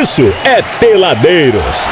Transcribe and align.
isso 0.00 0.30
é 0.44 0.60
Peladeiros. 0.78 1.88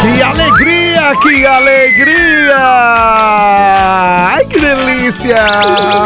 Que 0.00 0.22
alegria, 0.22 1.12
que 1.20 1.46
alegria! 1.46 2.56
Ai, 4.30 4.46
que 4.46 4.60
delícia! 4.60 5.36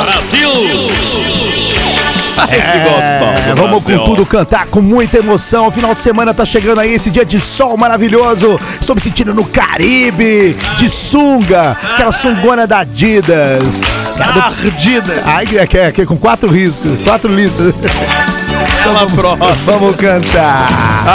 Brasil! 0.05 1.40
É, 2.51 2.57
que 2.57 2.79
gostoso, 2.79 3.57
vamos 3.57 3.85
com 3.85 4.05
tudo 4.05 4.27
cantar 4.27 4.67
com 4.67 4.81
muita 4.81 5.19
emoção. 5.19 5.69
O 5.69 5.71
final 5.71 5.95
de 5.95 6.01
semana 6.01 6.35
tá 6.35 6.45
chegando 6.45 6.81
aí, 6.81 6.95
esse 6.95 7.11
dia 7.11 7.25
de 7.25 7.39
sol 7.39 7.77
maravilhoso. 7.77 8.59
Estou 8.81 8.95
me 8.97 9.01
sentindo 9.01 9.35
no 9.35 9.45
Caribe, 9.45 10.57
de 10.77 10.89
sunga, 10.89 11.77
aquela 11.93 12.13
sungona 12.13 12.67
da 12.67 12.81
Adidas. 12.81 13.83
Cara 14.17 14.33
do... 14.33 14.41
Ardida! 14.41 15.23
Ai, 15.27 15.47
que, 15.47 15.67
que, 15.67 15.93
que, 15.93 16.07
com 16.07 16.17
quatro 16.17 16.51
riscos, 16.51 17.05
quatro 17.05 17.33
listas. 17.33 17.75
Ela 18.85 19.07
prova. 19.07 19.53
Vamos 19.65 19.97
cantar. 19.97 20.69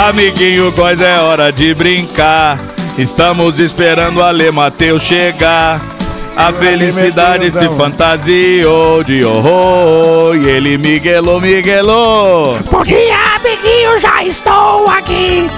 Amiguinho, 0.08 0.72
coisa 0.72 1.04
é 1.04 1.18
hora 1.18 1.52
de 1.52 1.74
brincar. 1.74 2.58
Estamos 2.96 3.58
esperando 3.58 4.22
a 4.22 4.30
Lê 4.30 4.50
Mateus 4.50 5.02
chegar. 5.02 5.95
A 6.36 6.52
felicidade 6.52 7.50
se 7.50 7.66
fantasiou 7.76 9.02
de 9.02 9.24
horror. 9.24 10.36
E 10.36 10.46
ele 10.48 10.76
miguelou, 10.76 11.40
miguelou. 11.40 12.58
Bom 12.70 12.82
dia, 12.82 13.16
amiguinho, 13.36 13.98
já 13.98 14.22
estou 14.22 14.86
aqui. 14.88 15.50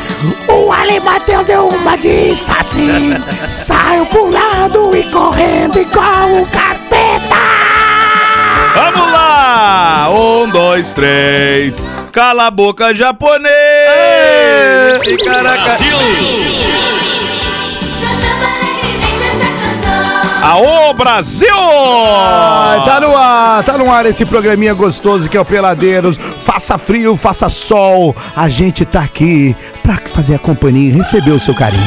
O 0.48 0.73
Ale 0.73 1.01
Matheus 1.01 1.46
deu 1.46 1.68
uma 1.68 1.96
de 1.96 2.34
saci. 2.37 3.10
Saiu 3.48 4.06
pulando 4.06 4.95
e 4.96 5.02
correndo 5.10 5.80
igual 5.80 6.28
um 6.28 6.45
capeta. 6.46 7.37
Vamos 8.74 9.12
lá! 9.12 10.09
Um, 10.10 10.48
dois, 10.48 10.92
três. 10.92 11.82
Cala 12.12 12.46
a 12.46 12.51
boca, 12.51 12.95
japonês! 12.95 13.51
E 15.04 15.16
caraca. 15.24 15.76
Brasil! 20.92 21.48
Ai, 21.50 22.84
tá 22.84 23.00
no 23.00 23.16
ar, 23.16 23.62
tá 23.62 23.78
no 23.78 23.92
ar 23.92 24.06
esse 24.06 24.24
programinha 24.24 24.74
gostoso 24.74 25.28
que 25.28 25.36
é 25.36 25.40
o 25.40 25.44
Peladeiros. 25.44 26.18
Faça 26.42 26.78
frio, 26.78 27.16
faça 27.16 27.48
sol, 27.48 28.14
a 28.34 28.48
gente 28.48 28.84
tá 28.84 29.00
aqui 29.00 29.54
pra 29.82 29.98
fazer 30.12 30.34
a 30.34 30.38
companhia 30.38 30.90
e 30.90 30.92
receber 30.92 31.32
o 31.32 31.40
seu 31.40 31.54
carinho. 31.54 31.82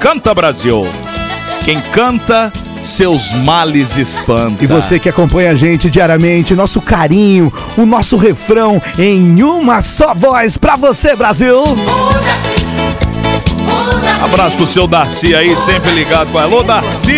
Canta, 0.00 0.34
Brasil! 0.34 0.86
Quem 1.64 1.80
canta, 1.80 2.52
seus 2.82 3.32
males 3.32 3.96
espanta. 3.96 4.62
E 4.62 4.66
você 4.66 4.98
que 4.98 5.08
acompanha 5.08 5.50
a 5.50 5.54
gente 5.54 5.88
diariamente, 5.88 6.54
nosso 6.54 6.80
carinho, 6.80 7.50
o 7.76 7.86
nosso 7.86 8.18
refrão 8.18 8.82
em 8.98 9.42
uma 9.42 9.80
só 9.80 10.12
voz 10.14 10.58
pra 10.58 10.76
você, 10.76 11.16
Brasil. 11.16 11.64
Abraço 14.24 14.56
pro 14.56 14.66
seu 14.66 14.86
Darcy 14.86 15.34
aí, 15.34 15.54
sempre 15.56 15.90
ligado 15.92 16.30
com 16.32 16.38
Alô, 16.38 16.62
Darcy! 16.62 17.12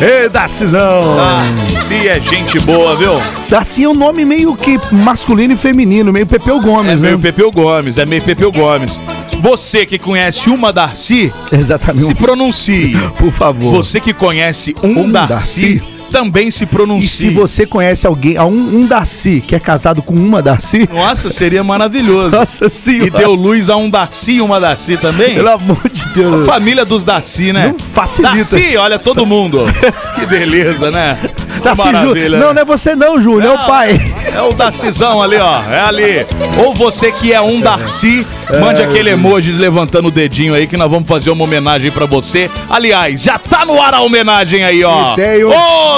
Ê, 0.00 0.28
Darcizão. 0.28 1.16
Darcy 1.16 2.08
é 2.08 2.20
gente 2.20 2.58
boa, 2.60 2.94
viu? 2.96 3.12
Darcy 3.48 3.84
é 3.84 3.88
um 3.88 3.94
nome 3.94 4.24
meio 4.24 4.54
que 4.54 4.78
masculino 4.92 5.54
e 5.54 5.56
feminino, 5.56 6.12
meio 6.12 6.26
Pepeu 6.26 6.58
É 6.58 6.60
Gomes, 6.60 7.00
né? 7.00 7.08
meio 7.08 7.18
Pepeu 7.18 7.50
Gomes, 7.50 7.98
é 7.98 8.04
meio 8.06 8.22
Pepeu 8.22 8.52
Gomes. 8.52 9.00
Você 9.40 9.86
que 9.86 9.98
conhece 9.98 10.50
uma 10.50 10.72
Darcy, 10.72 11.32
Exatamente. 11.50 12.06
se 12.06 12.14
pronuncie. 12.14 12.96
Por 13.18 13.32
favor. 13.32 13.72
Você 13.72 13.98
que 14.00 14.12
conhece 14.12 14.74
um, 14.82 15.00
Um 15.00 15.10
Darcy? 15.10 15.82
Também 16.10 16.50
se 16.50 16.64
E 16.64 16.66
pronuncie. 16.66 17.08
se 17.08 17.30
você 17.30 17.64
conhece 17.66 18.06
alguém, 18.06 18.36
a 18.36 18.44
um, 18.44 18.80
um 18.80 18.86
Darcy, 18.86 19.42
que 19.46 19.54
é 19.54 19.58
casado 19.60 20.02
com 20.02 20.14
uma 20.14 20.42
Darcy, 20.42 20.88
Nossa, 20.92 21.30
seria 21.30 21.62
maravilhoso. 21.64 22.36
nossa 22.36 22.68
senhora. 22.68 23.06
E 23.06 23.10
deu 23.10 23.32
luz 23.34 23.70
a 23.70 23.76
um 23.76 23.88
Darcy 23.88 24.32
e 24.32 24.40
uma 24.40 24.58
Darcy 24.60 24.96
também? 24.96 25.34
Pelo 25.34 25.50
amor 25.50 25.80
de 25.92 26.04
Deus. 26.14 26.46
Família 26.46 26.84
dos 26.84 27.04
Darcy, 27.04 27.52
né? 27.52 27.68
Não 27.68 27.78
facilita. 27.78 28.34
Darcy, 28.34 28.76
olha 28.76 28.98
todo 28.98 29.24
mundo. 29.24 29.60
que 30.18 30.26
beleza, 30.26 30.90
né? 30.90 31.18
Darcy. 31.62 31.82
Maravilha. 31.92 32.38
Não, 32.38 32.52
não 32.54 32.62
é 32.62 32.64
você 32.64 32.94
não, 32.96 33.20
Júnior, 33.20 33.44
é 33.44 33.54
o 33.54 33.66
pai. 33.66 34.00
É 34.34 34.40
o 34.42 34.52
Darcyzão 34.52 35.22
ali, 35.22 35.36
ó. 35.36 35.62
É 35.70 35.80
ali. 35.80 36.26
Ou 36.64 36.74
você 36.74 37.12
que 37.12 37.32
é 37.32 37.40
um 37.40 37.60
Darcy, 37.60 38.26
mande 38.60 38.82
aquele 38.82 39.10
emoji 39.10 39.52
levantando 39.52 40.08
o 40.08 40.10
dedinho 40.10 40.54
aí 40.54 40.66
que 40.66 40.76
nós 40.76 40.90
vamos 40.90 41.06
fazer 41.06 41.30
uma 41.30 41.44
homenagem 41.44 41.90
pra 41.90 42.06
você. 42.06 42.50
Aliás, 42.68 43.20
já 43.20 43.38
tá 43.38 43.64
no 43.64 43.80
ar 43.80 43.94
a 43.94 44.00
homenagem 44.00 44.64
aí, 44.64 44.82
ó. 44.84 45.14
E 45.18 45.44
o- 45.44 45.50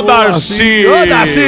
Ô, 0.02 0.04
o 0.04 0.06
Darcy! 0.06 0.84
Ô, 0.86 1.06
Darcy! 1.06 1.40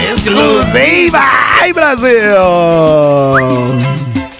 Exclusiva! 0.00 1.20
Ai, 1.60 1.72
Brasil! 1.74 2.08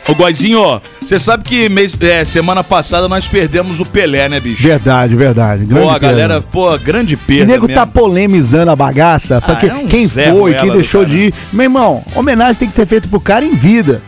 Ô, 0.09 0.15
Goizinho, 0.15 0.61
ó, 0.61 0.81
você 1.01 1.21
sabe 1.21 1.45
que 1.45 1.69
mês, 1.69 1.95
é, 2.01 2.25
semana 2.25 2.65
passada 2.65 3.07
nós 3.07 3.29
perdemos 3.29 3.81
o 3.81 3.85
Pelé, 3.85 4.29
né, 4.31 4.41
bicho? 4.41 4.63
Verdade, 4.63 5.15
verdade. 5.15 5.67
Pô, 5.67 5.91
a 5.91 5.99
galera, 5.99 6.35
perda. 6.41 6.49
pô, 6.51 6.79
grande 6.79 7.15
O 7.15 7.19
perda 7.19 7.45
nego 7.53 7.67
mesmo. 7.67 7.81
tá 7.81 7.87
polemizando 7.87 8.71
a 8.71 8.77
bagaça, 8.77 9.41
porque 9.43 9.67
é 9.67 9.75
um 9.75 9.87
quem 9.87 10.09
foi, 10.09 10.55
quem 10.55 10.73
deixou 10.73 11.05
de 11.05 11.17
ir. 11.27 11.35
Meu 11.53 11.65
irmão, 11.65 12.03
homenagem 12.15 12.55
tem 12.55 12.69
que 12.69 12.75
ter 12.75 12.87
feito 12.87 13.09
pro 13.09 13.21
cara 13.21 13.45
em 13.45 13.55
vida. 13.55 14.01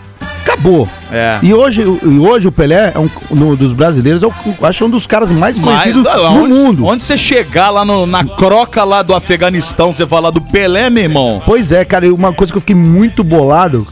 Acabou. 0.43 0.89
É. 1.15 1.39
E 1.43 1.55
hoje, 1.55 1.81
e 1.83 2.19
hoje 2.19 2.49
o 2.49 2.53
Pelé 2.53 2.93
é 2.95 2.99
um 2.99 3.09
no- 3.31 3.57
dos 3.57 3.73
brasileiros, 3.73 4.23
eu 4.23 4.33
acho 4.63 4.85
um 4.85 4.91
dos 4.91 5.07
caras 5.07 5.31
mais 5.31 5.59
Mas, 5.59 5.67
conhecidos 5.83 6.07
ah, 6.07 6.17
no 6.31 6.43
onde, 6.45 6.53
mundo. 6.53 6.87
Onde 6.87 7.03
você 7.03 7.17
chegar 7.17 7.71
lá 7.71 7.85
no- 7.85 8.07
na 8.07 8.25
croca 8.25 8.83
lá 8.85 9.03
do 9.03 9.15
Afeganistão, 9.15 9.95
você 9.95 10.07
falar 10.07 10.31
do 10.31 10.41
Pelé, 10.41 10.91
meu 10.91 11.05
irmão. 11.05 11.43
Pois 11.47 11.71
é, 11.73 11.85
cara, 11.85 12.07
e 12.07 12.11
uma 12.11 12.33
coisa 12.33 12.53
que 12.53 12.57
eu 12.57 12.61
fiquei 12.61 12.77
muito 12.77 13.23
bolado 13.23 13.87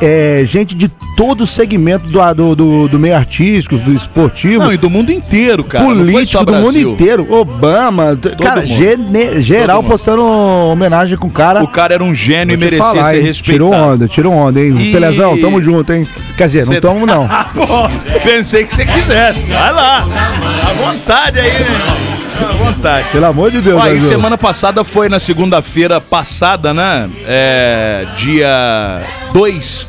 é 0.00 0.42
gente 0.44 0.74
de 0.74 0.88
todo 1.16 1.40
o 1.42 1.46
segmento 1.46 2.06
do, 2.08 2.34
do, 2.34 2.54
do, 2.54 2.88
do 2.88 2.98
meio 2.98 3.16
artístico, 3.16 3.74
do 3.78 3.94
esportivo. 3.94 4.64
Não, 4.64 4.72
e 4.72 4.76
do 4.76 4.90
mundo 4.90 5.10
inteiro, 5.10 5.64
cara. 5.64 5.82
Político 5.86 6.44
do 6.44 6.52
mundo 6.54 6.78
inteiro, 6.78 7.26
Obama, 7.32 8.14
t- 8.14 8.28
cara, 8.36 8.66
gene- 8.66 9.40
geral 9.40 9.78
Todo 9.82 9.88
postando 9.92 10.22
homenagem 10.22 11.16
com 11.16 11.28
o 11.28 11.30
cara. 11.30 11.64
O 11.64 11.68
cara 11.68 11.94
era 11.94 12.04
um 12.04 12.14
gênio 12.14 12.52
e 12.52 12.56
merecia 12.58 12.84
falar, 12.84 13.04
ser 13.06 13.16
hein? 13.16 13.22
respeitado. 13.24 13.70
Tirou 13.70 13.72
onda, 13.72 14.08
tirou 14.08 14.32
onda, 14.34 14.60
hein? 14.60 14.76
E- 14.78 14.92
Pelezão, 14.92 15.38
tamo 15.40 15.62
junto, 15.62 15.90
hein? 15.94 16.06
Quer 16.36 16.46
dizer, 16.46 16.66
não 16.66 16.80
tamo 16.80 17.06
não. 17.06 17.26
Ah, 17.30 17.46
pô, 17.54 17.66
pensei 18.22 18.64
que 18.64 18.74
você 18.74 18.84
quisesse. 18.84 19.50
Vai 19.50 19.72
lá. 19.72 20.06
À 20.68 20.72
vontade 20.74 21.40
aí, 21.40 21.48
irmão. 21.48 21.96
À 22.48 22.52
vontade. 22.54 23.08
Pelo 23.10 23.24
amor 23.26 23.50
de 23.50 23.60
Deus, 23.60 23.80
Brasil. 23.82 24.08
semana 24.08 24.36
passada 24.36 24.84
foi 24.84 25.08
na 25.08 25.18
segunda-feira 25.18 26.00
passada, 26.00 26.74
né? 26.74 27.08
É, 27.26 28.06
dia 28.16 29.02
2. 29.32 29.86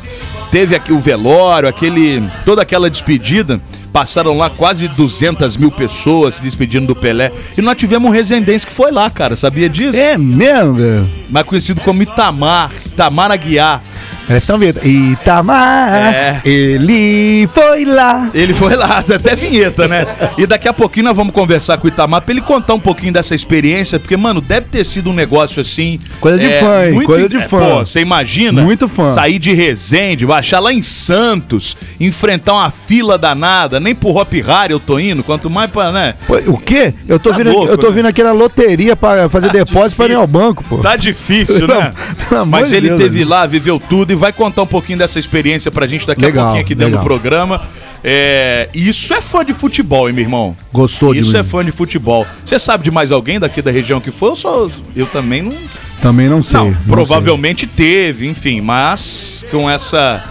Teve 0.50 0.74
aqui 0.74 0.92
o 0.92 0.98
velório, 0.98 1.68
aquele. 1.68 2.22
toda 2.44 2.62
aquela 2.62 2.88
despedida. 2.88 3.60
Passaram 3.92 4.36
lá 4.36 4.48
quase 4.50 4.86
200 4.88 5.56
mil 5.56 5.70
pessoas 5.70 6.36
se 6.36 6.42
despedindo 6.42 6.86
do 6.86 6.94
Pelé. 6.94 7.32
E 7.56 7.62
nós 7.62 7.76
tivemos 7.76 8.08
um 8.08 8.12
resendense 8.12 8.66
que 8.66 8.72
foi 8.72 8.90
lá, 8.90 9.10
cara. 9.10 9.34
Sabia 9.34 9.68
disso? 9.68 9.98
É 9.98 10.16
mesmo, 10.16 10.74
velho? 10.74 11.10
Mais 11.30 11.46
conhecido 11.46 11.80
como 11.80 12.02
Itamar. 12.02 12.70
Itamar 12.86 13.30
Aguiar. 13.30 13.82
É 14.28 14.52
uma 14.52 14.58
vinheta. 14.58 14.80
Itamar, 14.86 15.88
É. 16.14 16.40
ele 16.44 17.48
foi 17.52 17.84
lá. 17.84 18.30
Ele 18.34 18.52
foi 18.54 18.74
lá, 18.76 18.98
até 19.14 19.34
vinheta, 19.34 19.88
né? 19.88 20.06
E 20.36 20.46
daqui 20.46 20.68
a 20.68 20.72
pouquinho 20.72 21.04
nós 21.06 21.16
vamos 21.16 21.32
conversar 21.32 21.78
com 21.78 21.86
o 21.86 21.88
Itamar 21.88 22.22
pra 22.22 22.32
ele 22.32 22.40
contar 22.40 22.74
um 22.74 22.80
pouquinho 22.80 23.12
dessa 23.12 23.34
experiência, 23.34 23.98
porque, 23.98 24.16
mano, 24.16 24.40
deve 24.40 24.66
ter 24.70 24.84
sido 24.84 25.10
um 25.10 25.14
negócio 25.14 25.60
assim. 25.60 25.98
Coisa 26.20 26.38
de 26.38 26.48
fã, 26.60 26.86
hein? 26.86 26.92
muito- 26.92 27.06
Coisa 27.06 27.28
de 27.28 27.36
é, 27.36 27.48
fã. 27.48 27.58
Pô, 27.58 27.78
você 27.80 28.00
imagina? 28.00 28.62
Muito 28.62 28.88
fã. 28.88 29.06
Sair 29.06 29.38
de 29.38 29.52
Resende, 29.54 30.26
baixar 30.26 30.60
lá 30.60 30.72
em 30.72 30.82
Santos, 30.82 31.76
enfrentar 31.98 32.52
uma 32.54 32.70
fila 32.70 33.16
danada, 33.16 33.80
nem 33.80 33.94
pro 33.94 34.10
Hop 34.16 34.32
Harry 34.32 34.72
eu 34.72 34.80
tô 34.80 34.98
indo, 34.98 35.22
quanto 35.22 35.48
mais 35.48 35.70
pra, 35.70 35.90
né? 35.92 36.14
Pô, 36.26 36.36
O 36.48 36.58
quê? 36.58 36.92
Eu 37.08 37.18
tô, 37.18 37.30
Tá 37.30 37.36
vindo, 37.38 37.52
louco, 37.52 37.72
eu 37.72 37.78
tô 37.78 37.88
né? 37.88 37.92
vindo 37.94 38.06
aqui 38.06 38.22
na 38.22 38.32
loteria 38.32 38.94
pra 38.96 39.28
fazer 39.28 39.50
depósito 39.50 39.96
pra 39.96 40.06
ir 40.06 40.14
ao 40.14 40.22
difícil. 40.26 40.40
banco, 40.40 40.64
pô. 40.64 40.78
Tá 40.78 40.96
difícil, 40.96 41.66
né? 41.68 41.92
Amor 42.30 42.46
Mas 42.46 42.72
ele 42.72 42.88
Deus, 42.88 43.00
teve 43.00 43.24
lá, 43.24 43.46
viveu 43.46 43.80
tudo 43.80 44.12
e 44.12 44.16
vai 44.18 44.32
contar 44.32 44.62
um 44.62 44.66
pouquinho 44.66 44.98
dessa 44.98 45.18
experiência 45.18 45.70
pra 45.70 45.86
gente 45.86 46.06
daqui 46.06 46.20
Legal, 46.20 46.42
a 46.42 46.46
pouquinho 46.48 46.64
aqui 46.64 46.74
dentro 46.74 46.90
legal. 46.92 47.02
do 47.02 47.06
programa. 47.06 47.62
É, 48.02 48.68
isso 48.72 49.12
é 49.12 49.20
fã 49.20 49.44
de 49.44 49.52
futebol, 49.52 50.08
hein, 50.08 50.14
meu 50.14 50.24
irmão? 50.24 50.54
Gostou 50.72 51.14
Isso 51.14 51.32
mim. 51.32 51.38
é 51.38 51.42
fã 51.42 51.64
de 51.64 51.72
futebol. 51.72 52.24
Você 52.44 52.58
sabe 52.58 52.84
de 52.84 52.90
mais 52.90 53.10
alguém 53.10 53.40
daqui 53.40 53.60
da 53.60 53.70
região 53.70 54.00
que 54.00 54.10
foi? 54.10 54.30
Eu, 54.30 54.36
só, 54.36 54.70
eu 54.94 55.06
também 55.06 55.42
não. 55.42 55.52
Também 56.00 56.28
não 56.28 56.42
sei. 56.42 56.60
Não, 56.60 56.70
não 56.70 56.76
provavelmente 56.86 57.66
teve, 57.66 58.28
enfim, 58.28 58.60
mas 58.60 59.44
com 59.50 59.68
essa. 59.68 60.22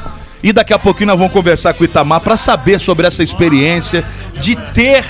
E 0.42 0.54
daqui 0.54 0.74
a 0.74 0.80
pouquinho 0.80 1.08
nós 1.08 1.18
vamos 1.18 1.34
conversar 1.34 1.74
com 1.74 1.84
o 1.84 1.86
Itamar 1.86 2.22
pra 2.22 2.38
saber 2.38 2.80
sobre 2.80 3.06
essa 3.06 3.22
experiência 3.22 4.04
de 4.40 4.56
ter 4.74 5.04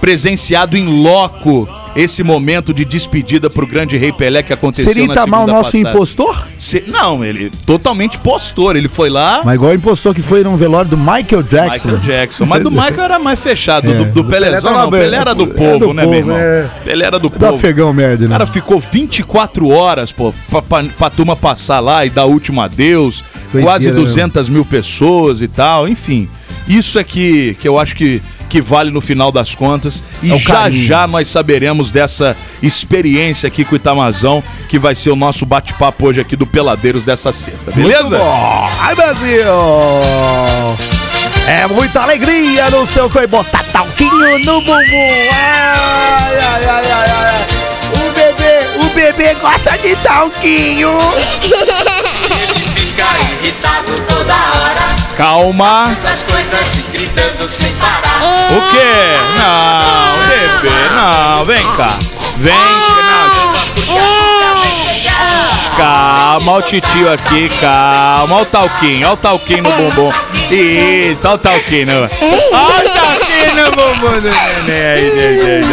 presenciado 0.00 0.76
em 0.76 1.02
loco 1.02 1.68
esse 1.96 2.22
momento 2.22 2.72
de 2.72 2.84
despedida 2.84 3.50
pro 3.50 3.66
grande 3.66 3.96
Rei 3.96 4.12
Pelé 4.12 4.42
que 4.42 4.52
aconteceu 4.52 4.92
Seria 4.92 5.04
Itamar 5.10 5.42
o 5.44 5.46
nosso 5.46 5.72
passada. 5.72 5.90
impostor? 5.90 6.46
Se- 6.58 6.84
Não, 6.86 7.24
ele 7.24 7.50
totalmente 7.66 8.18
postor. 8.18 8.76
Ele 8.76 8.88
foi 8.88 9.10
lá. 9.10 9.40
Mas 9.44 9.54
igual 9.56 9.72
o 9.72 9.74
impostor 9.74 10.14
que 10.14 10.22
foi 10.22 10.44
num 10.44 10.56
velório 10.56 10.90
do 10.90 10.96
Michael 10.96 11.42
Jackson. 11.42 11.88
Michael 11.88 11.98
Jackson. 11.98 12.46
Mas 12.46 12.62
do 12.62 12.70
Michael 12.72 13.00
era 13.02 13.18
mais 13.18 13.38
fechado. 13.40 13.90
É. 13.90 13.94
Do, 13.94 14.04
do 14.06 14.22
Do 14.22 14.24
Pelé 14.24 14.46
Pelézão, 14.46 14.72
tava 14.72 14.84
não. 14.84 14.90
Pelé 14.90 15.16
era 15.16 15.34
do 15.34 15.44
É 15.44 15.46
povo, 15.46 15.78
do 15.86 15.94
né, 15.94 16.02
meu 16.02 16.04
povo, 16.06 16.16
irmão? 16.18 16.36
é. 16.38 16.66
Pelé 16.84 17.04
era 17.06 17.18
do 17.18 17.28
Do 17.28 17.38
povo. 17.38 17.54
afegão 17.54 17.92
médio, 17.92 18.26
O 18.26 18.28
né? 18.28 18.34
cara 18.38 18.46
ficou 18.46 18.78
24 18.80 19.68
horas, 19.68 20.12
pô, 20.12 20.32
pra, 20.50 20.62
pra, 20.62 20.84
pra 20.84 21.10
turma 21.10 21.34
passar 21.34 21.80
lá 21.80 22.04
e 22.06 22.10
dar 22.10 22.24
último 22.26 22.60
adeus. 22.60 23.24
Doideira, 23.52 23.66
quase 23.66 23.88
né? 23.90 23.94
200 23.96 24.48
mil 24.48 24.64
pessoas 24.64 25.42
e 25.42 25.48
tal, 25.48 25.88
enfim. 25.88 26.28
Isso 26.68 26.98
é 26.98 27.04
que, 27.04 27.56
que 27.60 27.66
eu 27.66 27.78
acho 27.78 27.96
que, 27.96 28.22
que 28.50 28.60
vale 28.60 28.90
no 28.90 29.00
final 29.00 29.32
das 29.32 29.54
contas. 29.54 30.02
E 30.22 30.30
É 30.30 30.34
o 30.34 30.38
já 30.38 30.54
carinho. 30.54 30.84
já 30.84 31.06
nós 31.06 31.28
saberemos 31.28 31.90
dessa 31.90 32.36
experiência 32.62 33.46
aqui 33.46 33.64
com 33.64 33.72
o 33.72 33.76
Itamazão, 33.76 34.42
que 34.68 34.78
vai 34.78 34.94
ser 34.94 35.08
o 35.10 35.16
nosso 35.16 35.46
bate-papo 35.46 36.06
hoje 36.08 36.20
aqui 36.20 36.36
do 36.36 36.46
Peladeiros 36.46 37.02
dessa 37.02 37.32
sexta, 37.32 37.70
beleza? 37.70 38.20
Ai, 38.80 38.94
Brasil! 38.94 39.44
É 41.46 41.66
muita 41.66 42.02
alegria 42.02 42.68
no 42.70 42.86
seu 42.86 43.08
coi 43.08 43.26
botar 43.26 43.62
talquinho 43.72 44.38
no 44.40 44.60
bumbum. 44.60 44.76
Ai, 45.32 46.38
ai, 46.38 46.64
ai, 46.64 46.90
ai, 46.92 47.10
ai. 47.10 47.46
O 47.96 48.12
bebê, 48.12 48.86
o 48.86 48.88
bebê 48.94 49.34
gosta 49.40 49.76
de 49.78 49.96
talquinho. 49.96 50.90
Fica 52.74 53.06
irritado 53.42 53.92
toda 54.06 54.34
hora, 54.34 54.79
Calma. 55.20 55.84
das 56.02 56.22
coisas 56.22 56.84
gritando 56.94 57.46
sem 57.46 57.70
parar. 57.74 58.22
O 58.56 58.60
quê? 58.70 58.78
Não, 59.36 60.16
bebê, 60.26 60.74
não, 60.94 61.44
vem 61.44 61.62
cá. 61.74 61.98
Vem 62.38 62.54
não. 62.54 62.90
Calma, 65.76 66.52
o 66.54 66.62
titio 66.62 67.12
aqui, 67.12 67.50
calma. 67.60 68.36
Olha 68.36 68.42
o 68.42 68.46
talquinho, 68.46 69.06
olha 69.06 69.12
o 69.12 69.16
talquinho 69.18 69.62
no 69.62 69.70
bumbum. 69.70 70.10
Isso, 70.50 71.28
olha 71.28 71.34
o 71.34 71.38
talquinho. 71.38 72.08
Olha 72.52 72.86
o 72.86 72.88
talquinho 72.88 73.54
no 73.56 73.70
bumbum 73.72 74.20
do 74.20 74.30
neném. 74.66 75.64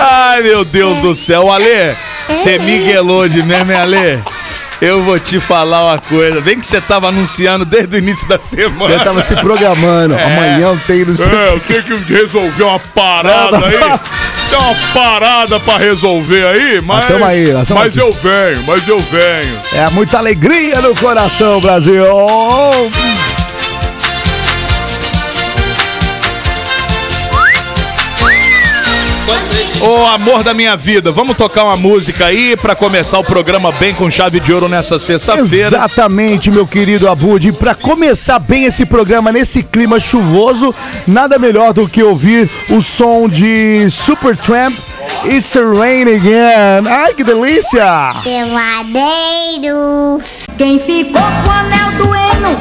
Ai, 0.00 0.42
meu 0.42 0.64
Deus 0.64 0.96
do 1.00 1.14
céu. 1.14 1.52
Ale, 1.52 1.94
você 2.26 2.58
miguelou 2.58 3.28
de 3.28 3.42
mesmo, 3.42 3.70
hein, 3.70 3.78
Ale? 3.78 4.35
Eu 4.80 5.02
vou 5.02 5.18
te 5.18 5.40
falar 5.40 5.84
uma 5.84 5.98
coisa. 5.98 6.40
Bem 6.40 6.60
que 6.60 6.66
você 6.66 6.80
tava 6.80 7.08
anunciando 7.08 7.64
desde 7.64 7.96
o 7.96 7.98
início 7.98 8.28
da 8.28 8.38
semana. 8.38 8.94
Eu 8.94 9.00
tava 9.00 9.22
se 9.22 9.34
programando. 9.36 10.14
Amanhã 10.14 10.78
tem 10.86 11.04
no 11.04 11.16
seu. 11.16 11.32
É, 11.32 11.48
eu 11.50 11.60
tenho 11.60 11.82
que 11.82 12.12
resolver 12.12 12.62
uma 12.62 12.78
parada 12.78 13.56
aí. 13.58 13.72
Tem 14.50 14.58
uma 14.58 14.74
parada 14.92 15.58
pra 15.60 15.78
resolver 15.78 16.46
aí, 16.46 16.80
mas. 16.80 17.06
tamo 17.06 17.24
aí, 17.24 17.52
mas 17.52 17.70
aqui. 17.70 17.98
eu 17.98 18.12
venho, 18.12 18.62
mas 18.66 18.86
eu 18.86 18.98
venho. 18.98 19.60
É 19.72 19.90
muita 19.90 20.18
alegria 20.18 20.80
no 20.80 20.94
coração, 20.94 21.60
Brasil. 21.60 22.04
Ô 29.80 30.06
amor 30.06 30.42
da 30.42 30.52
minha 30.54 30.74
vida, 30.76 31.12
vamos 31.12 31.36
tocar 31.36 31.64
uma 31.64 31.76
música 31.76 32.24
aí 32.26 32.56
pra 32.56 32.74
começar 32.74 33.18
o 33.18 33.24
programa 33.24 33.70
bem 33.72 33.92
com 33.94 34.10
chave 34.10 34.40
de 34.40 34.50
ouro 34.52 34.68
nessa 34.68 34.98
sexta-feira. 34.98 35.68
Exatamente, 35.68 36.50
meu 36.50 36.66
querido 36.66 37.08
Abud. 37.08 37.52
Para 37.52 37.74
começar 37.74 38.38
bem 38.38 38.64
esse 38.64 38.86
programa 38.86 39.30
nesse 39.30 39.62
clima 39.62 40.00
chuvoso, 40.00 40.74
nada 41.06 41.38
melhor 41.38 41.72
do 41.74 41.86
que 41.86 42.02
ouvir 42.02 42.48
o 42.70 42.80
som 42.82 43.28
de 43.28 43.88
Supertramp. 43.90 44.74
It's 45.24 45.54
rain 45.54 46.08
again. 46.08 46.88
Ai, 46.88 47.12
que 47.14 47.22
delícia! 47.22 47.86
Peladeiros. 48.24 50.24
Quem 50.56 50.78
ficou 50.78 51.20
com 51.22 51.48
o 51.48 51.52
anel 51.52 51.92
do 51.92 52.14
eno? 52.14 52.56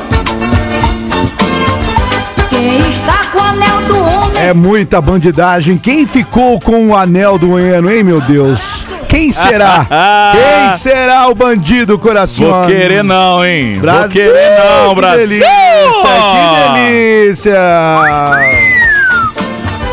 É 4.46 4.54
muita 4.54 5.02
bandidagem. 5.02 5.78
Quem 5.78 6.06
ficou 6.06 6.60
com 6.60 6.90
o 6.90 6.96
anel 6.96 7.40
do 7.40 7.58
Eno, 7.58 7.92
hein, 7.92 8.04
meu 8.04 8.22
Deus? 8.22 8.86
Quem 9.10 9.32
será? 9.34 9.86
Quem 10.32 10.78
será 10.78 11.28
o 11.30 11.34
bandido 11.34 11.98
coração? 11.98 12.52
Vou 12.52 12.68
querer 12.68 13.04
não, 13.04 13.44
hein? 13.44 13.80
Brasil! 13.80 14.26
Vou 14.26 14.34
querer 14.34 14.60
não, 14.60 14.90
que 14.90 15.02
Brasil! 15.02 15.28
delícia, 15.28 16.10
que 16.32 16.82
delícia! 16.84 17.58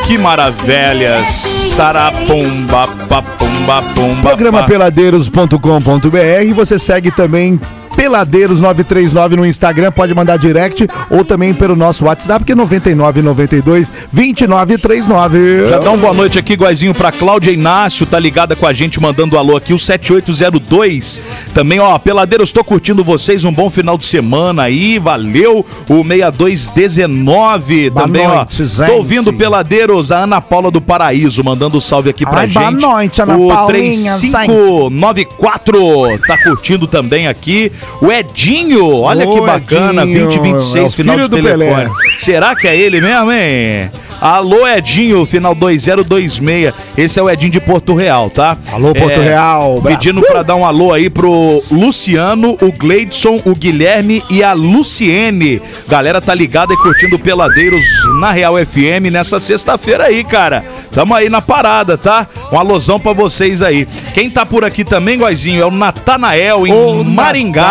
Que 0.06 0.18
maravilha! 0.18 1.24
Sarapumba, 1.24 2.86
papumba, 3.08 3.82
pumba. 3.94 4.28
Programa 4.28 4.64
peladeiros.com.br. 4.64 6.54
Você 6.54 6.78
segue 6.78 7.10
também 7.10 7.58
Peladeiros939 7.96 9.36
no 9.36 9.46
Instagram, 9.46 9.92
pode 9.92 10.14
mandar 10.14 10.36
direct 10.36 10.86
ou 11.10 11.24
também 11.24 11.54
pelo 11.54 11.76
nosso 11.76 12.04
WhatsApp, 12.04 12.44
que 12.44 12.52
é 12.52 12.54
9992 12.54 13.90
2939. 14.12 15.68
Já 15.68 15.78
dá 15.78 15.90
uma 15.90 15.98
boa 15.98 16.14
noite 16.14 16.38
aqui, 16.38 16.54
Guazinho, 16.54 16.94
pra 16.94 17.10
Cláudia 17.12 17.50
Inácio, 17.50 18.06
tá 18.06 18.18
ligada 18.18 18.56
com 18.56 18.66
a 18.66 18.72
gente, 18.72 19.00
mandando 19.00 19.38
alô 19.38 19.56
aqui, 19.56 19.72
o 19.72 19.78
7802. 19.78 21.20
Também, 21.54 21.78
ó, 21.80 21.98
Peladeiros, 21.98 22.52
tô 22.52 22.62
curtindo 22.64 23.04
vocês, 23.04 23.44
um 23.44 23.52
bom 23.52 23.70
final 23.70 23.96
de 23.98 24.06
semana 24.06 24.62
aí, 24.64 24.98
valeu. 24.98 25.64
O 25.88 26.02
6219 26.04 27.90
Boa 27.90 28.06
também, 28.06 28.26
noite, 28.26 28.62
ó. 28.62 28.64
gente. 28.64 28.86
Tô 28.90 28.96
ouvindo 28.96 29.32
Peladeiros, 29.32 30.10
a 30.12 30.24
Ana 30.24 30.40
Paula 30.40 30.70
do 30.70 30.80
Paraíso, 30.80 31.42
mandando 31.44 31.76
um 31.76 31.80
salve 31.80 32.10
aqui 32.10 32.24
pra 32.24 32.40
Ai, 32.40 32.48
gente. 32.48 32.58
boa 32.58 32.70
noite, 32.70 33.22
Ana 33.22 33.36
o 33.36 33.48
Paulinha, 33.48 34.12
3594 34.18 36.18
tá 36.26 36.38
curtindo 36.38 36.86
também 36.86 37.26
aqui. 37.26 37.70
O 38.00 38.10
Edinho, 38.10 39.00
olha 39.00 39.26
que 39.26 39.40
bacana, 39.40 40.02
Edinho, 40.02 40.24
2026, 40.24 40.84
é 40.84 40.88
final 40.88 41.16
de 41.18 41.28
telefone. 41.28 41.64
Pelé. 41.64 41.90
Será 42.18 42.56
que 42.56 42.66
é 42.66 42.76
ele 42.76 43.00
mesmo, 43.00 43.32
hein? 43.32 43.90
Alô, 44.22 44.68
Edinho, 44.68 45.26
final 45.26 45.52
2026. 45.52 46.72
Esse 46.96 47.18
é 47.18 47.22
o 47.24 47.28
Edinho 47.28 47.50
de 47.50 47.58
Porto 47.60 47.92
Real, 47.92 48.30
tá? 48.30 48.56
Alô, 48.72 48.94
Porto 48.94 49.18
Real, 49.18 49.80
Brasil. 49.80 49.98
Pedindo 49.98 50.22
pra 50.22 50.44
dar 50.44 50.54
um 50.54 50.64
alô 50.64 50.92
aí 50.92 51.10
pro 51.10 51.60
Luciano, 51.72 52.56
o 52.62 52.70
Gleidson, 52.70 53.40
o 53.44 53.52
Guilherme 53.52 54.22
e 54.30 54.44
a 54.44 54.52
Luciene. 54.52 55.60
Galera 55.88 56.20
tá 56.20 56.32
ligada 56.36 56.72
e 56.72 56.76
curtindo 56.76 57.18
Peladeiros 57.18 57.84
na 58.20 58.30
Real 58.30 58.54
FM 58.64 59.10
nessa 59.10 59.40
sexta-feira 59.40 60.04
aí, 60.04 60.22
cara. 60.22 60.64
Tamo 60.92 61.14
aí 61.14 61.28
na 61.28 61.42
parada, 61.42 61.98
tá? 61.98 62.24
Um 62.52 62.58
alôzão 62.60 63.00
pra 63.00 63.12
vocês 63.12 63.60
aí. 63.60 63.88
Quem 64.14 64.30
tá 64.30 64.46
por 64.46 64.64
aqui 64.64 64.84
também, 64.84 65.18
Guazinho, 65.18 65.62
é 65.62 65.66
o 65.66 65.70
Natanael, 65.72 66.64
em 66.64 66.72
Ô, 66.72 67.02
Maringá. 67.02 67.62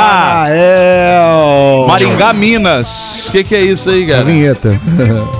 Natanael. 0.50 1.86
Maringá, 1.88 2.34
Minas. 2.34 3.28
O 3.30 3.32
que, 3.32 3.44
que 3.46 3.56
é 3.56 3.62
isso 3.62 3.90
aí, 3.90 4.04
A 4.04 4.08
cara? 4.08 4.24
vinheta. 4.26 4.78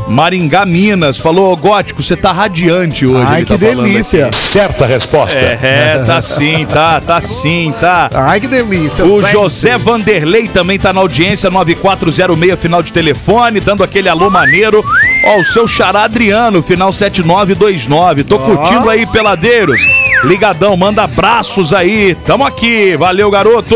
Maringá, 0.08 0.66
Minas. 0.66 1.01
Falou, 1.20 1.56
Gótico, 1.56 2.02
você 2.02 2.16
tá 2.16 2.32
radiante 2.32 3.06
hoje. 3.06 3.26
Ai, 3.28 3.42
que 3.44 3.58
tá 3.58 3.58
delícia. 3.58 4.30
Certa 4.32 4.86
resposta. 4.86 5.38
É, 5.38 5.60
é, 5.62 6.04
tá 6.06 6.22
sim, 6.22 6.66
tá, 6.66 7.02
tá 7.02 7.22
sim, 7.22 7.74
tá. 7.80 8.10
Ai, 8.14 8.40
que 8.40 8.48
delícia. 8.48 9.06
O 9.06 9.18
sempre. 9.22 9.32
José 9.32 9.78
Vanderlei 9.78 10.48
também 10.48 10.80
tá 10.80 10.94
na 10.94 11.02
audiência, 11.02 11.50
9406, 11.50 12.60
final 12.60 12.84
de 12.84 12.94
telefone, 12.94 13.60
dando 13.60 13.84
aquele 13.84 14.10
alô 14.10 14.30
maneiro. 14.30 14.84
Ó, 15.24 15.40
o 15.40 15.46
seu 15.46 15.68
xará 15.68 16.04
Adriano, 16.04 16.62
final 16.64 16.92
7929. 16.92 18.24
Tô 18.24 18.40
curtindo 18.40 18.90
aí, 18.90 19.06
peladeiros. 19.06 19.80
Ligadão, 20.24 20.78
manda 20.78 21.04
abraços 21.04 21.74
aí. 21.74 22.16
Tamo 22.26 22.46
aqui, 22.46 22.96
valeu, 22.96 23.30
garoto. 23.32 23.76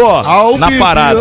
Na 0.59 0.71
parada. 0.77 1.19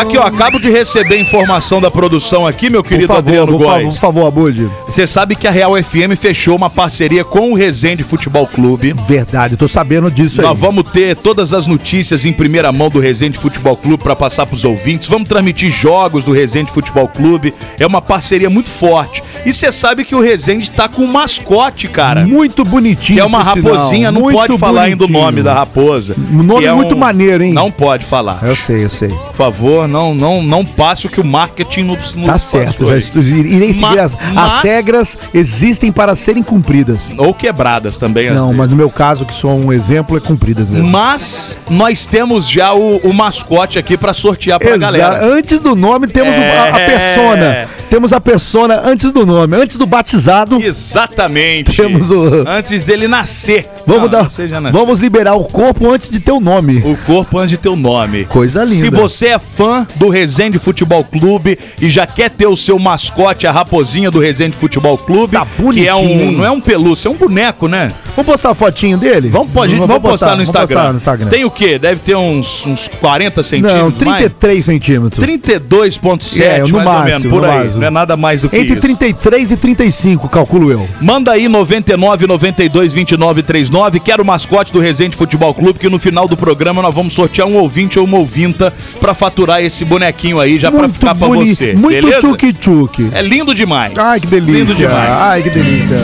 Aqui, 0.00 0.18
ó, 0.18 0.22
acabo 0.22 0.58
de 0.58 0.68
receber 0.70 1.18
informação 1.20 1.80
da 1.80 1.88
produção 1.90 2.44
aqui, 2.46 2.68
meu 2.68 2.82
Por 2.82 2.88
querido 2.88 3.06
favor, 3.06 3.18
Adriano 3.28 3.52
por 3.52 3.64
favor, 3.64 3.80
Góes. 3.82 3.94
por 3.94 4.00
favor, 4.00 4.26
Abud. 4.26 4.68
Você 4.88 5.06
sabe 5.06 5.36
que 5.36 5.46
a 5.46 5.52
Real 5.52 5.76
FM 5.76 6.16
fechou 6.18 6.56
uma 6.56 6.68
parceria 6.68 7.24
com 7.24 7.52
o 7.52 7.54
Resende 7.54 8.02
Futebol 8.02 8.46
Clube. 8.46 8.92
Verdade, 9.06 9.56
tô 9.56 9.68
sabendo 9.68 10.10
disso 10.10 10.40
aí. 10.40 10.46
Nós 10.46 10.58
vamos 10.58 10.90
ter 10.90 11.14
todas 11.16 11.52
as 11.52 11.66
notícias 11.66 12.24
em 12.24 12.32
primeira 12.32 12.72
mão 12.72 12.88
do 12.88 12.98
Resende 12.98 13.38
Futebol 13.38 13.76
Clube 13.76 14.02
para 14.02 14.16
passar 14.16 14.46
para 14.46 14.56
os 14.56 14.64
ouvintes. 14.64 15.08
Vamos 15.08 15.28
transmitir 15.28 15.70
jogos 15.70 16.24
do 16.24 16.32
Resende 16.32 16.72
Futebol 16.72 17.06
Clube. 17.06 17.54
É 17.78 17.86
uma 17.86 18.02
parceria 18.02 18.50
muito 18.50 18.68
forte. 18.68 19.22
E 19.44 19.52
você 19.56 19.72
sabe 19.72 20.04
que 20.04 20.14
o 20.14 20.20
Resende 20.20 20.70
tá 20.70 20.88
com 20.88 21.02
um 21.02 21.06
mascote, 21.06 21.88
cara. 21.88 22.24
Muito 22.26 22.64
bonitinho. 22.64 23.16
Que 23.16 23.20
é 23.20 23.24
uma 23.24 23.42
raposinha, 23.42 24.10
não 24.12 24.22
Muito 24.22 24.36
pode 24.36 24.58
falar 24.58 24.82
ainda 24.82 25.04
o 25.04 25.06
bonitinho. 25.06 25.24
nome 25.24 25.42
da 25.42 25.54
raposa. 25.54 26.14
Um 26.32 26.42
nome 26.42 26.66
é 26.66 26.72
muito 26.72 26.96
maneiro, 26.96 27.42
hein? 27.42 27.52
Não 27.52 27.70
pode 27.70 28.04
falar. 28.04 28.40
Eu 28.42 28.54
sei, 28.56 28.84
eu 28.84 28.90
sei. 28.90 29.08
Por 29.08 29.34
favor, 29.36 29.88
não, 29.88 30.14
não, 30.14 30.42
não 30.42 30.64
passe 30.64 31.06
o 31.06 31.10
que 31.10 31.20
o 31.20 31.24
marketing 31.24 31.82
nos, 31.84 32.14
nos 32.14 32.26
Tá 32.26 32.38
certo, 32.38 32.86
já 32.86 32.96
irei 33.22 33.72
seguir 33.72 33.80
Ma- 33.96 34.00
as, 34.02 34.14
as 34.14 34.32
mas- 34.32 34.62
regras 34.62 35.18
existem 35.32 35.90
para 35.92 36.14
serem 36.14 36.42
cumpridas. 36.42 37.12
Ou 37.16 37.32
quebradas 37.32 37.96
também. 37.96 38.30
Não, 38.30 38.52
mas 38.52 38.70
no 38.70 38.76
meu 38.76 38.90
caso, 38.90 39.24
que 39.24 39.34
sou 39.34 39.50
um 39.52 39.72
exemplo, 39.72 40.16
é 40.16 40.20
cumpridas 40.20 40.68
mesmo. 40.70 40.88
Mas 40.88 41.58
nós 41.70 42.06
temos 42.06 42.48
já 42.48 42.74
o, 42.74 42.96
o 42.98 43.12
mascote 43.12 43.78
aqui 43.78 43.96
para 43.96 44.12
sortear 44.14 44.58
pra 44.58 44.74
Exato. 44.74 44.92
galera. 44.98 45.24
Antes 45.26 45.60
do 45.60 45.74
nome 45.74 46.06
temos 46.08 46.36
o- 46.36 46.40
a, 46.40 46.76
a 46.76 46.80
É. 46.80 46.86
persona. 46.86 47.68
Temos 47.88 48.12
a 48.12 48.20
persona 48.20 48.80
antes 48.84 49.12
do 49.12 49.24
nome, 49.24 49.56
antes 49.56 49.76
do 49.76 49.86
batizado. 49.86 50.60
Exatamente. 50.60 51.74
Temos 51.76 52.10
o- 52.10 52.44
Antes 52.46 52.82
dele 52.82 53.06
nascer. 53.08 53.68
Vamos, 53.86 54.10
dar, 54.10 54.28
vamos 54.72 55.00
liberar 55.00 55.34
o 55.34 55.44
corpo 55.44 55.88
antes 55.92 56.10
de 56.10 56.18
ter 56.18 56.32
o 56.32 56.40
nome. 56.40 56.82
O 56.84 56.96
corpo 56.96 57.38
antes 57.38 57.50
de 57.50 57.56
ter 57.56 57.68
o 57.68 57.76
nome. 57.76 58.24
Coisa 58.24 58.64
linda. 58.64 58.74
Se 58.74 58.90
você 58.90 59.26
é 59.28 59.38
fã 59.38 59.86
do 59.94 60.08
Resende 60.08 60.58
Futebol 60.58 61.04
Clube 61.04 61.56
e 61.80 61.88
já 61.88 62.04
quer 62.06 62.30
ter 62.30 62.46
o 62.48 62.56
seu 62.56 62.78
mascote, 62.80 63.46
a 63.46 63.52
raposinha 63.52 64.10
do 64.10 64.18
Resende 64.18 64.56
Futebol 64.56 64.98
Clube, 64.98 65.34
Tá 65.36 65.46
que 65.72 65.86
é 65.86 65.94
um, 65.94 66.32
não 66.32 66.44
é 66.44 66.50
um 66.50 66.60
pelúcio, 66.60 67.06
é 67.06 67.10
um 67.10 67.14
boneco, 67.16 67.68
né? 67.68 67.92
Vamos 68.16 68.32
postar 68.32 68.50
a 68.50 68.54
fotinho 68.54 68.96
dele? 68.98 69.28
Vamos, 69.28 69.52
pode, 69.52 69.74
vamos, 69.76 69.98
postar, 69.98 70.26
no 70.26 70.30
vamos 70.32 70.48
Instagram. 70.48 70.76
postar 70.76 70.90
no 70.92 70.96
Instagram. 70.96 71.28
Tem 71.28 71.44
o 71.44 71.50
quê? 71.50 71.78
Deve 71.78 72.00
ter 72.00 72.16
uns, 72.16 72.66
uns 72.66 72.88
40 72.88 73.42
centímetros. 73.44 73.78
Não, 73.78 73.84
mais? 73.90 73.98
33 73.98 74.64
centímetros. 74.64 75.24
32,7, 75.24 76.40
É, 76.42 76.58
no 76.62 76.68
mais 76.78 76.84
máximo, 76.84 77.04
menos, 77.04 77.22
por 77.26 77.42
no 77.42 77.50
aí. 77.50 77.58
máximo. 77.58 77.80
Não 77.80 77.85
é 77.86 77.90
nada 77.90 78.16
mais 78.16 78.42
do 78.42 78.48
que 78.48 78.56
Entre 78.56 78.72
isso. 78.72 78.80
33 78.80 79.50
e 79.50 79.56
35, 79.56 80.28
calculo 80.28 80.70
eu. 80.70 80.88
Manda 81.00 81.32
aí 81.32 81.48
99 81.48 82.26
92 82.26 82.92
29 82.92 83.42
39. 83.42 84.00
Quero 84.00 84.22
o 84.22 84.26
mascote 84.26 84.72
do 84.72 84.78
Resende 84.80 85.16
Futebol 85.16 85.52
Clube, 85.54 85.78
que 85.78 85.88
no 85.88 85.98
final 85.98 86.26
do 86.28 86.36
programa 86.36 86.82
nós 86.82 86.94
vamos 86.94 87.14
sortear 87.14 87.46
um 87.48 87.56
ouvinte 87.56 87.98
ou 87.98 88.04
uma 88.04 88.18
ouvinta 88.18 88.72
pra 89.00 89.14
faturar 89.14 89.62
esse 89.62 89.84
bonequinho 89.84 90.40
aí, 90.40 90.58
já 90.58 90.70
pra 90.70 90.88
ficar 90.88 91.14
pra 91.14 91.26
boni- 91.28 91.54
você. 91.54 91.74
Muito 91.74 92.10
tchuque-tchuque. 92.20 93.10
É 93.12 93.22
lindo 93.22 93.54
demais. 93.54 93.92
Ai, 93.96 94.20
que 94.20 94.26
Lindo 94.26 94.46
delícia. 94.52 94.74
demais. 94.74 95.10
Ai, 95.10 95.42
que 95.42 95.50
delícia. 95.50 95.96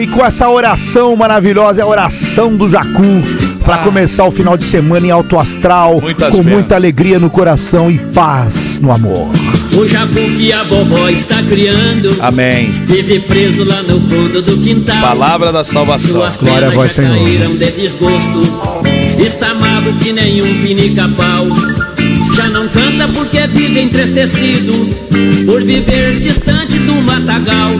E 0.00 0.06
com 0.08 0.24
essa 0.24 0.48
oração 0.48 1.14
maravilhosa, 1.16 1.80
é 1.80 1.84
a 1.84 1.86
oração 1.86 2.54
do 2.56 2.68
Jacu, 2.68 3.22
pra 3.64 3.78
começar 3.78 4.24
o 4.24 4.30
final 4.30 4.56
de 4.56 4.64
semana 4.64 5.06
em 5.06 5.10
alto 5.10 5.38
astral, 5.38 6.00
Muitas 6.00 6.30
com 6.30 6.38
bênçãos. 6.38 6.54
muita 6.54 6.74
alegria 6.74 7.18
no 7.18 7.30
coração 7.30 7.90
e 7.90 7.98
paz 7.98 8.80
no 8.80 8.92
amor. 8.92 9.30
O 9.76 9.88
jabu 9.88 10.20
que 10.36 10.52
a 10.52 10.62
vovó 10.64 11.08
está 11.08 11.42
criando 11.44 12.14
Amém. 12.20 12.68
Vive 12.68 13.20
preso 13.20 13.64
lá 13.64 13.82
no 13.84 13.98
fundo 14.00 14.42
do 14.42 14.58
quintal 14.58 15.00
Palavra 15.00 15.50
da 15.52 15.64
salvação. 15.64 16.10
Suas 16.20 16.36
Glória 16.36 16.68
a 16.68 16.70
penas 16.70 16.74
vós, 16.74 16.94
já 16.94 17.02
Senhor. 17.02 17.24
caíram 17.24 17.56
de 17.56 17.70
desgosto 17.72 18.40
Está 19.18 19.54
magro 19.54 19.94
que 19.94 20.12
nenhum 20.12 20.60
pinica-pau 20.62 21.46
Já 22.36 22.48
não 22.48 22.68
canta 22.68 23.08
porque 23.14 23.46
vive 23.46 23.80
entristecido 23.80 24.72
Por 25.46 25.64
viver 25.64 26.18
distante 26.18 26.71
do 26.82 26.94
matagal. 27.02 27.72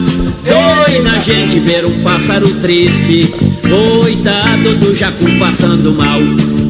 Dói 0.44 1.00
na 1.02 1.18
gente 1.18 1.60
ver 1.60 1.84
um 1.84 2.02
pássaro 2.02 2.48
triste. 2.60 3.32
Coitado 3.68 4.74
do 4.76 4.94
jacu 4.94 5.26
passando 5.38 5.92
mal. 5.92 6.20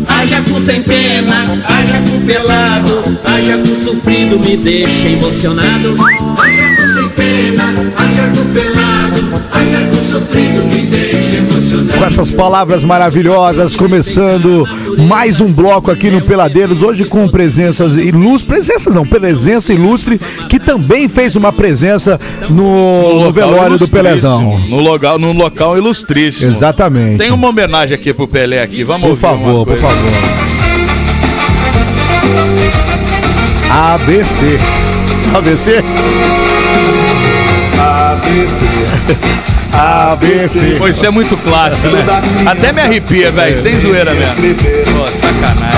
Ai 0.07 0.29
jacu 0.29 0.61
sem 0.61 0.83
pena, 0.83 1.59
ai 1.65 1.87
jacu 1.87 2.21
pelado. 2.27 3.19
Ai 3.25 3.45
jacu 3.45 3.85
sofrido 3.85 4.39
me 4.39 4.57
deixa 4.57 5.09
emocionado. 5.09 5.95
Ai, 6.39 6.53
jacu 6.53 6.87
sem 6.95 7.09
pena, 7.11 7.65
ai, 7.97 8.11
jacu 8.11 8.45
pelado, 8.53 9.43
ai, 9.53 9.67
jacu 9.67 9.97
sofrido 9.97 10.65
me 10.65 10.87
deixa 10.87 11.37
emocionado. 11.37 11.92
Com 12.03 12.07
essas 12.07 12.33
palavras 12.33 12.83
maravilhosas, 12.83 13.77
começando 13.77 14.65
mais 15.07 15.41
um 15.41 15.53
bloco 15.53 15.89
aqui 15.89 16.11
no 16.11 16.21
Peladeiros, 16.21 16.83
hoje 16.83 17.05
com 17.05 17.29
presenças 17.29 17.95
ilustres, 17.97 18.43
presenças 18.43 18.93
não, 18.93 19.07
presença 19.07 19.73
ilustre, 19.73 20.19
que 20.49 20.59
também 20.59 21.09
fez 21.09 21.37
uma 21.37 21.53
presença 21.53 22.19
no, 22.51 22.57
no 22.57 23.13
local 23.19 23.33
velório 23.33 23.79
do. 23.79 23.87
Pelezão. 23.87 24.59
No 24.69 24.81
local, 24.81 25.17
num 25.17 25.33
local 25.33 25.79
ilustríssimo. 25.79 26.51
Exatamente. 26.51 27.19
Tem 27.19 27.31
uma 27.31 27.47
homenagem 27.47 27.95
aqui 27.95 28.13
pro 28.13 28.27
Pelé 28.27 28.61
aqui. 28.61 28.83
Vamos 28.83 29.09
Por 29.09 29.17
favor, 29.17 29.65
por 29.65 29.79
favor. 29.79 30.11
ABC. 33.71 34.59
ABC? 35.37 35.85
ABC. 37.79 39.53
ABC. 39.73 40.77
Pô, 40.79 40.89
isso 40.89 41.05
é 41.07 41.11
muito 41.11 41.37
clássico, 41.39 41.89
né? 41.89 42.05
Até 42.47 42.73
me 42.73 42.81
arrepia, 42.81 43.31
velho. 43.33 43.57
Sem 43.59 43.79
zoeira 43.81 44.13
mesmo. 44.15 44.35
Pô, 44.93 45.09
sacanagem. 45.09 45.73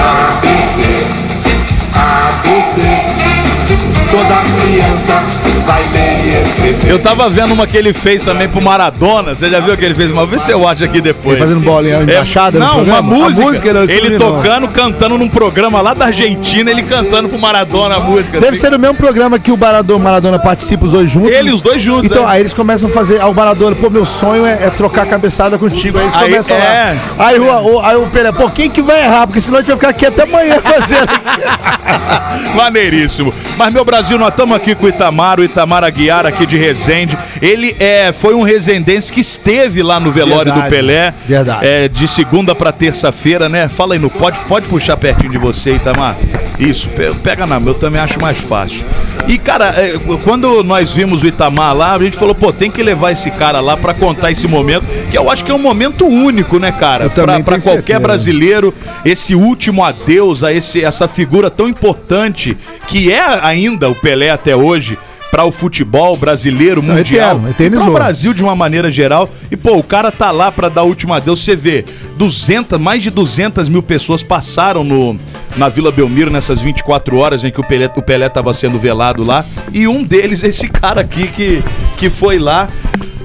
Toda 4.10 4.42
criança 4.60 5.44
vai 5.64 5.82
ler 5.88 6.24
e 6.24 6.42
escrever. 6.42 6.90
Eu 6.90 6.98
tava 6.98 7.28
vendo 7.28 7.52
uma 7.52 7.66
que 7.66 7.76
ele 7.76 7.92
fez 7.92 8.24
também 8.24 8.48
pro 8.48 8.60
Maradona. 8.60 9.34
Você 9.34 9.48
já 9.48 9.60
viu 9.60 9.76
que 9.76 9.84
ele 9.84 9.94
fez 9.94 10.10
uma? 10.10 10.26
Vê 10.26 10.38
se 10.38 10.50
eu 10.50 10.66
acho 10.68 10.84
aqui 10.84 11.00
depois. 11.00 11.36
Ele 11.36 11.46
fazendo 11.46 11.60
bolinha 11.60 12.02
embaixada 12.02 12.58
no 12.58 12.64
Não, 12.64 12.82
uma 12.82 13.02
música. 13.02 13.46
música, 13.46 13.72
não, 13.72 13.82
ele 13.84 14.10
não. 14.10 14.18
tocando, 14.18 14.68
cantando 14.68 15.18
num 15.18 15.28
programa 15.28 15.80
lá 15.80 15.94
da 15.94 16.06
Argentina, 16.06 16.70
ele 16.70 16.82
cantando 16.82 17.28
pro 17.28 17.38
Maradona 17.38 17.96
a 17.96 18.00
música. 18.00 18.38
Deve 18.38 18.52
assim. 18.52 18.60
ser 18.60 18.70
no 18.70 18.78
mesmo 18.78 18.96
programa 18.96 19.38
que 19.38 19.50
o 19.50 19.56
Maradona, 19.56 19.98
Maradona 19.98 20.38
participa 20.38 20.84
os 20.84 20.92
dois 20.92 21.10
juntos. 21.10 21.30
Ele, 21.30 21.52
os 21.52 21.62
dois 21.62 21.82
juntos. 21.82 22.10
Então, 22.10 22.24
é. 22.24 22.32
aí 22.32 22.40
eles 22.40 22.54
começam 22.54 22.88
a 22.88 22.92
fazer. 22.92 23.20
Aí 23.20 23.28
o 23.28 23.34
Maradona, 23.34 23.74
pô, 23.76 23.88
meu 23.88 24.04
sonho 24.04 24.44
é, 24.44 24.64
é 24.64 24.70
trocar 24.70 25.02
a 25.02 25.06
cabeçada 25.06 25.58
contigo. 25.58 25.98
Aí 25.98 26.04
eles 26.04 26.14
Aí, 26.14 26.30
começam 26.30 26.56
é. 26.56 26.96
lá. 27.18 27.26
Aí 27.26 27.38
o, 27.38 27.44
o, 27.44 27.80
aí 27.80 27.96
o 27.96 28.06
Pelé, 28.08 28.32
pô, 28.32 28.50
quem 28.50 28.70
que 28.70 28.82
vai 28.82 29.02
errar? 29.02 29.26
Porque 29.26 29.40
senão 29.40 29.58
a 29.58 29.60
gente 29.62 29.68
vai 29.68 29.76
ficar 29.76 29.88
aqui 29.88 30.06
até 30.06 30.22
amanhã 30.22 30.60
fazendo. 30.60 31.08
Maneiríssimo. 32.54 33.32
Mas, 33.56 33.72
meu 33.72 33.84
Brasil, 33.94 34.18
nós 34.18 34.30
estamos 34.30 34.56
aqui 34.56 34.74
com 34.74 34.86
o 34.86 34.88
Itamar, 34.88 35.38
o 35.38 35.44
Itamar 35.44 35.84
Aguiar 35.84 36.26
aqui 36.26 36.44
de 36.46 36.58
Resende. 36.58 37.16
Ele 37.40 37.76
é, 37.78 38.10
foi 38.12 38.34
um 38.34 38.42
resendense 38.42 39.12
que 39.12 39.20
esteve 39.20 39.84
lá 39.84 40.00
no 40.00 40.10
velório 40.10 40.52
Verdade, 40.52 40.62
do 40.68 40.68
Pelé. 40.68 41.14
verdade. 41.28 41.64
É, 41.64 41.86
de 41.88 42.08
segunda 42.08 42.56
para 42.56 42.72
terça-feira, 42.72 43.48
né? 43.48 43.68
Fala 43.68 43.94
aí, 43.94 44.00
no, 44.00 44.10
pode, 44.10 44.36
pode 44.48 44.66
puxar 44.66 44.96
pertinho 44.96 45.30
de 45.30 45.38
você, 45.38 45.76
Itamar? 45.76 46.16
Isso, 46.58 46.88
pe- 46.88 47.14
pega 47.22 47.46
na 47.46 47.60
eu 47.64 47.74
também 47.74 48.00
acho 48.00 48.20
mais 48.20 48.38
fácil. 48.38 48.84
E, 49.28 49.38
cara, 49.38 49.66
é, 49.76 49.94
quando 50.24 50.64
nós 50.64 50.92
vimos 50.92 51.22
o 51.22 51.26
Itamar 51.28 51.72
lá, 51.76 51.94
a 51.94 52.02
gente 52.02 52.16
falou, 52.16 52.34
pô, 52.34 52.52
tem 52.52 52.72
que 52.72 52.82
levar 52.82 53.12
esse 53.12 53.30
cara 53.30 53.60
lá 53.60 53.76
pra 53.76 53.94
contar 53.94 54.32
esse 54.32 54.48
momento, 54.48 54.84
que 55.08 55.16
eu 55.16 55.30
acho 55.30 55.44
que 55.44 55.52
é 55.52 55.54
um 55.54 55.58
momento 55.58 56.04
único, 56.04 56.58
né, 56.58 56.72
cara? 56.72 57.08
Tenho 57.08 57.44
qualquer 57.44 57.60
certeza. 57.60 58.00
brasileiro, 58.00 58.74
esse 59.04 59.36
último 59.36 59.84
adeus 59.84 60.42
a 60.42 60.52
esse, 60.52 60.84
essa 60.84 61.06
figura 61.06 61.48
tão 61.48 61.68
importante 61.68 62.56
que 62.88 63.12
é 63.12 63.24
ainda 63.42 63.83
o 63.88 63.94
Pelé 63.94 64.30
até 64.30 64.54
hoje 64.56 64.98
para 65.30 65.44
o 65.44 65.50
futebol 65.50 66.16
brasileiro, 66.16 66.80
Não, 66.80 66.94
mundial, 66.94 67.30
eterno, 67.32 67.50
eternizou. 67.50 67.84
para 67.86 67.90
o 67.92 67.94
Brasil 67.96 68.32
de 68.32 68.40
uma 68.42 68.54
maneira 68.54 68.88
geral. 68.88 69.28
E 69.50 69.56
pô, 69.56 69.76
o 69.76 69.82
cara 69.82 70.12
tá 70.12 70.30
lá 70.30 70.52
para 70.52 70.68
dar 70.68 70.84
o 70.84 70.86
último 70.86 71.12
adeus. 71.12 71.42
Você 71.42 71.56
vê, 71.56 71.84
200, 72.16 72.78
mais 72.80 73.02
de 73.02 73.10
200 73.10 73.68
mil 73.68 73.82
pessoas 73.82 74.22
passaram 74.22 74.84
no, 74.84 75.18
na 75.56 75.68
Vila 75.68 75.90
Belmiro 75.90 76.30
nessas 76.30 76.60
24 76.60 77.16
horas 77.18 77.42
em 77.42 77.50
que 77.50 77.60
o 77.60 77.64
Pelé, 77.66 77.90
o 77.96 78.02
Pelé 78.02 78.28
tava 78.28 78.54
sendo 78.54 78.78
velado 78.78 79.24
lá. 79.24 79.44
E 79.72 79.88
um 79.88 80.04
deles, 80.04 80.42
esse 80.44 80.68
cara 80.68 81.00
aqui 81.00 81.26
que, 81.26 81.64
que 81.96 82.08
foi 82.08 82.38
lá. 82.38 82.68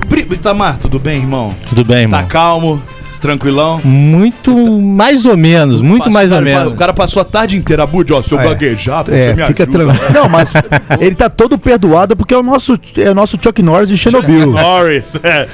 Pri- 0.10 0.26
Itamar, 0.32 0.80
tudo 0.80 0.98
bem, 0.98 1.18
irmão? 1.20 1.54
Tudo 1.68 1.86
bem, 1.86 2.00
irmão? 2.02 2.20
Tá 2.22 2.26
calmo, 2.26 2.82
tranquilão? 3.20 3.82
Muito 3.84 4.56
mais 4.80 5.26
ou 5.26 5.36
menos, 5.38 5.82
muito 5.82 6.10
mais 6.12 6.32
ou 6.32 6.40
cara, 6.42 6.50
menos. 6.58 6.74
O 6.74 6.76
cara 6.76 6.94
passou 6.94 7.22
a 7.22 7.26
tarde 7.26 7.56
inteira, 7.56 7.86
Bud, 7.86 8.12
ó, 8.14 8.22
se 8.24 8.32
eu 8.32 8.40
É. 8.40 8.44
gaguejar, 8.50 9.04
pô, 9.04 9.12
É, 9.12 9.34
você 9.34 9.42
me 9.42 9.48
fica 9.48 9.64
ajuda. 9.64 9.78
tranquilo. 9.86 10.14
Não, 10.14 10.30
mas 10.30 10.54
ele 11.00 11.16
tá 11.16 11.30
todo 11.30 11.58
perdoado 11.58 12.16
porque 12.16 12.34
é 12.34 12.38
o 12.38 12.44
nosso, 12.44 12.80
é 12.98 13.10
o 13.12 13.16
nosso 13.16 13.38
Chuck 13.42 13.62
Norris 13.62 13.90
de 13.90 13.98
Chernobyl. 13.98 14.52
Norris, 14.52 15.16
é. 15.24 15.48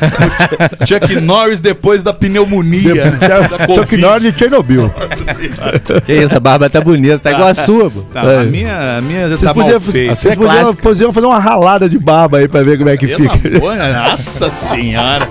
O 0.82 0.86
Chuck 0.88 1.16
Norris 1.22 1.62
depois 1.62 2.04
da 2.04 2.14
pneumonia. 2.14 3.12
da 3.12 3.50
Chuck 3.68 3.68
Covid. 3.68 3.98
Norris 4.02 4.34
de 4.34 4.40
Chernobyl. 4.40 4.92
Que 6.06 6.14
isso, 6.14 6.36
a 6.36 6.40
barba 6.40 6.70
tá 6.70 6.80
bonita, 6.82 7.18
tá 7.20 7.32
igual 7.32 7.48
a 7.48 7.54
sua, 7.54 7.90
pô. 7.90 8.04
Não, 8.14 8.30
É. 8.30 8.40
a, 8.42 8.44
minha, 8.44 8.98
a 8.98 9.02
minha 9.02 9.22
já 9.30 9.38
Vocês 9.38 9.42
tá 9.42 9.54
mal 9.54 9.64
podiam, 9.66 9.82
feita. 9.82 10.16
vocês 10.16 10.36
podiam, 10.36 10.54
clássica. 10.62 10.82
podiam 10.84 11.14
fazer 11.14 11.26
uma 11.28 11.40
ralada 11.40 11.90
de 11.90 11.98
barba 12.00 12.38
aí 12.40 12.48
pra 12.48 12.64
ver 12.64 12.78
como 12.78 12.90
é 12.90 12.98
que 12.98 13.08
Pelo 13.08 13.30
fica. 13.30 13.58
amor, 13.58 13.76
nossa 13.76 14.50
senhora. 14.50 15.28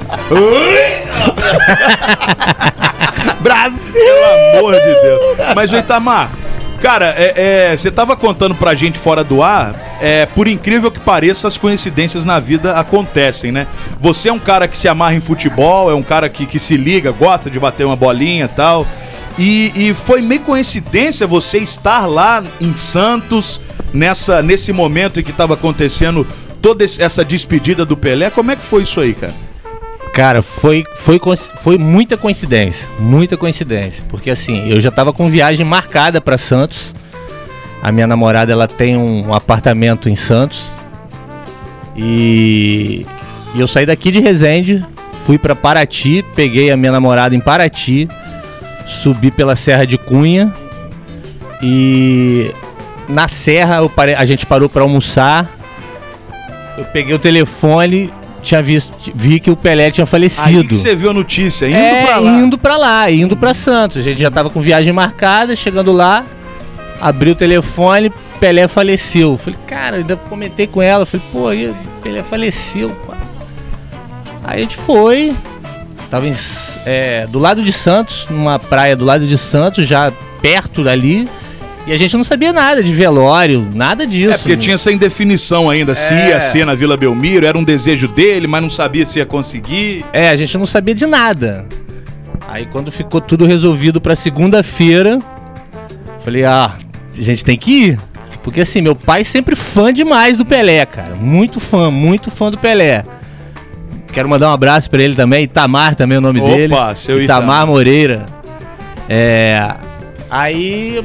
Brasil! 3.41 4.01
Pelo 4.53 4.59
amor 4.59 4.75
de 4.75 5.01
Deus. 5.03 5.21
Mas, 5.55 5.73
o 5.73 5.77
Itamar, 5.77 6.31
cara, 6.81 7.15
é, 7.17 7.71
é, 7.71 7.77
você 7.77 7.91
tava 7.91 8.17
contando 8.17 8.55
pra 8.55 8.75
gente 8.75 8.99
fora 8.99 9.23
do 9.23 9.43
ar, 9.43 9.75
é, 10.01 10.27
por 10.27 10.49
incrível 10.49 10.91
que 10.91 11.01
pareça, 11.01 11.49
as 11.49 11.57
coincidências 11.57 12.25
na 12.25 12.39
vida 12.39 12.73
acontecem, 12.73 13.53
né? 13.53 13.67
Você 14.01 14.29
é 14.29 14.33
um 14.33 14.39
cara 14.39 14.69
que 14.69 14.77
se 14.77 14.89
amarra 14.89 15.15
em 15.15 15.21
futebol, 15.21 15.91
é 15.91 15.95
um 15.95 16.03
cara 16.03 16.29
que, 16.29 16.47
que 16.47 16.59
se 16.59 16.77
liga, 16.77 17.11
gosta 17.13 17.51
de 17.51 17.59
bater 17.59 17.85
uma 17.85 17.97
bolinha 17.97 18.45
e 18.47 18.49
tal. 18.49 18.87
E, 19.39 19.95
foi 20.05 20.23
meio 20.23 20.43
coincidência 20.43 21.27
você 21.27 21.59
estar 21.59 22.07
lá 22.07 22.43
em 22.61 22.77
Santos, 22.77 23.61
nessa, 23.93 24.43
nesse 24.43 24.73
momento 24.73 25.19
em 25.19 25.25
que 25.25 25.33
tava 25.33 25.55
acontecendo 25.55 26.27
toda 26.63 26.85
essa 26.85 27.25
despedida 27.25 27.85
do 27.85 27.97
Pelé. 27.97 28.31
Como 28.31 28.51
é 28.51 28.57
que 28.57 28.63
foi 28.63 28.83
isso 28.85 29.01
aí, 29.01 29.13
cara? 29.13 29.44
Cara, 30.15 30.43
foi, 30.43 30.85
foi, 30.95 31.21
foi 31.57 31.77
muita 31.77 32.17
coincidência, 32.17 32.89
muita 33.01 33.37
coincidência. 33.37 34.05
Porque 34.09 34.31
assim, 34.31 34.69
eu 34.71 34.81
já 34.81 34.91
tava 34.91 35.13
com 35.13 35.29
viagem 35.29 35.67
marcada 35.67 36.21
pra 36.21 36.39
Santos. 36.39 36.95
A 37.83 37.91
minha 37.91 38.07
namorada, 38.07 38.53
ela 38.53 38.69
tem 38.69 38.97
um 38.97 39.35
apartamento 39.35 40.09
em 40.09 40.15
Santos. 40.15 40.65
E, 41.97 43.05
e 43.55 43.61
eu 43.61 43.67
saí 43.67 43.85
daqui 43.87 44.11
de 44.11 44.21
Resende, 44.21 44.85
fui 45.21 45.37
pra 45.37 45.55
Paraty, 45.57 46.25
peguei 46.35 46.71
a 46.71 46.77
minha 46.77 46.93
namorada 46.93 47.35
em 47.35 47.41
Paraty, 47.41 48.09
subi 48.87 49.31
pela 49.31 49.55
Serra 49.57 49.85
de 49.87 49.97
Cunha 49.99 50.53
e 51.63 52.51
na 53.09 53.29
serra 53.29 53.77
eu 53.77 53.89
parei- 53.89 54.15
a 54.15 54.25
gente 54.25 54.45
parou 54.47 54.69
pra 54.69 54.83
almoçar. 54.83 55.49
Eu 56.77 56.85
peguei 56.87 57.15
o 57.15 57.19
telefone, 57.19 58.13
tinha 58.45 58.63
visto, 58.63 58.93
vi 59.15 59.41
que 59.41 59.51
o 59.51 59.57
Pelé 59.57 59.91
tinha 59.91 60.05
Aí 60.05 60.11
falecido. 60.11 60.69
que 60.69 60.77
você 60.77 60.95
viu 60.95 61.11
a 61.11 61.13
notícia, 61.13 61.67
indo 61.67 61.77
é, 61.77 62.05
pra 62.05 62.19
lá. 62.19 62.31
indo 62.33 62.59
pra 62.59 62.77
lá, 62.77 63.11
indo 63.11 63.37
pra 63.37 63.55
Santos. 63.55 63.99
A 63.99 64.03
gente 64.03 64.21
já 64.21 64.31
tava 64.31 64.51
com 64.51 64.61
viagem 64.61 64.93
marcada, 64.93 65.57
chegando 65.57 65.91
lá, 65.91 66.25
abri 67.01 67.31
o 67.31 67.35
telefone, 67.35 68.13
Pelé 68.39 68.69
faleceu. 68.69 69.37
Falei, 69.37 69.59
cara, 69.67 69.97
ainda 69.97 70.17
comentei 70.17 70.67
com 70.67 70.81
ela, 70.81 71.05
falei, 71.05 71.27
pô, 71.33 71.51
o 71.51 72.03
Pelé 72.03 72.23
faleceu, 72.23 72.91
pá. 73.07 73.17
Aí 74.45 74.59
a 74.59 74.61
gente 74.61 74.77
foi, 74.77 75.35
tava 76.11 76.29
em 76.29 76.35
é, 76.85 77.27
do 77.27 77.39
lado 77.39 77.63
de 77.63 77.73
Santos, 77.73 78.27
numa 78.29 78.59
praia 78.59 78.95
do 78.95 79.05
lado 79.05 79.27
de 79.27 79.39
Santos, 79.39 79.87
já 79.87 80.13
perto 80.41 80.85
dali. 80.85 81.27
E 81.87 81.93
a 81.93 81.99
gente 81.99 82.17
não 82.17 82.25
sabia 82.25 82.51
nada 82.53 82.83
de 82.83 82.93
velório, 82.95 83.69
nada 83.75 84.07
disso. 84.07 84.33
É 84.33 84.39
porque 84.39 84.57
tinha 84.57 84.75
essa 84.75 84.91
indefinição 84.91 85.69
ainda, 85.69 85.95
se 85.95 86.15
É. 86.15 86.31
ia 86.31 86.41
ser 86.41 86.65
na 86.65 86.75
Vila 86.75 86.97
Belmiro, 86.97 87.45
era 87.45 87.59
um 87.59 87.65
desejo 87.65 88.09
dele, 88.09 88.47
mas 88.47 88.63
não 88.63 88.71
sabia 88.71 89.05
se 89.05 89.19
ia 89.19 89.27
conseguir. 89.27 90.03
É, 90.13 90.31
a 90.31 90.37
gente 90.37 90.57
não 90.57 90.65
sabia 90.65 90.95
de 90.95 91.05
nada. 91.07 91.67
Aí 92.49 92.67
quando 92.67 92.91
ficou 92.91 93.21
tudo 93.21 93.45
resolvido 93.45 94.01
pra 94.01 94.17
segunda-feira, 94.17 95.19
falei, 96.25 96.45
ah, 96.45 96.73
a 97.19 97.23
gente 97.23 97.45
tem 97.45 97.57
que 97.57 97.71
ir. 97.89 97.99
Porque 98.43 98.63
assim, 98.63 98.81
meu 98.81 98.95
pai 98.97 99.25
sempre 99.25 99.55
fã 99.55 99.93
demais 99.93 100.37
do 100.39 100.45
Pelé, 100.45 100.85
cara. 100.87 101.15
Muito 101.15 101.61
fã, 101.61 101.91
muito 101.91 102.31
fã 102.31 102.51
do 102.51 102.57
Pelé. 102.59 103.05
Quero 104.13 104.29
mandar 104.29 104.49
um 104.51 104.53
abraço 104.53 104.89
pra 104.89 105.03
ele 105.03 105.15
também, 105.15 105.45
Itamar 105.45 105.95
também 105.95 106.17
é 106.17 106.19
o 106.19 106.23
nome 106.23 106.41
Opa, 106.41 106.49
dele. 106.51 106.75
seu 106.95 107.21
Itamar, 107.23 107.43
Itamar. 107.49 107.67
Moreira. 107.67 108.27
É. 109.09 109.75
Aí 110.31 111.03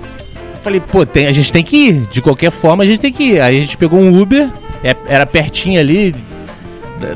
falei, 0.63 0.79
pô, 0.79 1.05
tem, 1.05 1.27
a 1.27 1.31
gente 1.31 1.51
tem 1.51 1.63
que 1.63 1.77
ir. 1.87 2.01
De 2.11 2.21
qualquer 2.21 2.51
forma, 2.51 2.83
a 2.83 2.85
gente 2.85 2.99
tem 2.99 3.11
que 3.11 3.23
ir. 3.23 3.41
Aí 3.41 3.57
a 3.57 3.61
gente 3.61 3.77
pegou 3.77 3.99
um 3.99 4.19
Uber, 4.21 4.49
é- 4.83 4.95
era 5.07 5.25
pertinho 5.25 5.79
ali, 5.79 6.15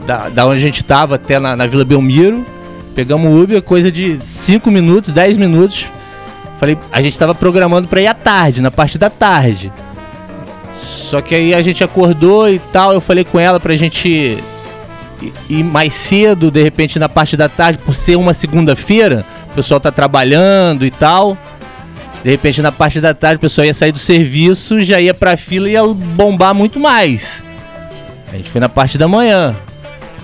da, 0.05 0.29
da- 0.29 0.45
onde 0.45 0.57
a 0.57 0.62
gente 0.62 0.83
tava 0.83 1.15
até 1.15 1.39
na, 1.39 1.55
na 1.55 1.67
Vila 1.67 1.83
Belmiro. 1.85 2.45
Pegamos 2.95 3.31
o 3.31 3.41
Uber, 3.43 3.62
coisa 3.62 3.91
de 3.91 4.17
5 4.21 4.69
minutos, 4.71 5.12
10 5.13 5.35
minutos. 5.38 5.88
Falei, 6.59 6.77
a 6.91 7.01
gente 7.01 7.17
tava 7.17 7.33
programando 7.35 7.88
pra 7.88 8.01
ir 8.01 8.07
à 8.07 8.13
tarde, 8.13 8.62
na 8.62 8.71
parte 8.71 8.97
da 8.97 9.09
tarde. 9.09 9.71
Só 10.75 11.21
que 11.21 11.35
aí 11.35 11.53
a 11.53 11.62
gente 11.62 11.83
acordou 11.83 12.50
e 12.50 12.59
tal, 12.71 12.93
eu 12.93 13.01
falei 13.01 13.23
com 13.23 13.39
ela 13.39 13.59
pra 13.59 13.75
gente 13.75 14.38
ir 15.50 15.63
mais 15.63 15.93
cedo, 15.93 16.50
de 16.51 16.62
repente 16.62 16.97
na 17.00 17.07
parte 17.07 17.38
da 17.38 17.47
tarde, 17.47 17.79
por 17.85 17.93
ser 17.95 18.15
uma 18.15 18.33
segunda-feira, 18.33 19.25
o 19.51 19.55
pessoal 19.55 19.79
tá 19.79 19.91
trabalhando 19.91 20.85
e 20.85 20.91
tal. 20.91 21.38
De 22.24 22.30
repente 22.30 22.62
na 22.62 22.72
parte 22.72 23.01
da 23.01 23.13
tarde 23.13 23.38
o 23.38 23.39
pessoal 23.39 23.65
ia 23.65 23.74
sair 23.74 23.92
do 23.92 24.00
serviço, 24.00 24.82
já 24.82 25.00
ia 25.01 25.13
pra 25.13 25.36
fila 25.36 25.68
e 25.68 25.74
ia 25.74 25.86
bombar 25.86 26.53
muito 26.53 26.80
mais. 26.80 27.44
A 28.32 28.38
gente 28.38 28.50
foi 28.50 28.62
na 28.62 28.70
parte 28.70 28.98
da 28.98 29.08
manhã. 29.08 29.56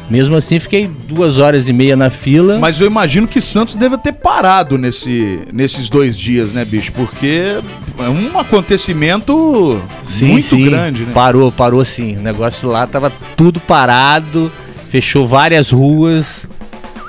Mesmo 0.10 0.36
assim, 0.36 0.58
fiquei 0.58 0.90
duas 1.08 1.38
horas 1.38 1.68
e 1.68 1.74
meia 1.74 1.96
na 1.96 2.10
fila. 2.10 2.58
Mas 2.58 2.80
eu 2.80 2.88
imagino 2.88 3.28
que 3.28 3.40
Santos 3.40 3.76
deva 3.76 3.96
ter 3.96 4.14
parado 4.14 4.76
nesse, 4.76 5.42
nesses 5.54 5.88
dois 5.88 6.18
dias, 6.18 6.52
né, 6.52 6.66
bicho? 6.66 6.92
Porque 6.94 7.60
é 8.00 8.10
um 8.10 8.40
acontecimento 8.40 9.80
muito 10.20 10.58
grande, 10.58 11.04
né? 11.04 11.12
Parou, 11.14 11.52
parou 11.52 11.86
sim. 11.86 12.18
O 12.18 12.22
negócio 12.22 12.68
lá 12.68 12.88
tava 12.88 13.12
tudo 13.38 13.60
parado, 13.60 14.52
fechou 14.90 15.28
várias 15.28 15.70
ruas. 15.70 16.48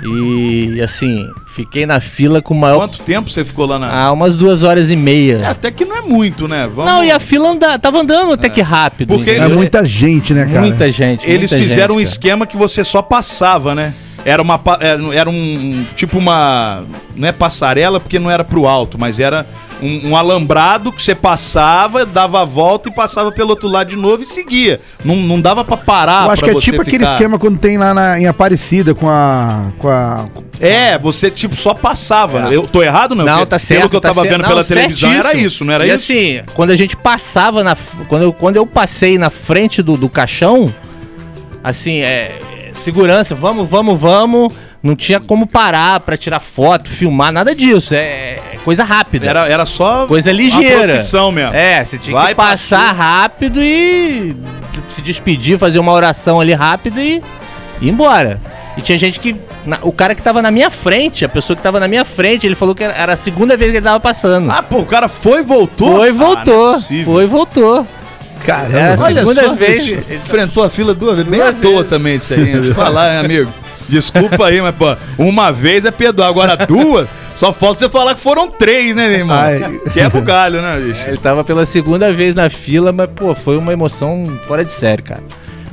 E 0.05 0.79
assim, 0.83 1.27
fiquei 1.51 1.85
na 1.87 2.01
fila 2.01 2.41
com 2.41 2.55
o 2.55 2.57
maior. 2.59 2.79
Quanto 2.79 3.01
tempo 3.01 3.29
você 3.31 3.45
ficou 3.45 3.67
lá 3.67 3.79
na. 3.79 3.93
Ah, 3.93 4.13
umas 4.13 4.37
duas 4.37 4.63
horas 4.63 4.91
e 4.91 4.95
É, 4.95 4.97
meia. 4.97 5.51
até 5.51 5.71
que 5.71 5.85
não 5.85 5.97
é 5.97 6.01
muito, 6.01 6.47
né? 6.49 6.69
Vamos... 6.73 6.91
Não, 6.91 7.05
e 7.05 7.11
a 7.11 7.19
fila 7.19 7.51
anda, 7.51 7.79
tava 7.79 8.01
andando 8.01 8.33
até 8.33 8.49
que 8.49 8.61
rápido. 8.61 9.15
Porque 9.15 9.31
É 9.31 9.49
muita 9.49 9.85
gente, 9.85 10.33
né, 10.33 10.47
cara? 10.47 10.61
Muita 10.61 10.91
gente. 10.91 11.25
Eles 11.29 11.51
muita 11.51 11.57
fizeram 11.57 11.97
um 11.97 11.99
gente, 11.99 12.07
cara. 12.07 12.13
esquema 12.15 12.47
que 12.47 12.57
você 12.57 12.85
só 12.85 13.03
passava, 13.03 13.75
né? 13.75 13.95
Era 14.25 14.43
uma 14.43 14.59
pa- 14.59 14.79
era, 14.81 15.31
um 15.31 15.85
tipo 15.97 16.19
uma 16.19 16.85
não 17.17 17.27
é 17.29 17.33
passarela 17.33 17.99
porque 17.99 18.19
não 18.19 18.31
era 18.31 18.45
pro 18.45 18.67
alto, 18.67 18.99
mas 18.99 19.19
era 19.19 19.47
um, 19.83 20.11
um 20.11 20.17
alambrado 20.17 20.93
que 20.93 21.03
você 21.03 21.15
passava, 21.15 22.05
dava 22.05 22.43
a 22.43 22.45
volta 22.45 22.91
e 22.91 22.93
passava 22.93 23.33
pelo 23.33 23.49
outro 23.49 23.67
lado 23.67 23.89
de 23.89 23.97
novo 23.97 24.23
e 24.23 24.27
seguia. 24.27 24.79
Não, 25.03 25.17
não 25.17 25.41
dava 25.41 25.65
pra 25.65 25.75
parar 25.79 26.27
Eu 26.27 26.31
acho 26.33 26.43
que 26.45 26.51
é 26.51 26.55
tipo 26.57 26.83
aquele 26.83 26.99
ficar- 26.99 27.13
esquema 27.13 27.39
quando 27.39 27.59
tem 27.59 27.79
lá 27.79 27.95
na- 27.95 28.21
em 28.21 28.27
Aparecida 28.27 28.95
com 28.95 29.09
a. 29.09 29.69
Com 29.79 29.89
a 29.89 30.27
É, 30.61 30.99
você 30.99 31.31
tipo 31.31 31.57
só 31.57 31.73
passava. 31.73 32.41
né? 32.43 32.55
Eu 32.55 32.63
tô 32.67 32.83
errado 32.83 33.15
não? 33.15 33.25
Não, 33.25 33.33
Porque 33.39 33.47
tá 33.47 33.59
certo. 33.59 33.79
Pelo 33.81 33.91
que 33.91 33.97
eu 33.97 34.01
tá 34.03 34.09
tava 34.11 34.21
certo. 34.21 34.33
vendo 34.33 34.43
Não, 34.43 34.49
pela 34.51 34.65
televisão 34.65 35.11
era 35.11 35.35
isso, 35.35 35.65
não 35.65 35.73
era 35.73 35.87
e 35.87 35.91
isso? 35.95 36.13
assim, 36.13 36.43
quando 36.53 36.71
a 36.73 36.77
gente 36.77 36.95
passava 36.95 37.65
na. 37.65 37.75
Quando 38.07 38.23
eu, 38.25 38.33
quando 38.35 38.57
eu 38.57 38.67
passei 38.67 39.17
na 39.17 39.31
frente 39.31 39.81
do, 39.81 39.97
do 39.97 40.11
caixão, 40.11 40.71
assim, 41.65 42.01
é. 42.03 42.39
Segurança, 42.73 43.35
vamos, 43.35 43.69
vamos, 43.69 43.99
vamos. 43.99 44.53
Não 44.83 44.97
tinha 44.97 45.21
como 45.21 45.47
parar 45.47 46.01
pra 46.01 46.17
tirar 46.17 46.41
foto, 46.41 46.89
filmar, 46.89 47.31
nada 47.31 47.55
disso. 47.55 47.95
É, 47.95 48.39
é 48.55 48.59
coisa 48.65 48.83
rápida. 48.83 49.29
Era, 49.29 49.47
era 49.47 49.67
só 49.67 50.07
coisa 50.07 50.31
uma 50.31 50.37
ligeira. 50.37 50.89
procissão 50.89 51.31
mesmo. 51.31 51.55
É, 51.55 51.85
você 51.85 51.99
tinha 51.99 52.15
Vai, 52.17 52.29
que 52.29 52.35
passar 52.35 52.91
rápido 52.93 53.61
e 53.63 54.35
se 54.89 55.03
despedir, 55.03 55.59
fazer 55.59 55.79
uma 55.79 55.93
oração 55.93 56.41
ali 56.41 56.55
rápido 56.55 56.99
e 56.99 57.23
ir 57.83 57.89
embora. 57.91 58.41
E 58.77 58.81
tinha 58.81 58.97
gente 58.97 59.21
que. 59.21 59.37
na- 59.67 59.81
o 59.83 59.93
cara 59.93 60.15
que 60.15 60.23
tava 60.23 60.41
na 60.41 60.51
minha 60.51 60.71
frente, 60.71 61.25
a 61.27 61.29
pessoa 61.29 61.55
que 61.57 61.63
tava 61.63 61.79
na 61.79 61.87
minha 61.89 62.05
frente, 62.05 62.47
ele 62.47 62.55
falou 62.55 62.75
que 62.75 62.83
era, 62.83 62.95
era 62.95 63.13
a 63.13 63.17
segunda 63.17 63.57
vez 63.59 63.73
que 63.73 63.77
ele 63.79 63.85
tava 63.85 64.01
passando. 64.01 64.51
Ah, 64.51 64.63
pô, 64.63 64.79
o 64.79 64.87
cara 64.87 65.09
foi 65.09 65.41
e 65.41 65.43
voltou? 65.43 65.97
foi 65.99 66.09
e 66.09 66.11
Ah, 66.11 66.15
não 66.15 66.25
é 66.33 66.35
voltou. 66.35 66.81
foi 67.05 67.25
e 67.25 67.27
voltou. 67.27 67.87
Caramba, 68.45 68.79
É 68.79 68.93
a 68.93 68.97
segunda 68.99 69.45
só, 69.45 69.55
vez. 69.55 69.85
bicho, 69.85 70.13
enfrentou 70.15 70.65
a 70.65 70.71
fila 70.71 70.95
duas 70.95 71.17
vezes. 71.17 71.31
Bem 71.31 71.41
à 71.41 71.53
toa 71.53 71.85
também 71.85 72.17
isso 72.17 72.33
aí. 72.35 72.45
Deixa 72.45 72.71
eu 72.71 72.75
falar, 72.75 73.13
hein, 73.13 73.19
amigo. 73.25 73.53
Desculpa 73.89 74.47
aí, 74.47 74.61
mas, 74.61 74.75
pô, 74.75 74.97
uma 75.19 75.53
vez 75.53 75.85
é 75.85 75.91
perdoar. 75.91 76.29
Agora 76.29 76.57
duas, 76.57 77.09
só 77.37 77.53
falta 77.53 77.81
você 77.81 77.91
falar 77.91 78.15
que 78.15 78.21
foram 78.21 78.49
três, 78.49 78.95
né, 78.95 79.13
irmão? 79.13 79.37
Ai. 79.37 79.81
Quebra 79.93 80.19
o 80.19 80.23
galho, 80.23 80.63
né, 80.63 80.79
bicho? 80.81 81.09
Ele 81.09 81.17
tava 81.17 81.43
pela 81.43 81.67
segunda 81.67 82.13
vez 82.13 82.35
na 82.35 82.49
fila, 82.49 82.93
mas, 82.93 83.11
pô, 83.11 83.35
foi 83.35 83.57
uma 83.57 83.73
emoção 83.73 84.29
fora 84.47 84.65
de 84.65 84.71
série, 84.73 85.03
cara. 85.03 85.23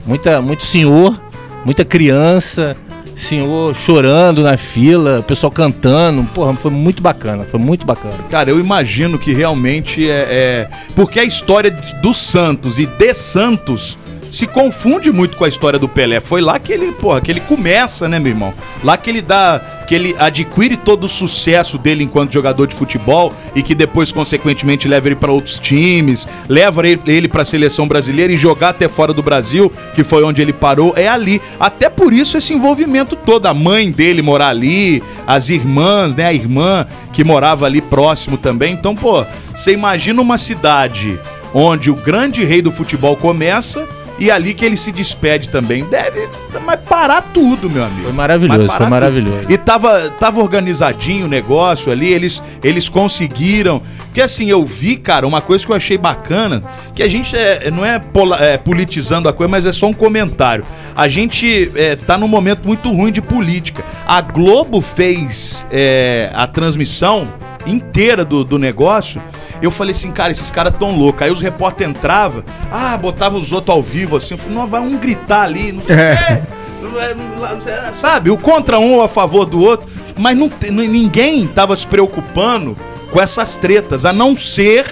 Muita, 0.05 0.41
muito 0.41 0.63
senhor, 0.65 1.19
muita 1.63 1.85
criança, 1.85 2.75
senhor 3.17 3.75
chorando 3.75 4.43
na 4.43 4.55
fila, 4.55 5.19
o 5.19 5.23
pessoal 5.23 5.51
cantando. 5.51 6.23
Porra, 6.33 6.53
foi 6.53 6.71
muito 6.71 7.01
bacana, 7.01 7.43
foi 7.43 7.59
muito 7.59 7.85
bacana. 7.85 8.19
Cara, 8.29 8.49
eu 8.51 8.59
imagino 8.59 9.17
que 9.17 9.33
realmente 9.33 10.09
é, 10.09 10.27
é- 10.29 10.69
Porque 10.95 11.19
a 11.19 11.23
história 11.23 11.71
do 12.01 12.13
Santos 12.13 12.77
e 12.79 12.85
de 12.85 13.13
Santos 13.13 13.97
se 14.31 14.45
confunde 14.45 15.11
muito 15.11 15.35
com 15.37 15.45
a 15.45 15.47
história 15.47 15.79
do 15.79 15.87
Pelé. 15.87 16.19
Foi 16.19 16.41
lá 16.41 16.59
que 16.59 16.71
ele, 16.71 16.91
porra, 16.91 17.21
que 17.21 17.31
ele 17.31 17.39
começa, 17.39 18.07
né, 18.07 18.19
meu 18.19 18.31
irmão? 18.31 18.53
Lá 18.83 18.97
que 18.97 19.09
ele 19.09 19.21
dá. 19.21 19.61
Que 19.87 19.95
ele 19.95 20.15
adquire 20.19 20.75
todo 20.75 21.05
o 21.05 21.09
sucesso 21.09 21.77
dele 21.77 22.03
enquanto 22.03 22.33
jogador 22.33 22.67
de 22.67 22.75
futebol 22.75 23.33
e 23.55 23.63
que 23.63 23.73
depois, 23.73 24.11
consequentemente, 24.11 24.87
leva 24.87 25.07
ele 25.07 25.15
para 25.15 25.31
outros 25.31 25.59
times, 25.59 26.27
leva 26.49 26.81
ele, 26.85 27.27
para 27.27 27.41
a 27.41 27.45
seleção 27.45 27.87
brasileira 27.87 28.33
e 28.33 28.37
jogar 28.37 28.69
até 28.69 28.89
fora 28.89 29.13
do 29.13 29.23
Brasil, 29.23 29.71
que 29.95 30.03
foi 30.03 30.23
onde 30.23 30.41
ele 30.41 30.51
parou, 30.51 30.93
é 30.97 31.07
ali. 31.07 31.41
Até 31.59 31.89
por 31.89 32.11
isso 32.11 32.37
esse 32.37 32.53
envolvimento 32.53 33.15
todo. 33.15 33.45
A 33.45 33.53
mãe 33.53 33.89
dele 33.89 34.21
morar 34.21 34.49
ali, 34.49 35.01
as 35.25 35.49
irmãs, 35.49 36.15
né? 36.15 36.25
A 36.25 36.33
irmã 36.33 36.85
que 37.13 37.23
morava 37.23 37.65
ali 37.65 37.79
próximo 37.79 38.37
também. 38.37 38.73
Então, 38.73 38.93
pô, 38.93 39.25
você 39.55 39.71
imagina 39.71 40.21
uma 40.21 40.37
cidade 40.37 41.17
onde 41.53 41.89
o 41.89 41.95
grande 41.95 42.43
rei 42.43 42.61
do 42.61 42.71
futebol 42.71 43.15
começa 43.15 43.87
e 44.19 44.29
ali 44.31 44.53
que 44.53 44.65
ele 44.65 44.77
se 44.77 44.91
despede 44.91 45.49
também. 45.49 45.85
Deve 45.85 46.27
mas 46.65 46.79
parar 46.81 47.21
tudo, 47.33 47.69
meu 47.69 47.83
amigo. 47.83 48.03
Foi 48.03 48.11
maravilhoso, 48.13 48.67
foi 48.77 48.85
maravilhoso. 48.87 49.45
E 49.47 49.57
tava, 49.57 50.09
tava 50.11 50.41
organizadinho 50.41 51.25
o 51.25 51.29
negócio 51.29 51.91
ali, 51.91 52.11
eles, 52.11 52.43
eles 52.63 52.89
conseguiram. 52.89 53.81
Porque 54.05 54.21
assim, 54.21 54.49
eu 54.49 54.65
vi, 54.65 54.97
cara, 54.97 55.25
uma 55.27 55.39
coisa 55.41 55.65
que 55.65 55.71
eu 55.71 55.75
achei 55.75 55.97
bacana, 55.97 56.63
que 56.95 57.03
a 57.03 57.09
gente 57.09 57.35
é, 57.35 57.69
não 57.71 57.85
é, 57.85 57.99
pola- 57.99 58.37
é, 58.43 58.57
politizando 58.57 59.29
a 59.29 59.33
coisa, 59.33 59.49
mas 59.49 59.65
é 59.65 59.71
só 59.71 59.87
um 59.87 59.93
comentário. 59.93 60.65
A 60.95 61.07
gente 61.07 61.71
é, 61.75 61.95
tá 61.95 62.17
num 62.17 62.27
momento 62.27 62.65
muito 62.67 62.91
ruim 62.91 63.11
de 63.11 63.21
política. 63.21 63.83
A 64.05 64.19
Globo 64.21 64.81
fez 64.81 65.65
é, 65.71 66.31
a 66.33 66.47
transmissão 66.47 67.27
inteira 67.65 68.23
do, 68.25 68.43
do 68.43 68.57
negócio, 68.57 69.21
eu 69.65 69.71
falei 69.71 69.91
assim, 69.91 70.11
cara, 70.11 70.31
esses 70.31 70.51
caras 70.51 70.75
tão 70.77 70.97
loucos. 70.97 71.21
Aí 71.21 71.31
os 71.31 71.41
repórteres 71.41 71.95
entravam, 71.95 72.43
ah, 72.71 72.97
botava 72.97 73.37
os 73.37 73.51
outros 73.51 73.75
ao 73.75 73.81
vivo 73.81 74.15
assim, 74.15 74.33
eu 74.33 74.37
falei, 74.37 74.55
não, 74.55 74.67
vai 74.67 74.81
um 74.81 74.97
gritar 74.97 75.43
ali, 75.43 75.71
não 75.71 75.81
é, 75.89 76.37
é, 77.69 77.93
Sabe, 77.93 78.29
o 78.29 78.37
contra 78.37 78.79
um 78.79 78.95
ou 78.95 79.01
a 79.01 79.07
favor 79.07 79.45
do 79.45 79.59
outro, 79.59 79.87
mas 80.17 80.37
não, 80.37 80.49
ninguém 80.71 81.47
tava 81.47 81.75
se 81.75 81.85
preocupando 81.85 82.77
com 83.11 83.21
essas 83.21 83.57
tretas, 83.57 84.05
a 84.05 84.13
não 84.13 84.35
ser 84.35 84.85